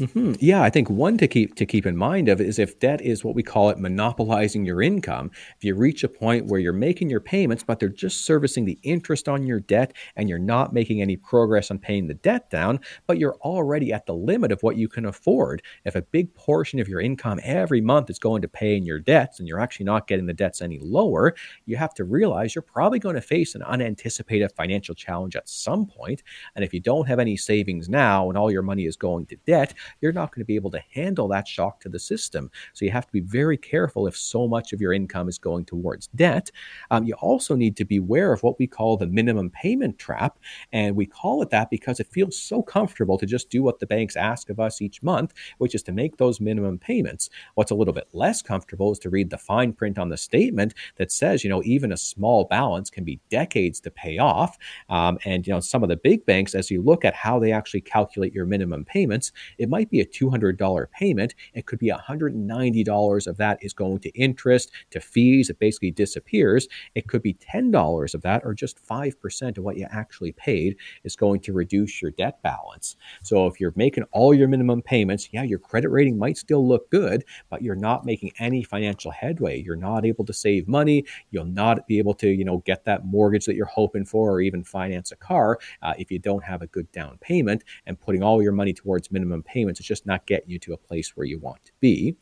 Mm-hmm. 0.00 0.32
Yeah, 0.40 0.60
I 0.60 0.70
think 0.70 0.90
one 0.90 1.16
to 1.18 1.28
keep 1.28 1.54
to 1.54 1.64
keep 1.64 1.86
in 1.86 1.96
mind 1.96 2.28
of 2.28 2.40
is 2.40 2.58
if 2.58 2.80
debt 2.80 3.00
is 3.00 3.22
what 3.22 3.36
we 3.36 3.44
call 3.44 3.70
it 3.70 3.78
monopolizing 3.78 4.64
your 4.64 4.82
income. 4.82 5.30
If 5.56 5.62
you 5.62 5.76
reach 5.76 6.02
a 6.02 6.08
point 6.08 6.46
where 6.46 6.58
you're 6.58 6.72
making 6.72 7.10
your 7.10 7.20
payments, 7.20 7.62
but 7.62 7.78
they're 7.78 7.88
just 7.88 8.24
servicing 8.24 8.64
the 8.64 8.76
interest 8.82 9.28
on 9.28 9.46
your 9.46 9.60
debt, 9.60 9.92
and 10.16 10.28
you're 10.28 10.40
not 10.40 10.72
making 10.72 11.00
any 11.00 11.16
progress 11.16 11.70
on 11.70 11.78
paying 11.78 12.08
the 12.08 12.14
debt 12.14 12.50
down, 12.50 12.80
but 13.06 13.18
you're 13.18 13.36
already 13.42 13.92
at 13.92 14.04
the 14.06 14.14
limit 14.14 14.50
of 14.50 14.64
what 14.64 14.76
you 14.76 14.88
can 14.88 15.06
afford. 15.06 15.62
If 15.84 15.94
a 15.94 16.02
big 16.02 16.34
portion 16.34 16.80
of 16.80 16.88
your 16.88 17.00
income 17.00 17.38
every 17.44 17.80
month 17.80 18.10
is 18.10 18.18
going 18.18 18.42
to 18.42 18.48
paying 18.48 18.84
your 18.84 18.98
debts, 18.98 19.38
and 19.38 19.46
you're 19.46 19.60
actually 19.60 19.86
not 19.86 20.08
getting 20.08 20.26
the 20.26 20.34
debts 20.34 20.60
any 20.60 20.80
lower, 20.80 21.36
you 21.66 21.76
have 21.76 21.94
to 21.94 22.04
realize 22.04 22.56
you're 22.56 22.62
probably 22.62 22.98
going 22.98 23.14
to 23.14 23.20
face 23.20 23.54
an 23.54 23.62
unanticipated 23.62 24.50
financial 24.56 24.96
challenge 24.96 25.36
at 25.36 25.48
some 25.48 25.86
point. 25.86 26.24
And 26.56 26.64
if 26.64 26.74
you 26.74 26.80
don't 26.80 27.06
have 27.06 27.20
any 27.20 27.36
savings 27.36 27.88
now, 27.88 28.28
and 28.28 28.36
all 28.36 28.50
your 28.50 28.62
money 28.62 28.86
is 28.86 28.96
going 28.96 29.26
to 29.26 29.36
debt 29.46 29.72
you're 30.00 30.12
not 30.12 30.34
going 30.34 30.42
to 30.42 30.46
be 30.46 30.56
able 30.56 30.70
to 30.70 30.82
handle 30.92 31.28
that 31.28 31.48
shock 31.48 31.80
to 31.80 31.88
the 31.88 31.98
system. 31.98 32.50
So 32.72 32.84
you 32.84 32.90
have 32.90 33.06
to 33.06 33.12
be 33.12 33.20
very 33.20 33.56
careful 33.56 34.06
if 34.06 34.16
so 34.16 34.46
much 34.48 34.72
of 34.72 34.80
your 34.80 34.92
income 34.92 35.28
is 35.28 35.38
going 35.38 35.64
towards 35.64 36.08
debt. 36.08 36.50
Um, 36.90 37.04
you 37.04 37.14
also 37.14 37.54
need 37.54 37.76
to 37.76 37.84
be 37.84 37.96
aware 37.98 38.32
of 38.32 38.42
what 38.42 38.58
we 38.58 38.66
call 38.66 38.96
the 38.96 39.06
minimum 39.06 39.50
payment 39.50 39.98
trap. 39.98 40.38
And 40.72 40.96
we 40.96 41.06
call 41.06 41.42
it 41.42 41.50
that 41.50 41.70
because 41.70 42.00
it 42.00 42.08
feels 42.08 42.36
so 42.38 42.62
comfortable 42.62 43.18
to 43.18 43.26
just 43.26 43.50
do 43.50 43.62
what 43.62 43.78
the 43.78 43.86
banks 43.86 44.16
ask 44.16 44.50
of 44.50 44.60
us 44.60 44.82
each 44.82 45.02
month, 45.02 45.32
which 45.58 45.74
is 45.74 45.82
to 45.84 45.92
make 45.92 46.16
those 46.16 46.40
minimum 46.40 46.78
payments. 46.78 47.30
What's 47.54 47.70
a 47.70 47.74
little 47.74 47.94
bit 47.94 48.08
less 48.12 48.42
comfortable 48.42 48.92
is 48.92 48.98
to 49.00 49.10
read 49.10 49.30
the 49.30 49.38
fine 49.38 49.72
print 49.72 49.98
on 49.98 50.08
the 50.08 50.16
statement 50.16 50.74
that 50.96 51.12
says, 51.12 51.44
you 51.44 51.50
know, 51.50 51.62
even 51.64 51.92
a 51.92 51.96
small 51.96 52.44
balance 52.44 52.90
can 52.90 53.04
be 53.04 53.20
decades 53.30 53.80
to 53.80 53.90
pay 53.90 54.18
off. 54.18 54.56
Um, 54.88 55.18
and, 55.24 55.46
you 55.46 55.52
know, 55.52 55.60
some 55.60 55.82
of 55.82 55.88
the 55.88 55.96
big 55.96 56.24
banks, 56.26 56.54
as 56.54 56.70
you 56.70 56.82
look 56.82 57.04
at 57.04 57.14
how 57.14 57.38
they 57.38 57.52
actually 57.52 57.80
calculate 57.80 58.32
your 58.32 58.46
minimum 58.46 58.84
payments, 58.84 59.32
it 59.58 59.68
might 59.74 59.90
be 59.90 59.98
a 59.98 60.06
$200 60.06 60.90
payment. 60.92 61.34
It 61.52 61.66
could 61.66 61.80
be 61.80 61.90
$190 61.90 63.26
of 63.26 63.36
that 63.38 63.58
is 63.60 63.72
going 63.72 63.98
to 63.98 64.10
interest, 64.10 64.70
to 64.92 65.00
fees. 65.00 65.50
It 65.50 65.58
basically 65.58 65.90
disappears. 65.90 66.68
It 66.94 67.08
could 67.08 67.22
be 67.22 67.34
$10 67.34 68.14
of 68.14 68.22
that, 68.22 68.42
or 68.44 68.54
just 68.54 68.86
5% 68.86 69.58
of 69.58 69.64
what 69.64 69.76
you 69.76 69.88
actually 69.90 70.30
paid 70.30 70.76
is 71.02 71.16
going 71.16 71.40
to 71.40 71.52
reduce 71.52 72.00
your 72.00 72.12
debt 72.12 72.40
balance. 72.44 72.94
So 73.24 73.48
if 73.48 73.58
you're 73.58 73.72
making 73.74 74.04
all 74.12 74.32
your 74.32 74.46
minimum 74.46 74.80
payments, 74.80 75.28
yeah, 75.32 75.42
your 75.42 75.58
credit 75.58 75.88
rating 75.88 76.20
might 76.20 76.38
still 76.38 76.64
look 76.64 76.88
good, 76.92 77.24
but 77.50 77.60
you're 77.60 77.74
not 77.74 78.06
making 78.06 78.30
any 78.38 78.62
financial 78.62 79.10
headway. 79.10 79.60
You're 79.60 79.74
not 79.74 80.06
able 80.06 80.24
to 80.26 80.32
save 80.32 80.68
money. 80.68 81.04
You'll 81.32 81.46
not 81.46 81.88
be 81.88 81.98
able 81.98 82.14
to, 82.14 82.28
you 82.28 82.44
know, 82.44 82.58
get 82.58 82.84
that 82.84 83.04
mortgage 83.04 83.44
that 83.46 83.56
you're 83.56 83.66
hoping 83.66 84.04
for 84.04 84.30
or 84.30 84.40
even 84.40 84.62
finance 84.62 85.10
a 85.10 85.16
car 85.16 85.58
uh, 85.82 85.94
if 85.98 86.12
you 86.12 86.20
don't 86.20 86.44
have 86.44 86.62
a 86.62 86.68
good 86.68 86.92
down 86.92 87.18
payment 87.20 87.64
and 87.86 87.98
putting 87.98 88.22
all 88.22 88.40
your 88.40 88.52
money 88.52 88.72
towards 88.72 89.10
minimum 89.10 89.42
payments 89.42 89.63
payments. 89.64 89.80
It's 89.80 89.88
just 89.88 90.06
not 90.06 90.26
getting 90.26 90.50
you 90.50 90.58
to 90.60 90.72
a 90.72 90.76
place 90.76 91.16
where 91.16 91.26
you 91.26 91.38
want 91.38 91.64
to 91.64 91.72
be. 91.80 92.16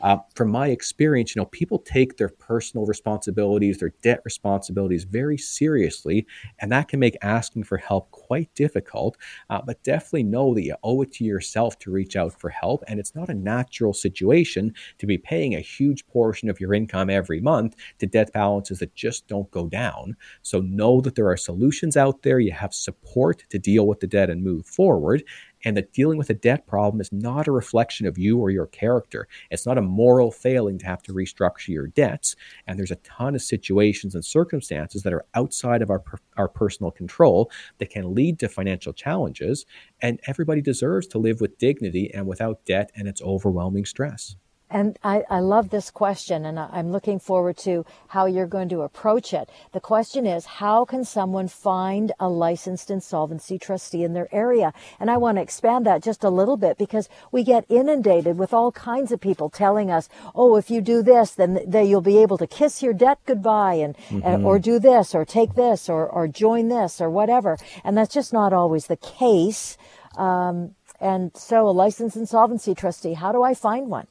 Uh, 0.00 0.18
from 0.36 0.48
my 0.48 0.68
experience, 0.68 1.34
you 1.34 1.40
know, 1.40 1.46
people 1.46 1.78
take 1.78 2.16
their 2.16 2.28
personal 2.28 2.86
responsibilities, 2.86 3.78
their 3.78 3.92
debt 4.02 4.20
responsibilities 4.24 5.02
very 5.02 5.36
seriously, 5.36 6.24
and 6.60 6.70
that 6.70 6.86
can 6.86 7.00
make 7.00 7.16
asking 7.22 7.64
for 7.64 7.78
help 7.78 8.08
quite 8.12 8.52
difficult. 8.54 9.16
Uh, 9.50 9.60
but 9.66 9.82
definitely 9.82 10.22
know 10.22 10.54
that 10.54 10.62
you 10.62 10.76
owe 10.84 11.02
it 11.02 11.12
to 11.12 11.24
yourself 11.24 11.78
to 11.80 11.90
reach 11.90 12.14
out 12.14 12.38
for 12.38 12.48
help, 12.48 12.84
and 12.86 13.00
it's 13.00 13.16
not 13.16 13.28
a 13.28 13.34
natural 13.34 13.92
situation 13.92 14.72
to 14.98 15.06
be 15.06 15.18
paying 15.18 15.56
a 15.56 15.60
huge 15.60 16.06
portion 16.06 16.48
of 16.48 16.60
your 16.60 16.74
income 16.74 17.10
every 17.10 17.40
month 17.40 17.74
to 17.98 18.06
debt 18.06 18.32
balances 18.32 18.78
that 18.78 18.94
just 18.94 19.26
don't 19.26 19.50
go 19.50 19.66
down. 19.66 20.16
So 20.42 20.60
know 20.60 21.00
that 21.00 21.16
there 21.16 21.28
are 21.28 21.36
solutions 21.36 21.96
out 21.96 22.22
there. 22.22 22.38
You 22.38 22.52
have 22.52 22.72
support 22.72 23.42
to 23.50 23.58
deal 23.58 23.86
with 23.88 23.98
the 23.98 24.06
debt 24.06 24.30
and 24.30 24.44
move 24.44 24.64
forward 24.64 25.24
and 25.64 25.76
that 25.76 25.92
dealing 25.92 26.18
with 26.18 26.30
a 26.30 26.34
debt 26.34 26.66
problem 26.66 27.00
is 27.00 27.12
not 27.12 27.46
a 27.46 27.52
reflection 27.52 28.06
of 28.06 28.18
you 28.18 28.38
or 28.38 28.50
your 28.50 28.66
character. 28.66 29.28
It's 29.50 29.66
not 29.66 29.78
a 29.78 29.82
moral 29.82 30.30
failing 30.30 30.78
to 30.78 30.86
have 30.86 31.02
to 31.04 31.12
restructure 31.12 31.68
your 31.68 31.86
debts. 31.86 32.36
And 32.66 32.78
there's 32.78 32.90
a 32.90 32.96
ton 32.96 33.34
of 33.34 33.42
situations 33.42 34.14
and 34.14 34.24
circumstances 34.24 35.02
that 35.02 35.12
are 35.12 35.24
outside 35.34 35.82
of 35.82 35.90
our, 35.90 36.02
our 36.36 36.48
personal 36.48 36.90
control 36.90 37.50
that 37.78 37.90
can 37.90 38.14
lead 38.14 38.38
to 38.40 38.48
financial 38.48 38.92
challenges. 38.92 39.66
And 40.00 40.20
everybody 40.26 40.60
deserves 40.60 41.06
to 41.08 41.18
live 41.18 41.40
with 41.40 41.58
dignity 41.58 42.12
and 42.12 42.26
without 42.26 42.64
debt 42.64 42.90
and 42.94 43.08
its 43.08 43.22
overwhelming 43.22 43.84
stress. 43.84 44.36
And 44.70 44.98
I, 45.02 45.22
I 45.30 45.40
love 45.40 45.70
this 45.70 45.90
question, 45.90 46.44
and 46.44 46.58
I'm 46.58 46.92
looking 46.92 47.18
forward 47.18 47.56
to 47.58 47.86
how 48.08 48.26
you're 48.26 48.46
going 48.46 48.68
to 48.68 48.82
approach 48.82 49.32
it. 49.32 49.48
The 49.72 49.80
question 49.80 50.26
is, 50.26 50.44
how 50.44 50.84
can 50.84 51.04
someone 51.04 51.48
find 51.48 52.12
a 52.20 52.28
licensed 52.28 52.90
insolvency 52.90 53.58
trustee 53.58 54.04
in 54.04 54.12
their 54.12 54.28
area? 54.30 54.74
And 55.00 55.10
I 55.10 55.16
want 55.16 55.38
to 55.38 55.42
expand 55.42 55.86
that 55.86 56.02
just 56.02 56.22
a 56.22 56.28
little 56.28 56.58
bit 56.58 56.76
because 56.76 57.08
we 57.32 57.44
get 57.44 57.64
inundated 57.70 58.36
with 58.36 58.52
all 58.52 58.70
kinds 58.70 59.10
of 59.10 59.20
people 59.20 59.48
telling 59.48 59.90
us, 59.90 60.08
oh, 60.34 60.56
if 60.56 60.70
you 60.70 60.82
do 60.82 61.02
this, 61.02 61.30
then, 61.32 61.60
then 61.66 61.86
you'll 61.86 62.02
be 62.02 62.18
able 62.18 62.36
to 62.38 62.46
kiss 62.46 62.82
your 62.82 62.92
debt 62.92 63.18
goodbye, 63.24 63.74
and, 63.74 63.96
mm-hmm. 63.96 64.20
and 64.22 64.44
or 64.44 64.58
do 64.58 64.78
this, 64.78 65.14
or 65.14 65.24
take 65.24 65.54
this, 65.54 65.88
or, 65.88 66.06
or 66.06 66.28
join 66.28 66.68
this, 66.68 67.00
or 67.00 67.08
whatever. 67.08 67.56
And 67.84 67.96
that's 67.96 68.12
just 68.12 68.32
not 68.32 68.52
always 68.52 68.86
the 68.86 68.96
case. 68.96 69.78
Um, 70.16 70.74
And 71.00 71.30
so, 71.36 71.68
a 71.68 71.70
licensed 71.70 72.16
insolvency 72.16 72.74
trustee, 72.74 73.14
how 73.14 73.30
do 73.30 73.40
I 73.44 73.54
find 73.54 73.88
one? 73.88 74.08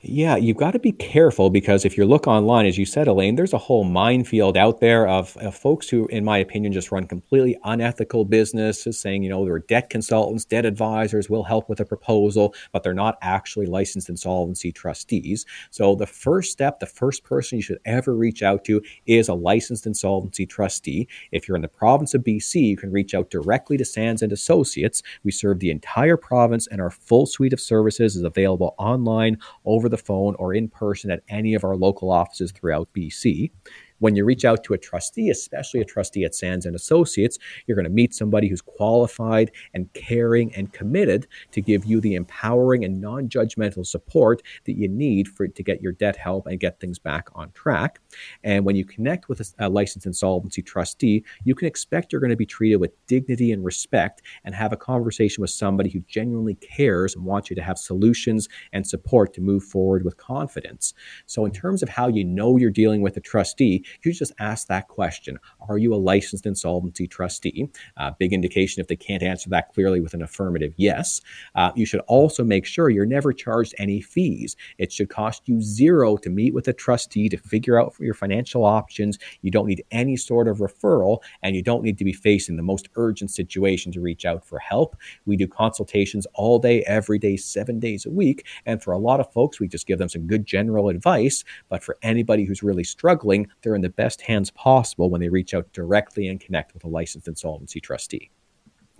Yeah, 0.00 0.36
you've 0.36 0.56
got 0.56 0.70
to 0.72 0.78
be 0.78 0.92
careful 0.92 1.50
because 1.50 1.84
if 1.84 1.98
you 1.98 2.04
look 2.04 2.28
online, 2.28 2.66
as 2.66 2.78
you 2.78 2.86
said, 2.86 3.08
Elaine, 3.08 3.34
there's 3.34 3.52
a 3.52 3.58
whole 3.58 3.82
minefield 3.82 4.56
out 4.56 4.80
there 4.80 5.08
of, 5.08 5.36
of, 5.38 5.56
folks 5.56 5.88
who, 5.88 6.06
in 6.06 6.24
my 6.24 6.38
opinion, 6.38 6.72
just 6.72 6.92
run 6.92 7.04
completely 7.04 7.58
unethical 7.64 8.24
businesses 8.24 8.98
saying, 8.98 9.24
you 9.24 9.28
know, 9.28 9.44
they're 9.44 9.58
debt 9.58 9.90
consultants, 9.90 10.44
debt 10.44 10.64
advisors, 10.64 11.28
will 11.28 11.42
help 11.42 11.68
with 11.68 11.80
a 11.80 11.84
proposal, 11.84 12.54
but 12.72 12.84
they're 12.84 12.94
not 12.94 13.18
actually 13.22 13.66
licensed 13.66 14.08
insolvency 14.08 14.70
trustees. 14.70 15.44
So 15.70 15.96
the 15.96 16.06
first 16.06 16.52
step, 16.52 16.78
the 16.78 16.86
first 16.86 17.24
person 17.24 17.58
you 17.58 17.62
should 17.62 17.80
ever 17.84 18.14
reach 18.14 18.44
out 18.44 18.64
to 18.66 18.80
is 19.06 19.28
a 19.28 19.34
licensed 19.34 19.84
insolvency 19.84 20.46
trustee. 20.46 21.08
If 21.32 21.48
you're 21.48 21.56
in 21.56 21.62
the 21.62 21.68
province 21.68 22.14
of 22.14 22.22
BC, 22.22 22.62
you 22.62 22.76
can 22.76 22.92
reach 22.92 23.14
out 23.14 23.30
directly 23.30 23.76
to 23.76 23.84
Sands 23.84 24.22
and 24.22 24.32
Associates. 24.32 25.02
We 25.24 25.32
serve 25.32 25.58
the 25.58 25.72
entire 25.72 26.16
province 26.16 26.68
and 26.68 26.80
our 26.80 26.90
full 26.90 27.26
suite 27.26 27.52
of 27.52 27.60
services 27.60 28.14
is 28.14 28.22
available 28.22 28.76
online 28.78 29.38
over 29.68 29.88
the 29.88 29.98
phone 29.98 30.34
or 30.38 30.54
in 30.54 30.68
person 30.68 31.10
at 31.10 31.22
any 31.28 31.54
of 31.54 31.62
our 31.62 31.76
local 31.76 32.10
offices 32.10 32.50
throughout 32.50 32.88
BC. 32.92 33.52
When 33.98 34.14
you 34.14 34.24
reach 34.24 34.44
out 34.44 34.64
to 34.64 34.74
a 34.74 34.78
trustee, 34.78 35.30
especially 35.30 35.80
a 35.80 35.84
trustee 35.84 36.24
at 36.24 36.34
Sands 36.34 36.66
and 36.66 36.76
Associates, 36.76 37.38
you're 37.66 37.76
going 37.76 37.84
to 37.84 37.90
meet 37.90 38.14
somebody 38.14 38.48
who's 38.48 38.60
qualified 38.60 39.50
and 39.74 39.92
caring 39.92 40.54
and 40.54 40.72
committed 40.72 41.26
to 41.52 41.60
give 41.60 41.84
you 41.84 42.00
the 42.00 42.14
empowering 42.14 42.84
and 42.84 43.00
non-judgmental 43.00 43.86
support 43.86 44.42
that 44.64 44.76
you 44.76 44.88
need 44.88 45.28
for 45.28 45.48
to 45.48 45.62
get 45.62 45.82
your 45.82 45.92
debt 45.92 46.16
help 46.16 46.46
and 46.46 46.60
get 46.60 46.80
things 46.80 46.98
back 46.98 47.28
on 47.34 47.50
track. 47.52 48.00
And 48.44 48.64
when 48.64 48.76
you 48.76 48.84
connect 48.84 49.28
with 49.28 49.40
a, 49.40 49.66
a 49.66 49.68
licensed 49.68 50.06
insolvency 50.06 50.62
trustee, 50.62 51.24
you 51.44 51.54
can 51.54 51.66
expect 51.66 52.12
you're 52.12 52.20
going 52.20 52.30
to 52.30 52.36
be 52.36 52.46
treated 52.46 52.76
with 52.76 52.92
dignity 53.06 53.52
and 53.52 53.64
respect 53.64 54.22
and 54.44 54.54
have 54.54 54.72
a 54.72 54.76
conversation 54.76 55.40
with 55.40 55.50
somebody 55.50 55.90
who 55.90 56.00
genuinely 56.00 56.54
cares 56.54 57.14
and 57.14 57.24
wants 57.24 57.50
you 57.50 57.56
to 57.56 57.62
have 57.62 57.78
solutions 57.78 58.48
and 58.72 58.86
support 58.86 59.34
to 59.34 59.40
move 59.40 59.64
forward 59.64 60.04
with 60.04 60.16
confidence. 60.16 60.94
So 61.26 61.44
in 61.44 61.52
terms 61.52 61.82
of 61.82 61.88
how 61.88 62.08
you 62.08 62.24
know 62.24 62.56
you're 62.56 62.70
dealing 62.70 63.02
with 63.02 63.16
a 63.16 63.20
trustee, 63.20 63.84
you 64.04 64.12
just 64.12 64.32
ask 64.38 64.68
that 64.68 64.88
question 64.88 65.38
Are 65.68 65.78
you 65.78 65.94
a 65.94 65.96
licensed 65.96 66.46
insolvency 66.46 67.06
trustee? 67.06 67.68
Uh, 67.96 68.12
big 68.18 68.32
indication 68.32 68.80
if 68.80 68.88
they 68.88 68.96
can't 68.96 69.22
answer 69.22 69.50
that 69.50 69.72
clearly 69.72 70.00
with 70.00 70.14
an 70.14 70.22
affirmative 70.22 70.74
yes. 70.76 71.20
Uh, 71.54 71.72
you 71.74 71.86
should 71.86 72.00
also 72.00 72.44
make 72.44 72.66
sure 72.66 72.90
you're 72.90 73.06
never 73.06 73.32
charged 73.32 73.74
any 73.78 74.00
fees. 74.00 74.56
It 74.78 74.92
should 74.92 75.08
cost 75.08 75.42
you 75.46 75.60
zero 75.60 76.16
to 76.18 76.30
meet 76.30 76.54
with 76.54 76.68
a 76.68 76.72
trustee 76.72 77.28
to 77.28 77.36
figure 77.36 77.80
out 77.80 77.94
your 77.98 78.14
financial 78.14 78.64
options. 78.64 79.18
You 79.42 79.50
don't 79.50 79.66
need 79.66 79.84
any 79.90 80.16
sort 80.16 80.48
of 80.48 80.58
referral, 80.58 81.18
and 81.42 81.54
you 81.54 81.62
don't 81.62 81.82
need 81.82 81.98
to 81.98 82.04
be 82.04 82.12
facing 82.12 82.56
the 82.56 82.62
most 82.62 82.88
urgent 82.96 83.30
situation 83.30 83.92
to 83.92 84.00
reach 84.00 84.24
out 84.24 84.44
for 84.44 84.58
help. 84.58 84.96
We 85.26 85.36
do 85.36 85.46
consultations 85.46 86.26
all 86.34 86.58
day, 86.58 86.82
every 86.82 87.18
day, 87.18 87.36
seven 87.36 87.78
days 87.78 88.06
a 88.06 88.10
week. 88.10 88.46
And 88.66 88.82
for 88.82 88.92
a 88.92 88.98
lot 88.98 89.20
of 89.20 89.32
folks, 89.32 89.60
we 89.60 89.68
just 89.68 89.86
give 89.86 89.98
them 89.98 90.08
some 90.08 90.26
good 90.26 90.46
general 90.46 90.88
advice. 90.88 91.44
But 91.68 91.82
for 91.82 91.98
anybody 92.02 92.44
who's 92.44 92.62
really 92.62 92.84
struggling, 92.84 93.48
they're 93.62 93.74
in 93.78 93.82
the 93.82 93.88
best 93.88 94.22
hands 94.22 94.50
possible 94.50 95.08
when 95.08 95.20
they 95.20 95.28
reach 95.28 95.54
out 95.54 95.72
directly 95.72 96.26
and 96.26 96.40
connect 96.40 96.74
with 96.74 96.82
a 96.84 96.88
licensed 96.88 97.28
insolvency 97.28 97.80
trustee. 97.80 98.30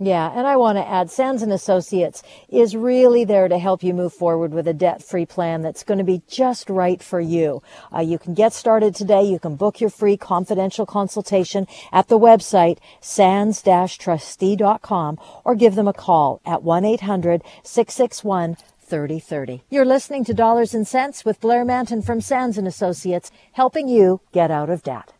Yeah, 0.01 0.31
and 0.33 0.47
I 0.47 0.55
want 0.55 0.77
to 0.77 0.87
add 0.87 1.11
Sands 1.11 1.41
and 1.41 1.51
Associates 1.51 2.23
is 2.47 2.73
really 2.73 3.25
there 3.25 3.49
to 3.49 3.57
help 3.57 3.83
you 3.83 3.93
move 3.93 4.13
forward 4.13 4.53
with 4.53 4.65
a 4.65 4.73
debt-free 4.73 5.25
plan 5.25 5.61
that's 5.61 5.83
going 5.83 5.97
to 5.97 6.05
be 6.05 6.21
just 6.25 6.69
right 6.69 7.03
for 7.03 7.19
you. 7.19 7.61
Uh, 7.93 7.99
you 7.99 8.17
can 8.17 8.33
get 8.33 8.53
started 8.53 8.95
today. 8.95 9.23
You 9.23 9.39
can 9.39 9.57
book 9.57 9.81
your 9.81 9.89
free 9.89 10.15
confidential 10.15 10.85
consultation 10.85 11.67
at 11.91 12.07
the 12.07 12.17
website 12.17 12.77
sands-trustee.com 13.01 15.19
or 15.43 15.55
give 15.55 15.75
them 15.75 15.89
a 15.89 15.93
call 15.93 16.39
at 16.45 16.61
1-800-661 16.61 18.55
3030. 18.89 19.63
You're 19.69 19.85
listening 19.85 20.23
to 20.25 20.33
Dollars 20.33 20.73
and 20.73 20.87
Sense 20.87 21.23
with 21.23 21.39
Blair 21.39 21.63
Mantin 21.63 22.01
from 22.01 22.21
Sands 22.21 22.57
and 22.57 22.67
Associates, 22.67 23.31
helping 23.51 23.87
you 23.87 24.21
get 24.31 24.49
out 24.49 24.69
of 24.69 24.83
debt. 24.83 25.13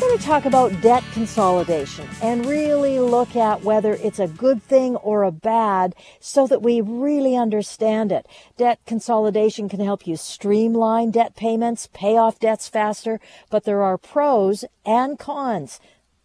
We're 0.00 0.08
going 0.08 0.18
to 0.18 0.24
talk 0.24 0.44
about 0.46 0.80
debt 0.80 1.04
consolidation 1.12 2.08
and 2.22 2.46
really 2.46 2.98
look 2.98 3.36
at 3.36 3.62
whether 3.62 3.92
it's 3.92 4.18
a 4.18 4.26
good 4.26 4.62
thing 4.62 4.96
or 4.96 5.22
a 5.22 5.30
bad 5.30 5.94
so 6.18 6.46
that 6.46 6.62
we 6.62 6.80
really 6.80 7.36
understand 7.36 8.10
it. 8.10 8.26
Debt 8.56 8.80
consolidation 8.86 9.68
can 9.68 9.80
help 9.80 10.06
you 10.06 10.16
streamline 10.16 11.10
debt 11.10 11.36
payments, 11.36 11.90
pay 11.92 12.16
off 12.16 12.38
debts 12.38 12.66
faster, 12.66 13.20
but 13.50 13.64
there 13.64 13.82
are 13.82 13.98
pros 13.98 14.64
and 14.86 15.18
cons. 15.18 15.78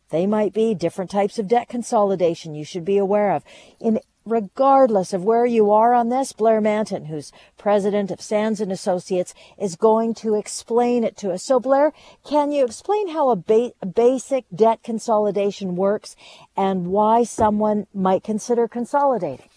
They 0.10 0.26
might 0.26 0.54
be 0.54 0.74
different 0.74 1.12
types 1.12 1.38
of 1.38 1.50
debt 1.50 1.68
consolidation 1.68 2.56
you 2.56 2.64
should 2.64 2.86
be 2.86 2.98
aware 2.98 3.34
of. 3.34 3.44
In 3.82 4.00
regardless 4.26 5.14
of 5.14 5.24
where 5.24 5.46
you 5.46 5.72
are 5.72 5.94
on 5.94 6.10
this, 6.10 6.34
Blair 6.34 6.60
Mantin, 6.60 7.06
who's 7.06 7.32
president 7.58 8.12
of 8.12 8.22
Sands 8.22 8.60
and 8.60 8.72
Associates, 8.72 9.34
is 9.58 9.76
going 9.76 10.14
to 10.16 10.36
explain 10.36 11.04
it 11.04 11.16
to 11.18 11.32
us. 11.32 11.44
So, 11.44 11.60
Blair, 11.60 11.94
can 12.28 12.52
you 12.52 12.66
explain 12.66 13.10
how 13.10 13.30
a, 13.30 13.36
ba- 13.36 13.74
basic 13.94 14.46
debt 14.54 14.82
consolidation 14.84 15.76
works 15.76 16.16
and 16.58 16.88
why 16.88 17.24
someone 17.24 17.88
might 17.94 18.24
consider 18.24 18.68
consolidating? 18.68 19.50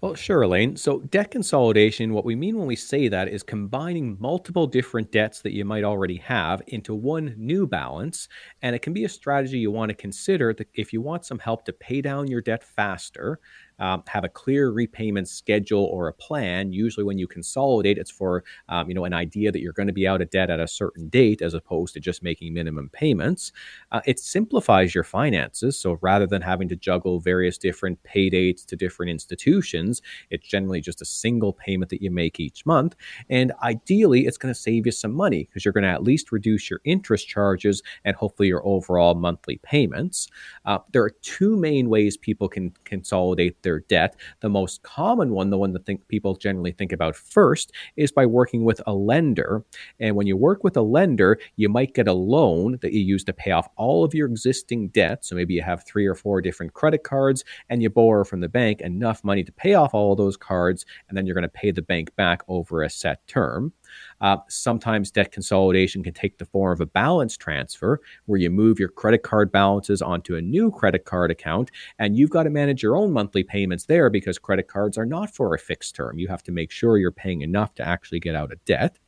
Well, 0.00 0.14
sure, 0.14 0.42
Elaine. 0.42 0.76
So, 0.76 1.00
debt 1.00 1.30
consolidation, 1.30 2.12
what 2.12 2.24
we 2.24 2.36
mean 2.36 2.56
when 2.56 2.66
we 2.66 2.76
say 2.76 3.08
that 3.08 3.28
is 3.28 3.42
combining 3.42 4.16
multiple 4.20 4.66
different 4.66 5.10
debts 5.10 5.40
that 5.40 5.52
you 5.52 5.64
might 5.64 5.84
already 5.84 6.16
have 6.18 6.62
into 6.68 6.94
one 6.94 7.34
new 7.36 7.66
balance. 7.66 8.28
And 8.62 8.76
it 8.76 8.82
can 8.82 8.92
be 8.92 9.04
a 9.04 9.08
strategy 9.08 9.58
you 9.58 9.70
want 9.70 9.90
to 9.90 9.94
consider 9.94 10.54
if 10.74 10.92
you 10.92 11.00
want 11.00 11.24
some 11.24 11.38
help 11.38 11.64
to 11.64 11.72
pay 11.72 12.00
down 12.00 12.28
your 12.28 12.40
debt 12.40 12.62
faster 12.62 13.40
um, 13.78 14.02
have 14.06 14.24
a 14.24 14.28
clear 14.28 14.70
repayment 14.70 15.28
schedule 15.28 15.84
or 15.84 16.08
a 16.08 16.12
plan. 16.12 16.72
Usually, 16.72 17.04
when 17.04 17.18
you 17.18 17.26
consolidate, 17.26 17.98
it's 17.98 18.10
for 18.10 18.44
um, 18.68 18.88
you 18.88 18.94
know 18.94 19.04
an 19.04 19.12
idea 19.12 19.52
that 19.52 19.60
you're 19.60 19.72
going 19.72 19.86
to 19.86 19.92
be 19.92 20.06
out 20.06 20.22
of 20.22 20.30
debt 20.30 20.50
at 20.50 20.60
a 20.60 20.68
certain 20.68 21.08
date, 21.08 21.42
as 21.42 21.54
opposed 21.54 21.94
to 21.94 22.00
just 22.00 22.22
making 22.22 22.54
minimum 22.54 22.90
payments. 22.92 23.52
Uh, 23.92 24.00
it 24.06 24.18
simplifies 24.18 24.94
your 24.94 25.04
finances. 25.04 25.78
So 25.78 25.98
rather 26.00 26.26
than 26.26 26.42
having 26.42 26.68
to 26.68 26.76
juggle 26.76 27.20
various 27.20 27.58
different 27.58 28.02
pay 28.02 28.30
dates 28.30 28.64
to 28.66 28.76
different 28.76 29.10
institutions, 29.10 30.02
it's 30.30 30.46
generally 30.46 30.80
just 30.80 31.02
a 31.02 31.04
single 31.04 31.52
payment 31.52 31.90
that 31.90 32.02
you 32.02 32.10
make 32.10 32.40
each 32.40 32.64
month. 32.66 32.94
And 33.28 33.52
ideally, 33.62 34.26
it's 34.26 34.38
going 34.38 34.52
to 34.52 34.60
save 34.60 34.86
you 34.86 34.92
some 34.92 35.12
money 35.12 35.44
because 35.44 35.64
you're 35.64 35.72
going 35.72 35.84
to 35.84 35.90
at 35.90 36.02
least 36.02 36.32
reduce 36.32 36.70
your 36.70 36.80
interest 36.84 37.28
charges 37.28 37.82
and 38.04 38.16
hopefully 38.16 38.48
your 38.48 38.66
overall 38.66 39.14
monthly 39.14 39.58
payments. 39.62 40.28
Uh, 40.64 40.78
there 40.92 41.02
are 41.02 41.10
two 41.22 41.56
main 41.56 41.88
ways 41.88 42.16
people 42.16 42.48
can 42.48 42.72
consolidate 42.84 43.62
their 43.64 43.80
debt. 43.80 44.14
The 44.40 44.48
most 44.48 44.84
common 44.84 45.32
one, 45.32 45.50
the 45.50 45.58
one 45.58 45.72
that 45.72 45.84
think 45.84 46.06
people 46.06 46.36
generally 46.36 46.70
think 46.70 46.92
about 46.92 47.16
first, 47.16 47.72
is 47.96 48.12
by 48.12 48.26
working 48.26 48.64
with 48.64 48.80
a 48.86 48.94
lender. 48.94 49.64
And 49.98 50.14
when 50.14 50.28
you 50.28 50.36
work 50.36 50.62
with 50.62 50.76
a 50.76 50.82
lender, 50.82 51.40
you 51.56 51.68
might 51.68 51.94
get 51.94 52.06
a 52.06 52.12
loan 52.12 52.78
that 52.82 52.92
you 52.92 53.00
use 53.00 53.24
to 53.24 53.32
pay 53.32 53.50
off 53.50 53.68
all 53.76 54.04
of 54.04 54.14
your 54.14 54.28
existing 54.28 54.88
debt. 54.90 55.24
So 55.24 55.34
maybe 55.34 55.54
you 55.54 55.62
have 55.62 55.84
three 55.84 56.06
or 56.06 56.14
four 56.14 56.40
different 56.40 56.74
credit 56.74 57.02
cards 57.02 57.44
and 57.68 57.82
you 57.82 57.90
borrow 57.90 58.22
from 58.22 58.40
the 58.40 58.48
bank 58.48 58.80
enough 58.80 59.24
money 59.24 59.42
to 59.42 59.52
pay 59.52 59.74
off 59.74 59.94
all 59.94 60.14
those 60.14 60.36
cards, 60.36 60.86
and 61.08 61.18
then 61.18 61.26
you're 61.26 61.34
going 61.34 61.42
to 61.42 61.48
pay 61.48 61.72
the 61.72 61.82
bank 61.82 62.14
back 62.14 62.42
over 62.46 62.82
a 62.82 62.90
set 62.90 63.26
term. 63.26 63.72
Uh, 64.20 64.36
sometimes 64.48 65.10
debt 65.10 65.32
consolidation 65.32 66.02
can 66.02 66.14
take 66.14 66.38
the 66.38 66.44
form 66.44 66.72
of 66.72 66.80
a 66.80 66.86
balance 66.86 67.36
transfer 67.36 68.00
where 68.26 68.40
you 68.40 68.50
move 68.50 68.78
your 68.78 68.88
credit 68.88 69.22
card 69.22 69.50
balances 69.52 70.00
onto 70.02 70.36
a 70.36 70.42
new 70.42 70.70
credit 70.70 71.04
card 71.04 71.30
account 71.30 71.70
and 71.98 72.16
you've 72.16 72.30
got 72.30 72.44
to 72.44 72.50
manage 72.50 72.82
your 72.82 72.96
own 72.96 73.12
monthly 73.12 73.42
payments 73.42 73.86
there 73.86 74.10
because 74.10 74.38
credit 74.38 74.68
cards 74.68 74.96
are 74.96 75.06
not 75.06 75.34
for 75.34 75.54
a 75.54 75.58
fixed 75.58 75.94
term. 75.94 76.18
You 76.18 76.28
have 76.28 76.42
to 76.44 76.52
make 76.52 76.70
sure 76.70 76.98
you're 76.98 77.10
paying 77.10 77.42
enough 77.42 77.74
to 77.76 77.86
actually 77.86 78.20
get 78.20 78.34
out 78.34 78.52
of 78.52 78.64
debt. 78.64 78.98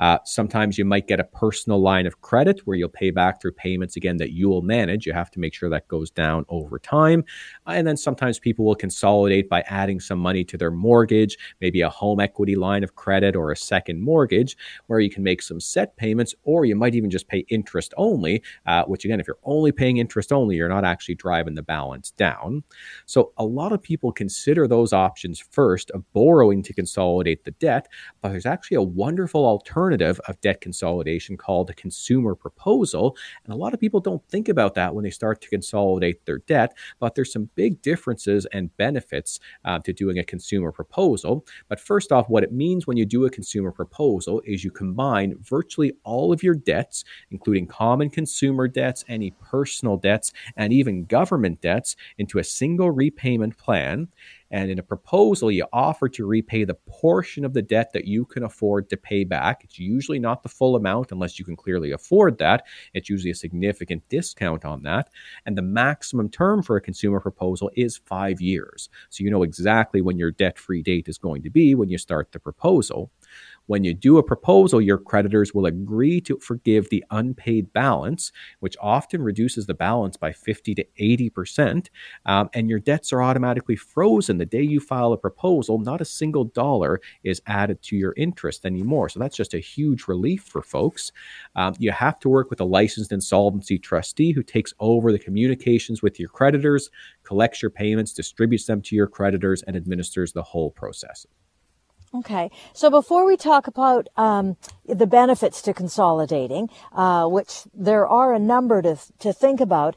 Uh, 0.00 0.18
sometimes 0.24 0.78
you 0.78 0.84
might 0.84 1.08
get 1.08 1.20
a 1.20 1.24
personal 1.24 1.80
line 1.80 2.06
of 2.06 2.20
credit 2.20 2.60
where 2.64 2.76
you'll 2.76 2.88
pay 2.88 3.10
back 3.10 3.40
through 3.40 3.52
payments 3.52 3.96
again 3.96 4.16
that 4.18 4.32
you'll 4.32 4.62
manage. 4.62 5.06
You 5.06 5.12
have 5.12 5.30
to 5.32 5.40
make 5.40 5.54
sure 5.54 5.68
that 5.70 5.88
goes 5.88 6.10
down 6.10 6.44
over 6.48 6.78
time. 6.78 7.24
Uh, 7.66 7.72
and 7.72 7.86
then 7.86 7.96
sometimes 7.96 8.38
people 8.38 8.64
will 8.64 8.74
consolidate 8.74 9.48
by 9.48 9.62
adding 9.62 10.00
some 10.00 10.18
money 10.18 10.44
to 10.44 10.56
their 10.56 10.70
mortgage, 10.70 11.36
maybe 11.60 11.80
a 11.80 11.90
home 11.90 12.20
equity 12.20 12.54
line 12.54 12.84
of 12.84 12.94
credit 12.94 13.34
or 13.34 13.50
a 13.50 13.56
second 13.56 14.00
mortgage, 14.00 14.56
where 14.86 15.00
you 15.00 15.10
can 15.10 15.22
make 15.22 15.42
some 15.42 15.60
set 15.60 15.96
payments, 15.96 16.34
or 16.44 16.64
you 16.64 16.76
might 16.76 16.94
even 16.94 17.10
just 17.10 17.28
pay 17.28 17.44
interest 17.48 17.92
only, 17.96 18.42
uh, 18.66 18.84
which 18.84 19.04
again, 19.04 19.20
if 19.20 19.26
you're 19.26 19.36
only 19.44 19.72
paying 19.72 19.96
interest 19.96 20.32
only, 20.32 20.56
you're 20.56 20.68
not 20.68 20.84
actually 20.84 21.14
driving 21.14 21.54
the 21.54 21.62
balance 21.62 22.12
down. 22.12 22.62
So 23.06 23.32
a 23.36 23.44
lot 23.44 23.72
of 23.72 23.82
people 23.82 24.12
consider 24.12 24.68
those 24.68 24.92
options 24.92 25.40
first 25.40 25.90
of 25.90 26.04
borrowing 26.12 26.62
to 26.62 26.72
consolidate 26.72 27.44
the 27.44 27.50
debt, 27.52 27.88
but 28.22 28.30
there's 28.30 28.46
actually 28.46 28.76
a 28.76 28.82
wonderful 28.82 29.44
alternative 29.44 29.87
alternative 29.88 30.20
of 30.28 30.40
debt 30.42 30.60
consolidation 30.60 31.36
called 31.36 31.70
a 31.70 31.74
consumer 31.74 32.34
proposal. 32.34 33.16
And 33.44 33.54
a 33.54 33.56
lot 33.56 33.72
of 33.72 33.80
people 33.80 34.00
don't 34.00 34.22
think 34.28 34.48
about 34.48 34.74
that 34.74 34.94
when 34.94 35.02
they 35.02 35.10
start 35.10 35.40
to 35.40 35.48
consolidate 35.48 36.26
their 36.26 36.38
debt, 36.38 36.76
but 37.00 37.14
there's 37.14 37.32
some 37.32 37.48
big 37.54 37.80
differences 37.80 38.46
and 38.52 38.76
benefits 38.76 39.40
uh, 39.64 39.78
to 39.80 39.92
doing 39.92 40.18
a 40.18 40.24
consumer 40.24 40.72
proposal. 40.72 41.46
But 41.68 41.80
first 41.80 42.12
off, 42.12 42.28
what 42.28 42.44
it 42.44 42.52
means 42.52 42.86
when 42.86 42.98
you 42.98 43.06
do 43.06 43.24
a 43.24 43.30
consumer 43.30 43.72
proposal 43.72 44.42
is 44.44 44.62
you 44.62 44.70
combine 44.70 45.36
virtually 45.40 45.92
all 46.04 46.32
of 46.32 46.42
your 46.42 46.54
debts, 46.54 47.04
including 47.30 47.66
common 47.66 48.10
consumer 48.10 48.68
debts, 48.68 49.04
any 49.08 49.30
personal 49.42 49.96
debts, 49.96 50.32
and 50.56 50.72
even 50.72 51.04
government 51.04 51.62
debts, 51.62 51.96
into 52.18 52.38
a 52.38 52.44
single 52.44 52.90
repayment 52.90 53.56
plan 53.56 54.08
And 54.50 54.70
in 54.70 54.78
a 54.78 54.82
proposal, 54.82 55.50
you 55.50 55.66
offer 55.72 56.08
to 56.08 56.26
repay 56.26 56.64
the 56.64 56.74
portion 56.74 57.44
of 57.44 57.52
the 57.52 57.62
debt 57.62 57.92
that 57.92 58.06
you 58.06 58.24
can 58.24 58.42
afford 58.42 58.88
to 58.90 58.96
pay 58.96 59.24
back. 59.24 59.62
It's 59.64 59.78
usually 59.78 60.18
not 60.18 60.42
the 60.42 60.48
full 60.48 60.76
amount 60.76 61.12
unless 61.12 61.38
you 61.38 61.44
can 61.44 61.56
clearly 61.56 61.92
afford 61.92 62.38
that. 62.38 62.64
It's 62.94 63.10
usually 63.10 63.30
a 63.30 63.34
significant 63.34 64.08
discount 64.08 64.64
on 64.64 64.82
that. 64.84 65.10
And 65.44 65.56
the 65.56 65.62
maximum 65.62 66.30
term 66.30 66.62
for 66.62 66.76
a 66.76 66.80
consumer 66.80 67.20
proposal 67.20 67.70
is 67.76 68.00
five 68.06 68.40
years. 68.40 68.88
So 69.10 69.22
you 69.22 69.30
know 69.30 69.42
exactly 69.42 70.00
when 70.00 70.18
your 70.18 70.30
debt 70.30 70.58
free 70.58 70.82
date 70.82 71.08
is 71.08 71.18
going 71.18 71.42
to 71.42 71.50
be 71.50 71.74
when 71.74 71.90
you 71.90 71.98
start 71.98 72.32
the 72.32 72.40
proposal. 72.40 73.10
When 73.68 73.84
you 73.84 73.92
do 73.92 74.16
a 74.16 74.22
proposal, 74.22 74.80
your 74.80 74.96
creditors 74.96 75.52
will 75.52 75.66
agree 75.66 76.22
to 76.22 76.38
forgive 76.38 76.88
the 76.88 77.04
unpaid 77.10 77.70
balance, 77.74 78.32
which 78.60 78.78
often 78.80 79.20
reduces 79.22 79.66
the 79.66 79.74
balance 79.74 80.16
by 80.16 80.32
50 80.32 80.74
to 80.74 80.84
80%. 80.98 81.88
Um, 82.24 82.48
and 82.54 82.70
your 82.70 82.78
debts 82.78 83.12
are 83.12 83.22
automatically 83.22 83.76
frozen 83.76 84.38
the 84.38 84.46
day 84.46 84.62
you 84.62 84.80
file 84.80 85.12
a 85.12 85.18
proposal. 85.18 85.78
Not 85.78 86.00
a 86.00 86.06
single 86.06 86.44
dollar 86.44 87.02
is 87.22 87.42
added 87.46 87.82
to 87.82 87.96
your 87.96 88.14
interest 88.16 88.64
anymore. 88.64 89.10
So 89.10 89.20
that's 89.20 89.36
just 89.36 89.52
a 89.52 89.58
huge 89.58 90.08
relief 90.08 90.44
for 90.44 90.62
folks. 90.62 91.12
Um, 91.54 91.74
you 91.78 91.92
have 91.92 92.18
to 92.20 92.30
work 92.30 92.48
with 92.48 92.62
a 92.62 92.64
licensed 92.64 93.12
insolvency 93.12 93.78
trustee 93.78 94.32
who 94.32 94.42
takes 94.42 94.72
over 94.80 95.12
the 95.12 95.18
communications 95.18 96.00
with 96.00 96.18
your 96.18 96.30
creditors, 96.30 96.88
collects 97.22 97.60
your 97.60 97.70
payments, 97.70 98.14
distributes 98.14 98.64
them 98.64 98.80
to 98.80 98.96
your 98.96 99.08
creditors, 99.08 99.62
and 99.64 99.76
administers 99.76 100.32
the 100.32 100.42
whole 100.42 100.70
process. 100.70 101.26
Okay, 102.14 102.50
so 102.72 102.88
before 102.88 103.26
we 103.26 103.36
talk 103.36 103.66
about 103.66 104.08
um, 104.16 104.56
the 104.86 105.06
benefits 105.06 105.60
to 105.60 105.74
consolidating, 105.74 106.70
uh, 106.92 107.26
which 107.26 107.64
there 107.74 108.08
are 108.08 108.32
a 108.32 108.38
number 108.38 108.80
to 108.80 108.96
to 109.18 109.30
think 109.30 109.60
about, 109.60 109.94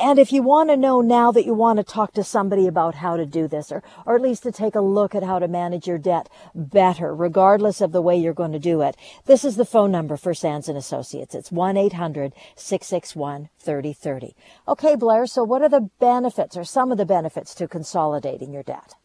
and 0.00 0.18
if 0.18 0.32
you 0.32 0.42
want 0.42 0.68
to 0.70 0.76
know 0.76 1.00
now 1.00 1.30
that 1.30 1.46
you 1.46 1.54
want 1.54 1.76
to 1.76 1.84
talk 1.84 2.12
to 2.14 2.24
somebody 2.24 2.66
about 2.66 2.96
how 2.96 3.16
to 3.16 3.24
do 3.24 3.46
this, 3.46 3.70
or 3.70 3.84
or 4.04 4.16
at 4.16 4.22
least 4.22 4.42
to 4.42 4.50
take 4.50 4.74
a 4.74 4.80
look 4.80 5.14
at 5.14 5.22
how 5.22 5.38
to 5.38 5.46
manage 5.46 5.86
your 5.86 5.98
debt 5.98 6.28
better, 6.56 7.14
regardless 7.14 7.80
of 7.80 7.92
the 7.92 8.02
way 8.02 8.16
you're 8.16 8.34
going 8.34 8.50
to 8.50 8.58
do 8.58 8.82
it, 8.82 8.96
this 9.26 9.44
is 9.44 9.54
the 9.54 9.64
phone 9.64 9.92
number 9.92 10.16
for 10.16 10.34
Sands 10.34 10.68
and 10.68 10.76
Associates. 10.76 11.36
It's 11.36 11.50
1-800-661-3030. 11.50 14.34
Okay, 14.66 14.96
Blair. 14.96 15.24
So 15.28 15.44
what 15.44 15.62
are 15.62 15.68
the 15.68 15.88
benefits, 16.00 16.56
or 16.56 16.64
some 16.64 16.90
of 16.90 16.98
the 16.98 17.06
benefits 17.06 17.54
to 17.54 17.68
consolidating 17.68 18.52
your 18.52 18.64
debt? 18.64 18.96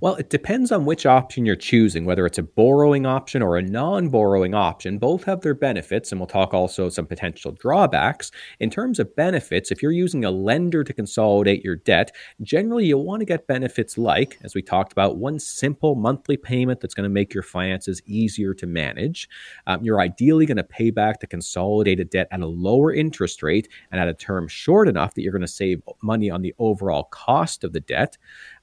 Well, 0.00 0.14
it 0.16 0.30
depends 0.30 0.72
on 0.72 0.84
which 0.84 1.06
option 1.06 1.46
you're 1.46 1.56
choosing, 1.56 2.04
whether 2.04 2.26
it's 2.26 2.38
a 2.38 2.42
borrowing 2.42 3.06
option 3.06 3.42
or 3.42 3.56
a 3.56 3.62
non 3.62 4.08
borrowing 4.08 4.54
option. 4.54 4.98
Both 4.98 5.24
have 5.24 5.40
their 5.40 5.54
benefits, 5.54 6.12
and 6.12 6.20
we'll 6.20 6.26
talk 6.26 6.54
also 6.54 6.88
some 6.88 7.06
potential 7.06 7.52
drawbacks. 7.52 8.30
In 8.60 8.70
terms 8.70 8.98
of 8.98 9.14
benefits, 9.16 9.70
if 9.70 9.82
you're 9.82 9.92
using 9.92 10.24
a 10.24 10.30
lender 10.30 10.84
to 10.84 10.92
consolidate 10.92 11.64
your 11.64 11.76
debt, 11.76 12.14
generally 12.42 12.86
you'll 12.86 13.04
want 13.04 13.20
to 13.20 13.26
get 13.26 13.46
benefits 13.46 13.96
like, 13.98 14.38
as 14.42 14.54
we 14.54 14.62
talked 14.62 14.92
about, 14.92 15.16
one 15.16 15.38
simple 15.38 15.94
monthly 15.94 16.36
payment 16.36 16.80
that's 16.80 16.94
going 16.94 17.08
to 17.08 17.14
make 17.14 17.34
your 17.34 17.42
finances 17.42 18.02
easier 18.06 18.54
to 18.54 18.66
manage. 18.66 19.28
Um, 19.66 19.82
you're 19.82 20.00
ideally 20.00 20.46
going 20.46 20.56
to 20.56 20.64
pay 20.64 20.90
back 20.90 21.20
the 21.20 21.26
consolidated 21.26 22.10
debt 22.10 22.28
at 22.30 22.40
a 22.40 22.46
lower 22.46 22.92
interest 22.92 23.42
rate 23.42 23.68
and 23.90 24.00
at 24.00 24.08
a 24.08 24.14
term 24.14 24.48
short 24.48 24.88
enough 24.88 25.14
that 25.14 25.22
you're 25.22 25.32
going 25.32 25.42
to 25.42 25.48
save 25.48 25.82
money 26.02 26.30
on 26.30 26.42
the 26.42 26.54
overall 26.58 27.04
cost 27.04 27.64
of 27.64 27.72
the 27.72 27.80
debt. 27.80 28.16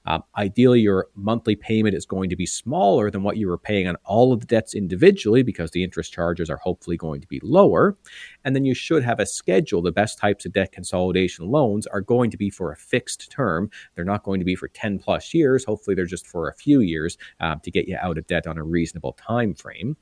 Um, 0.06 0.22
ideally, 0.36 0.80
your 0.80 1.08
monthly 1.14 1.56
payment 1.56 1.94
is 1.94 2.06
going 2.06 2.30
to 2.30 2.36
be 2.36 2.46
smaller 2.46 3.10
than 3.10 3.22
what 3.22 3.36
you 3.36 3.48
were 3.48 3.58
paying 3.58 3.86
on 3.86 3.96
all 4.04 4.32
of 4.32 4.40
the 4.40 4.46
debts 4.46 4.74
individually 4.74 5.42
because 5.42 5.70
the 5.70 5.84
interest 5.84 6.12
charges 6.12 6.48
are 6.48 6.56
hopefully 6.56 6.96
going 6.96 7.20
to 7.20 7.26
be 7.26 7.40
lower. 7.42 7.96
And 8.44 8.56
then 8.56 8.64
you 8.64 8.74
should 8.74 9.02
have 9.04 9.20
a 9.20 9.26
schedule. 9.26 9.82
The 9.82 9.92
best 9.92 10.18
types 10.18 10.46
of 10.46 10.52
debt 10.52 10.72
consolidation 10.72 11.48
loans 11.48 11.86
are 11.86 12.00
going 12.00 12.30
to 12.30 12.36
be 12.36 12.50
for 12.50 12.72
a 12.72 12.76
fixed 12.76 13.30
term. 13.30 13.70
They're 13.94 14.04
not 14.04 14.24
going 14.24 14.40
to 14.40 14.46
be 14.46 14.54
for 14.54 14.68
10 14.68 14.98
plus 14.98 15.34
years. 15.34 15.64
Hopefully, 15.64 15.94
they're 15.94 16.06
just 16.06 16.26
for 16.26 16.48
a 16.48 16.54
few 16.54 16.80
years 16.80 17.18
um, 17.40 17.60
to 17.60 17.70
get 17.70 17.88
you 17.88 17.96
out 18.00 18.18
of 18.18 18.26
debt 18.26 18.46
on 18.46 18.58
a 18.58 18.64
reasonable 18.64 19.12
time 19.12 19.54
frame. 19.54 19.96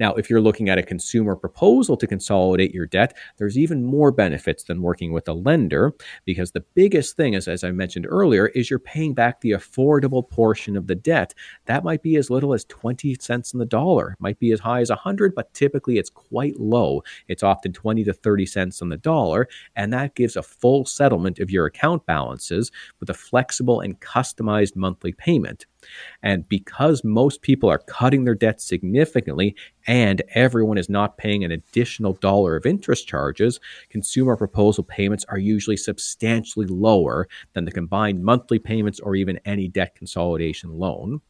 Now, 0.00 0.14
if 0.14 0.30
you're 0.30 0.40
looking 0.40 0.70
at 0.70 0.78
a 0.78 0.82
consumer 0.82 1.36
proposal 1.36 1.94
to 1.98 2.06
consolidate 2.06 2.72
your 2.72 2.86
debt, 2.86 3.14
there's 3.36 3.58
even 3.58 3.84
more 3.84 4.10
benefits 4.10 4.64
than 4.64 4.80
working 4.80 5.12
with 5.12 5.28
a 5.28 5.34
lender 5.34 5.92
because 6.24 6.52
the 6.52 6.64
biggest 6.74 7.16
thing, 7.16 7.34
is, 7.34 7.46
as 7.46 7.62
I 7.62 7.70
mentioned 7.70 8.06
earlier, 8.08 8.46
is 8.48 8.70
you're 8.70 8.78
paying 8.78 9.12
back 9.12 9.42
the 9.42 9.50
affordable 9.50 10.26
portion 10.28 10.74
of 10.74 10.86
the 10.86 10.94
debt. 10.94 11.34
That 11.66 11.84
might 11.84 12.02
be 12.02 12.16
as 12.16 12.30
little 12.30 12.54
as 12.54 12.64
20 12.64 13.14
cents 13.20 13.52
in 13.52 13.58
the 13.58 13.66
dollar, 13.66 14.16
might 14.18 14.38
be 14.38 14.52
as 14.52 14.60
high 14.60 14.80
as 14.80 14.88
100, 14.88 15.34
but 15.34 15.52
typically 15.52 15.98
it's 15.98 16.08
quite 16.08 16.58
low. 16.58 17.02
It's 17.28 17.42
often 17.42 17.74
20 17.74 18.02
to 18.04 18.14
30 18.14 18.46
cents 18.46 18.80
on 18.80 18.88
the 18.88 18.96
dollar, 18.96 19.48
and 19.76 19.92
that 19.92 20.14
gives 20.14 20.36
a 20.36 20.42
full 20.42 20.86
settlement 20.86 21.38
of 21.40 21.50
your 21.50 21.66
account 21.66 22.06
balances 22.06 22.72
with 23.00 23.10
a 23.10 23.14
flexible 23.14 23.80
and 23.80 24.00
customized 24.00 24.76
monthly 24.76 25.12
payment. 25.12 25.66
And 26.22 26.48
because 26.48 27.04
most 27.04 27.42
people 27.42 27.68
are 27.68 27.78
cutting 27.78 28.24
their 28.24 28.34
debt 28.34 28.60
significantly 28.60 29.54
and 29.86 30.22
everyone 30.34 30.78
is 30.78 30.88
not 30.88 31.18
paying 31.18 31.44
an 31.44 31.50
additional 31.50 32.14
dollar 32.14 32.56
of 32.56 32.66
interest 32.66 33.08
charges, 33.08 33.60
consumer 33.88 34.36
proposal 34.36 34.84
payments 34.84 35.24
are 35.28 35.38
usually 35.38 35.76
substantially 35.76 36.66
lower 36.66 37.28
than 37.54 37.64
the 37.64 37.72
combined 37.72 38.22
monthly 38.22 38.58
payments 38.58 39.00
or 39.00 39.14
even 39.14 39.40
any 39.44 39.68
debt 39.68 39.94
consolidation 39.94 40.70
loan. 40.78 41.20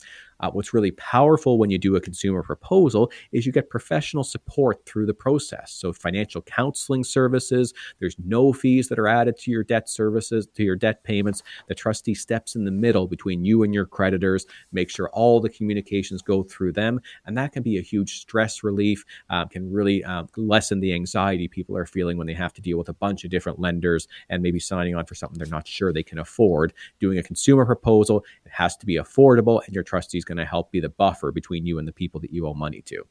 Uh, 0.41 0.51
what's 0.51 0.75
really 0.75 0.91
powerful 0.93 1.59
when 1.59 1.71
you 1.71 1.79
do 1.79 1.97
a 1.97 2.01
consumer 2.01 2.43
proposal 2.43 3.11
is 3.33 3.47
you 3.47 3.53
get 3.53 3.71
professional 3.71 4.25
support 4.25 4.85
through 4.87 5.07
the 5.07 5.15
process. 5.15 5.73
So, 5.73 5.93
financial 5.93 6.43
counseling 6.43 7.05
services, 7.05 7.73
there's 7.99 8.17
no 8.25 8.53
fees 8.53 8.89
that 8.89 8.99
are 8.99 9.09
added 9.09 9.37
to 9.39 9.51
your 9.51 9.63
debt 9.63 9.89
services, 9.89 10.47
to 10.55 10.63
your 10.63 10.77
debt 10.77 11.05
payments. 11.05 11.43
The 11.69 11.75
trustee 11.75 12.15
steps 12.15 12.55
in 12.55 12.65
the 12.65 12.71
middle 12.71 13.07
between 13.07 13.45
you 13.45 13.63
and 13.63 13.75
your 13.75 13.87
creditors, 13.87 14.47
make 14.73 14.91
sure 14.91 15.11
all 15.11 15.41
the 15.41 15.49
communications 15.49 16.23
go 16.23 16.43
through 16.43 16.73
them. 16.73 17.01
And 17.27 17.37
that 17.39 17.53
can 17.53 17.63
be 17.63 17.79
a 17.79 17.83
huge 17.83 18.21
stress 18.21 18.63
relief, 18.65 19.05
uh, 19.29 19.47
can 19.47 19.73
really 19.73 20.05
uh, 20.05 20.25
lessen 20.37 20.81
the 20.81 20.95
anxiety 20.95 21.49
people 21.49 21.77
are 21.77 21.87
feeling 21.87 22.17
when 22.17 22.27
they 22.27 22.35
have 22.35 22.53
to 22.55 22.63
deal 22.63 22.79
with 22.79 22.89
a 22.89 22.95
bunch 22.95 23.25
of 23.25 23.31
different 23.31 23.61
lenders 23.61 24.09
and 24.29 24.43
maybe 24.43 24.59
signing 24.59 24.95
on 24.95 25.05
for 25.05 25.15
something 25.15 25.39
they're 25.39 25.49
not 25.49 25.69
sure 25.69 25.93
they 25.93 26.03
can 26.03 26.19
afford. 26.19 26.73
Doing 26.99 27.19
a 27.19 27.23
consumer 27.23 27.67
proposal, 27.67 28.25
it 28.45 28.53
has 28.53 28.77
to 28.79 28.87
be 28.87 28.97
affordable, 28.97 29.65
and 29.67 29.75
your 29.75 29.85
trustees 29.85 30.25
going 30.31 30.45
to 30.45 30.51
help 30.51 30.71
be 30.71 30.81
the 30.81 30.89
buffer 30.89 31.33
between 31.33 31.67
you 31.67 31.79
and 31.79 31.89
the 31.89 31.93
people 31.93 32.21
that 32.21 32.33
you 32.33 32.47
owe 32.47 32.55
money 32.55 32.83
to. 32.83 33.05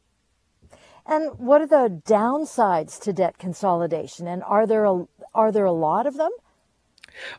And 1.05 1.37
what 1.37 1.61
are 1.61 1.67
the 1.67 2.01
downsides 2.05 2.99
to 3.01 3.11
debt 3.11 3.37
consolidation? 3.37 4.27
And 4.27 4.41
are 4.43 4.65
there 4.65 4.85
a, 4.85 5.05
are 5.33 5.51
there 5.51 5.65
a 5.65 5.71
lot 5.71 6.07
of 6.07 6.15
them? 6.15 6.31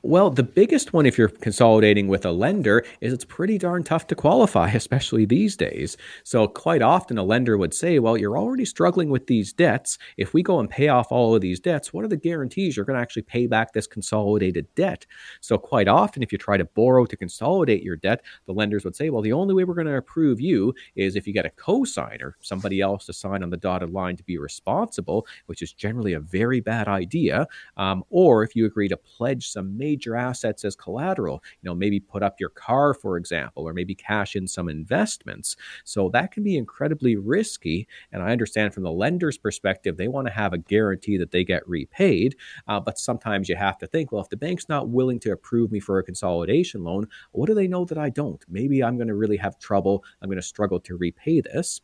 Well, 0.02 0.30
the 0.30 0.42
biggest 0.42 0.92
one, 0.92 1.06
if 1.06 1.18
you're 1.18 1.28
consolidating 1.28 2.08
with 2.08 2.24
a 2.24 2.32
lender, 2.32 2.84
is 3.00 3.12
it's 3.12 3.24
pretty 3.24 3.58
darn 3.58 3.82
tough 3.82 4.06
to 4.08 4.14
qualify, 4.14 4.70
especially 4.74 5.24
these 5.24 5.56
days. 5.56 5.96
So, 6.24 6.46
quite 6.46 6.82
often, 6.82 7.18
a 7.18 7.22
lender 7.22 7.56
would 7.56 7.74
say, 7.74 7.98
Well, 7.98 8.16
you're 8.16 8.38
already 8.38 8.64
struggling 8.64 9.10
with 9.10 9.26
these 9.26 9.52
debts. 9.52 9.98
If 10.16 10.34
we 10.34 10.42
go 10.42 10.60
and 10.60 10.68
pay 10.68 10.88
off 10.88 11.10
all 11.10 11.34
of 11.34 11.40
these 11.40 11.60
debts, 11.60 11.92
what 11.92 12.04
are 12.04 12.08
the 12.08 12.16
guarantees 12.16 12.76
you're 12.76 12.86
going 12.86 12.96
to 12.96 13.02
actually 13.02 13.22
pay 13.22 13.46
back 13.46 13.72
this 13.72 13.86
consolidated 13.86 14.66
debt? 14.74 15.06
So, 15.40 15.58
quite 15.58 15.88
often, 15.88 16.22
if 16.22 16.32
you 16.32 16.38
try 16.38 16.56
to 16.56 16.64
borrow 16.64 17.06
to 17.06 17.16
consolidate 17.16 17.82
your 17.82 17.96
debt, 17.96 18.22
the 18.46 18.54
lenders 18.54 18.84
would 18.84 18.96
say, 18.96 19.10
Well, 19.10 19.22
the 19.22 19.32
only 19.32 19.54
way 19.54 19.64
we're 19.64 19.74
going 19.74 19.86
to 19.86 19.96
approve 19.96 20.40
you 20.40 20.74
is 20.96 21.16
if 21.16 21.26
you 21.26 21.32
get 21.32 21.46
a 21.46 21.50
co-signer, 21.50 22.36
somebody 22.40 22.80
else 22.80 23.06
to 23.06 23.12
sign 23.12 23.42
on 23.42 23.50
the 23.50 23.56
dotted 23.56 23.90
line 23.90 24.16
to 24.16 24.24
be 24.24 24.38
responsible, 24.38 25.26
which 25.46 25.62
is 25.62 25.72
generally 25.72 26.14
a 26.14 26.20
very 26.20 26.60
bad 26.60 26.88
idea, 26.88 27.46
um, 27.76 28.04
or 28.10 28.42
if 28.42 28.56
you 28.56 28.66
agree 28.66 28.88
to 28.88 28.96
pledge 28.96 29.50
some 29.61 29.76
major 29.76 30.16
assets 30.16 30.64
as 30.64 30.74
collateral. 30.74 31.42
You 31.61 31.68
know, 31.68 31.74
maybe 31.74 32.00
put 32.00 32.22
up 32.22 32.40
your 32.40 32.48
car, 32.48 32.94
for 32.94 33.16
example, 33.16 33.68
or 33.68 33.74
maybe 33.74 33.94
cash 33.94 34.34
in 34.36 34.46
some 34.48 34.68
investments. 34.68 35.56
So 35.84 36.08
that 36.11 36.32
can 36.32 36.42
be 36.42 36.56
incredibly 36.56 37.16
risky. 37.16 37.86
And 38.12 38.22
I 38.22 38.32
understand 38.32 38.72
from 38.72 38.84
the 38.84 38.90
lender's 38.90 39.36
perspective, 39.36 39.96
they 39.96 40.08
want 40.08 40.26
to 40.26 40.32
have 40.32 40.52
a 40.52 40.58
guarantee 40.58 41.18
that 41.18 41.30
they 41.30 41.44
get 41.44 41.68
repaid. 41.68 42.36
Uh, 42.66 42.80
but 42.80 42.98
sometimes 42.98 43.48
you 43.48 43.56
have 43.56 43.78
to 43.78 43.86
think, 43.86 44.12
well, 44.12 44.22
if 44.22 44.30
the 44.30 44.36
bank's 44.36 44.68
not 44.68 44.88
willing 44.88 45.20
to 45.20 45.32
approve 45.32 45.70
me 45.70 45.80
for 45.80 45.98
a 45.98 46.02
consolidation 46.02 46.82
loan, 46.82 47.06
what 47.32 47.46
do 47.46 47.54
they 47.54 47.68
know 47.68 47.84
that 47.84 47.98
I 47.98 48.08
don't? 48.08 48.42
Maybe 48.48 48.82
I'm 48.82 48.96
going 48.96 49.08
to 49.08 49.14
really 49.14 49.36
have 49.36 49.58
trouble. 49.58 50.04
I'm 50.22 50.28
going 50.28 50.40
to 50.40 50.42
struggle 50.42 50.80
to 50.80 50.96
repay 50.96 51.40
this. 51.42 51.82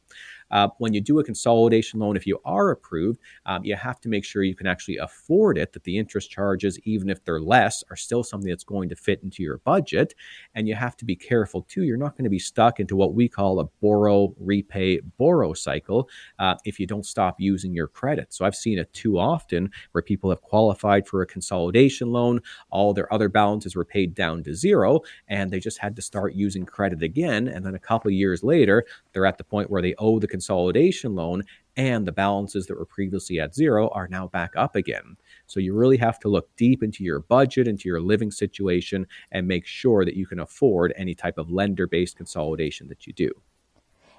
Uh, 0.50 0.68
when 0.78 0.94
you 0.94 1.00
do 1.00 1.18
a 1.18 1.24
consolidation 1.24 2.00
loan, 2.00 2.16
if 2.16 2.26
you 2.26 2.38
are 2.44 2.70
approved, 2.70 3.20
um, 3.46 3.64
you 3.64 3.74
have 3.74 4.00
to 4.00 4.08
make 4.08 4.24
sure 4.24 4.42
you 4.42 4.54
can 4.54 4.66
actually 4.66 4.96
afford 4.96 5.58
it, 5.58 5.72
that 5.72 5.84
the 5.84 5.98
interest 5.98 6.30
charges, 6.30 6.78
even 6.84 7.08
if 7.08 7.24
they're 7.24 7.40
less, 7.40 7.82
are 7.90 7.96
still 7.96 8.22
something 8.22 8.48
that's 8.48 8.64
going 8.64 8.88
to 8.88 8.96
fit 8.96 9.20
into 9.22 9.42
your 9.42 9.58
budget. 9.58 10.14
And 10.54 10.68
you 10.68 10.74
have 10.74 10.96
to 10.98 11.04
be 11.04 11.16
careful 11.16 11.62
too. 11.62 11.84
You're 11.84 11.96
not 11.96 12.16
going 12.16 12.24
to 12.24 12.30
be 12.30 12.38
stuck 12.38 12.80
into 12.80 12.96
what 12.96 13.14
we 13.14 13.28
call 13.28 13.60
a 13.60 13.64
borrow, 13.82 14.34
repay, 14.38 15.00
borrow 15.18 15.52
cycle 15.52 16.08
uh, 16.38 16.56
if 16.64 16.78
you 16.78 16.86
don't 16.86 17.06
stop 17.06 17.36
using 17.38 17.74
your 17.74 17.88
credit. 17.88 18.32
So 18.32 18.44
I've 18.44 18.54
seen 18.54 18.78
it 18.78 18.92
too 18.92 19.18
often 19.18 19.70
where 19.92 20.02
people 20.02 20.30
have 20.30 20.42
qualified 20.42 21.06
for 21.06 21.22
a 21.22 21.26
consolidation 21.26 22.12
loan, 22.12 22.40
all 22.70 22.92
their 22.92 23.12
other 23.12 23.28
balances 23.28 23.74
were 23.74 23.84
paid 23.84 24.14
down 24.14 24.42
to 24.44 24.54
zero, 24.54 25.00
and 25.28 25.50
they 25.50 25.60
just 25.60 25.78
had 25.78 25.96
to 25.96 26.02
start 26.02 26.34
using 26.34 26.64
credit 26.64 27.02
again. 27.02 27.48
And 27.48 27.64
then 27.64 27.74
a 27.74 27.78
couple 27.78 28.10
years 28.10 28.42
later, 28.42 28.84
they're 29.12 29.26
at 29.26 29.38
the 29.38 29.44
point 29.44 29.70
where 29.70 29.82
they 29.82 29.94
owe 29.98 30.18
the 30.18 30.28
consolidation 30.36 31.14
loan 31.14 31.42
and 31.76 32.06
the 32.06 32.12
balances 32.12 32.66
that 32.66 32.78
were 32.78 32.84
previously 32.84 33.40
at 33.40 33.54
zero 33.54 33.88
are 33.88 34.08
now 34.08 34.26
back 34.26 34.52
up 34.54 34.76
again. 34.76 35.16
So 35.46 35.60
you 35.60 35.74
really 35.74 35.96
have 35.96 36.18
to 36.20 36.28
look 36.28 36.54
deep 36.56 36.82
into 36.82 37.04
your 37.04 37.20
budget, 37.20 37.66
into 37.66 37.88
your 37.88 38.02
living 38.02 38.30
situation, 38.30 39.06
and 39.32 39.48
make 39.48 39.66
sure 39.66 40.04
that 40.04 40.16
you 40.16 40.26
can 40.26 40.40
afford 40.40 40.92
any 40.96 41.14
type 41.14 41.38
of 41.38 41.50
lender 41.50 41.86
based 41.86 42.16
consolidation 42.18 42.88
that 42.88 43.06
you 43.06 43.14
do. 43.14 43.30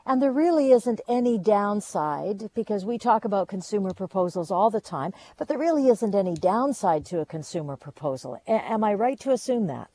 And 0.08 0.22
there 0.22 0.32
really 0.32 0.72
isn't 0.72 1.02
any 1.08 1.38
downside 1.38 2.50
because 2.56 2.86
we 2.86 2.98
talk 2.98 3.26
about 3.26 3.50
consumer 3.50 3.94
proposals 3.94 4.50
all 4.50 4.70
the 4.70 4.82
time, 4.82 5.12
but 5.38 5.48
there 5.48 5.60
really 5.60 5.90
isn't 5.90 6.16
any 6.16 6.34
downside 6.34 7.06
to 7.08 7.20
a 7.20 7.26
consumer 7.26 7.76
proposal. 7.76 8.42
A- 8.48 8.72
am 8.72 8.84
I 8.84 8.94
right 8.94 9.20
to 9.20 9.32
assume 9.32 9.68
that? 9.68 9.90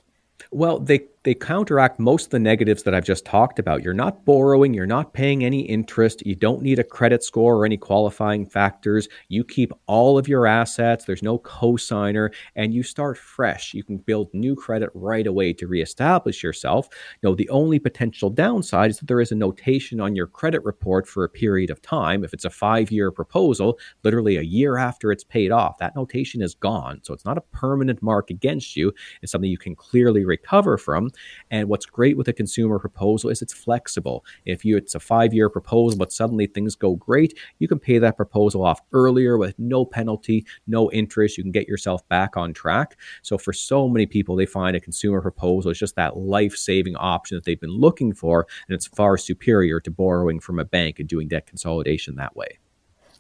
Well, 0.51 0.78
they 0.78 1.01
they 1.24 1.34
counteract 1.34 2.01
most 2.01 2.26
of 2.26 2.30
the 2.30 2.38
negatives 2.40 2.82
that 2.82 2.95
I've 2.95 3.05
just 3.05 3.24
talked 3.24 3.59
about. 3.59 3.82
You're 3.82 3.95
not 3.95 4.24
borrowing, 4.24 4.74
you're 4.74 4.86
not 4.86 5.12
paying 5.12 5.45
any 5.45 5.61
interest, 5.61 6.26
you 6.26 6.34
don't 6.34 6.62
need 6.62 6.80
a 6.80 6.84
credit 6.84 7.22
score 7.22 7.57
or 7.57 7.64
any 7.64 7.76
qualifying 7.76 8.45
factors. 8.45 9.09
You 9.28 9.45
keep 9.45 9.72
all 9.86 10.18
of 10.18 10.26
your 10.26 10.47
assets, 10.47 11.05
there's 11.05 11.22
no 11.22 11.38
cosigner, 11.38 12.32
and 12.57 12.74
you 12.74 12.82
start 12.82 13.16
fresh. 13.16 13.72
You 13.72 13.84
can 13.84 13.99
build 13.99 14.34
new 14.34 14.57
credit 14.57 14.90
right 14.95 15.26
away 15.26 15.53
to 15.55 15.68
reestablish 15.68 16.43
yourself. 16.43 16.88
You 17.22 17.28
know, 17.28 17.34
the 17.36 17.49
only 17.51 17.78
potential 17.78 18.30
downside 18.30 18.90
is 18.90 18.99
that 18.99 19.07
there 19.07 19.20
is 19.20 19.32
a 19.32 19.36
notation 19.36 20.01
on 20.01 20.16
your 20.16 20.26
credit 20.26 20.64
report 20.64 21.07
for 21.07 21.22
a 21.24 21.28
period 21.28 21.70
of 21.70 21.80
time. 21.82 22.24
If 22.24 22.34
it's 22.34 22.45
a 22.45 22.51
5-year 22.51 23.12
proposal, 23.12 23.78
literally 24.03 24.36
a 24.36 24.43
year 24.43 24.76
after 24.76 25.12
it's 25.12 25.24
paid 25.24 25.53
off, 25.53 25.78
that 25.78 25.95
notation 25.95 26.43
is 26.43 26.55
gone. 26.55 27.01
So 27.05 27.14
it's 27.14 27.24
not 27.24 27.38
a 27.38 27.43
permanent 27.43 28.03
mark 28.03 28.30
against 28.30 28.76
you. 28.76 28.93
It's 29.22 29.30
something 29.30 29.51
you 29.51 29.59
can 29.59 29.76
clearly 29.76 30.24
recover 30.32 30.78
from. 30.78 31.10
And 31.50 31.68
what's 31.68 31.86
great 31.86 32.16
with 32.16 32.28
a 32.28 32.32
consumer 32.32 32.78
proposal 32.78 33.30
is 33.30 33.42
it's 33.42 33.52
flexible. 33.52 34.24
If 34.44 34.64
you 34.64 34.76
it's 34.76 34.94
a 34.94 35.00
five 35.00 35.32
year 35.32 35.48
proposal, 35.48 35.98
but 35.98 36.12
suddenly 36.12 36.46
things 36.46 36.74
go 36.74 36.96
great, 36.96 37.38
you 37.58 37.68
can 37.68 37.78
pay 37.78 37.98
that 37.98 38.16
proposal 38.16 38.64
off 38.64 38.80
earlier 38.92 39.36
with 39.36 39.58
no 39.58 39.84
penalty, 39.84 40.44
no 40.66 40.90
interest. 40.90 41.36
You 41.36 41.44
can 41.44 41.52
get 41.52 41.68
yourself 41.68 42.06
back 42.08 42.36
on 42.36 42.52
track. 42.52 42.98
So 43.22 43.38
for 43.38 43.52
so 43.52 43.88
many 43.88 44.06
people, 44.06 44.36
they 44.36 44.46
find 44.46 44.76
a 44.76 44.80
consumer 44.80 45.20
proposal 45.20 45.70
is 45.70 45.78
just 45.78 45.96
that 45.96 46.16
life 46.16 46.56
saving 46.56 46.96
option 46.96 47.36
that 47.36 47.44
they've 47.44 47.60
been 47.60 47.80
looking 47.86 48.12
for, 48.14 48.46
and 48.68 48.74
it's 48.74 48.86
far 48.86 49.16
superior 49.16 49.80
to 49.80 49.90
borrowing 49.90 50.40
from 50.40 50.58
a 50.58 50.64
bank 50.64 50.98
and 50.98 51.08
doing 51.08 51.28
debt 51.28 51.46
consolidation 51.46 52.16
that 52.16 52.36
way 52.36 52.58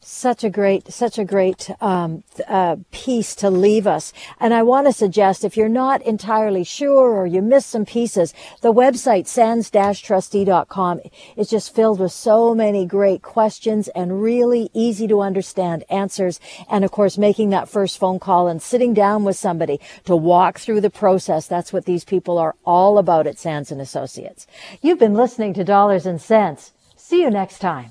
such 0.04 0.42
a 0.44 0.50
great, 0.50 0.92
such 0.92 1.18
a 1.18 1.24
great 1.24 1.70
um, 1.80 2.24
uh, 2.48 2.76
piece 2.90 3.34
to 3.36 3.50
leave 3.50 3.86
us. 3.86 4.12
And 4.40 4.52
I 4.52 4.62
want 4.62 4.86
to 4.86 4.92
suggest 4.92 5.44
if 5.44 5.56
you're 5.56 5.68
not 5.68 6.02
entirely 6.02 6.64
sure 6.64 7.12
or 7.12 7.26
you 7.26 7.40
missed 7.40 7.70
some 7.70 7.86
pieces, 7.86 8.34
the 8.60 8.72
website 8.72 9.26
sands-trustee.com 9.26 11.00
is 11.36 11.48
just 11.48 11.74
filled 11.74 12.00
with 12.00 12.12
so 12.12 12.54
many 12.54 12.84
great 12.84 13.22
questions 13.22 13.88
and 13.88 14.22
really 14.22 14.70
easy 14.74 15.06
to 15.08 15.20
understand 15.20 15.84
answers. 15.88 16.40
And 16.68 16.84
of 16.84 16.90
course, 16.90 17.16
making 17.16 17.50
that 17.50 17.68
first 17.68 17.98
phone 17.98 18.18
call 18.18 18.48
and 18.48 18.60
sitting 18.60 18.94
down 18.94 19.24
with 19.24 19.36
somebody 19.36 19.80
to 20.04 20.16
walk 20.16 20.58
through 20.58 20.80
the 20.80 20.90
process. 20.90 21.46
That's 21.46 21.72
what 21.72 21.84
these 21.84 22.04
people 22.04 22.38
are 22.38 22.56
all 22.64 22.98
about 22.98 23.26
at 23.26 23.38
Sands 23.38 23.70
and 23.70 23.80
Associates. 23.80 24.46
You've 24.80 24.98
been 24.98 25.14
listening 25.14 25.54
to 25.54 25.64
Dollars 25.64 26.06
and 26.06 26.20
Sense. 26.20 26.72
See 26.96 27.22
you 27.22 27.30
next 27.30 27.58
time. 27.58 27.90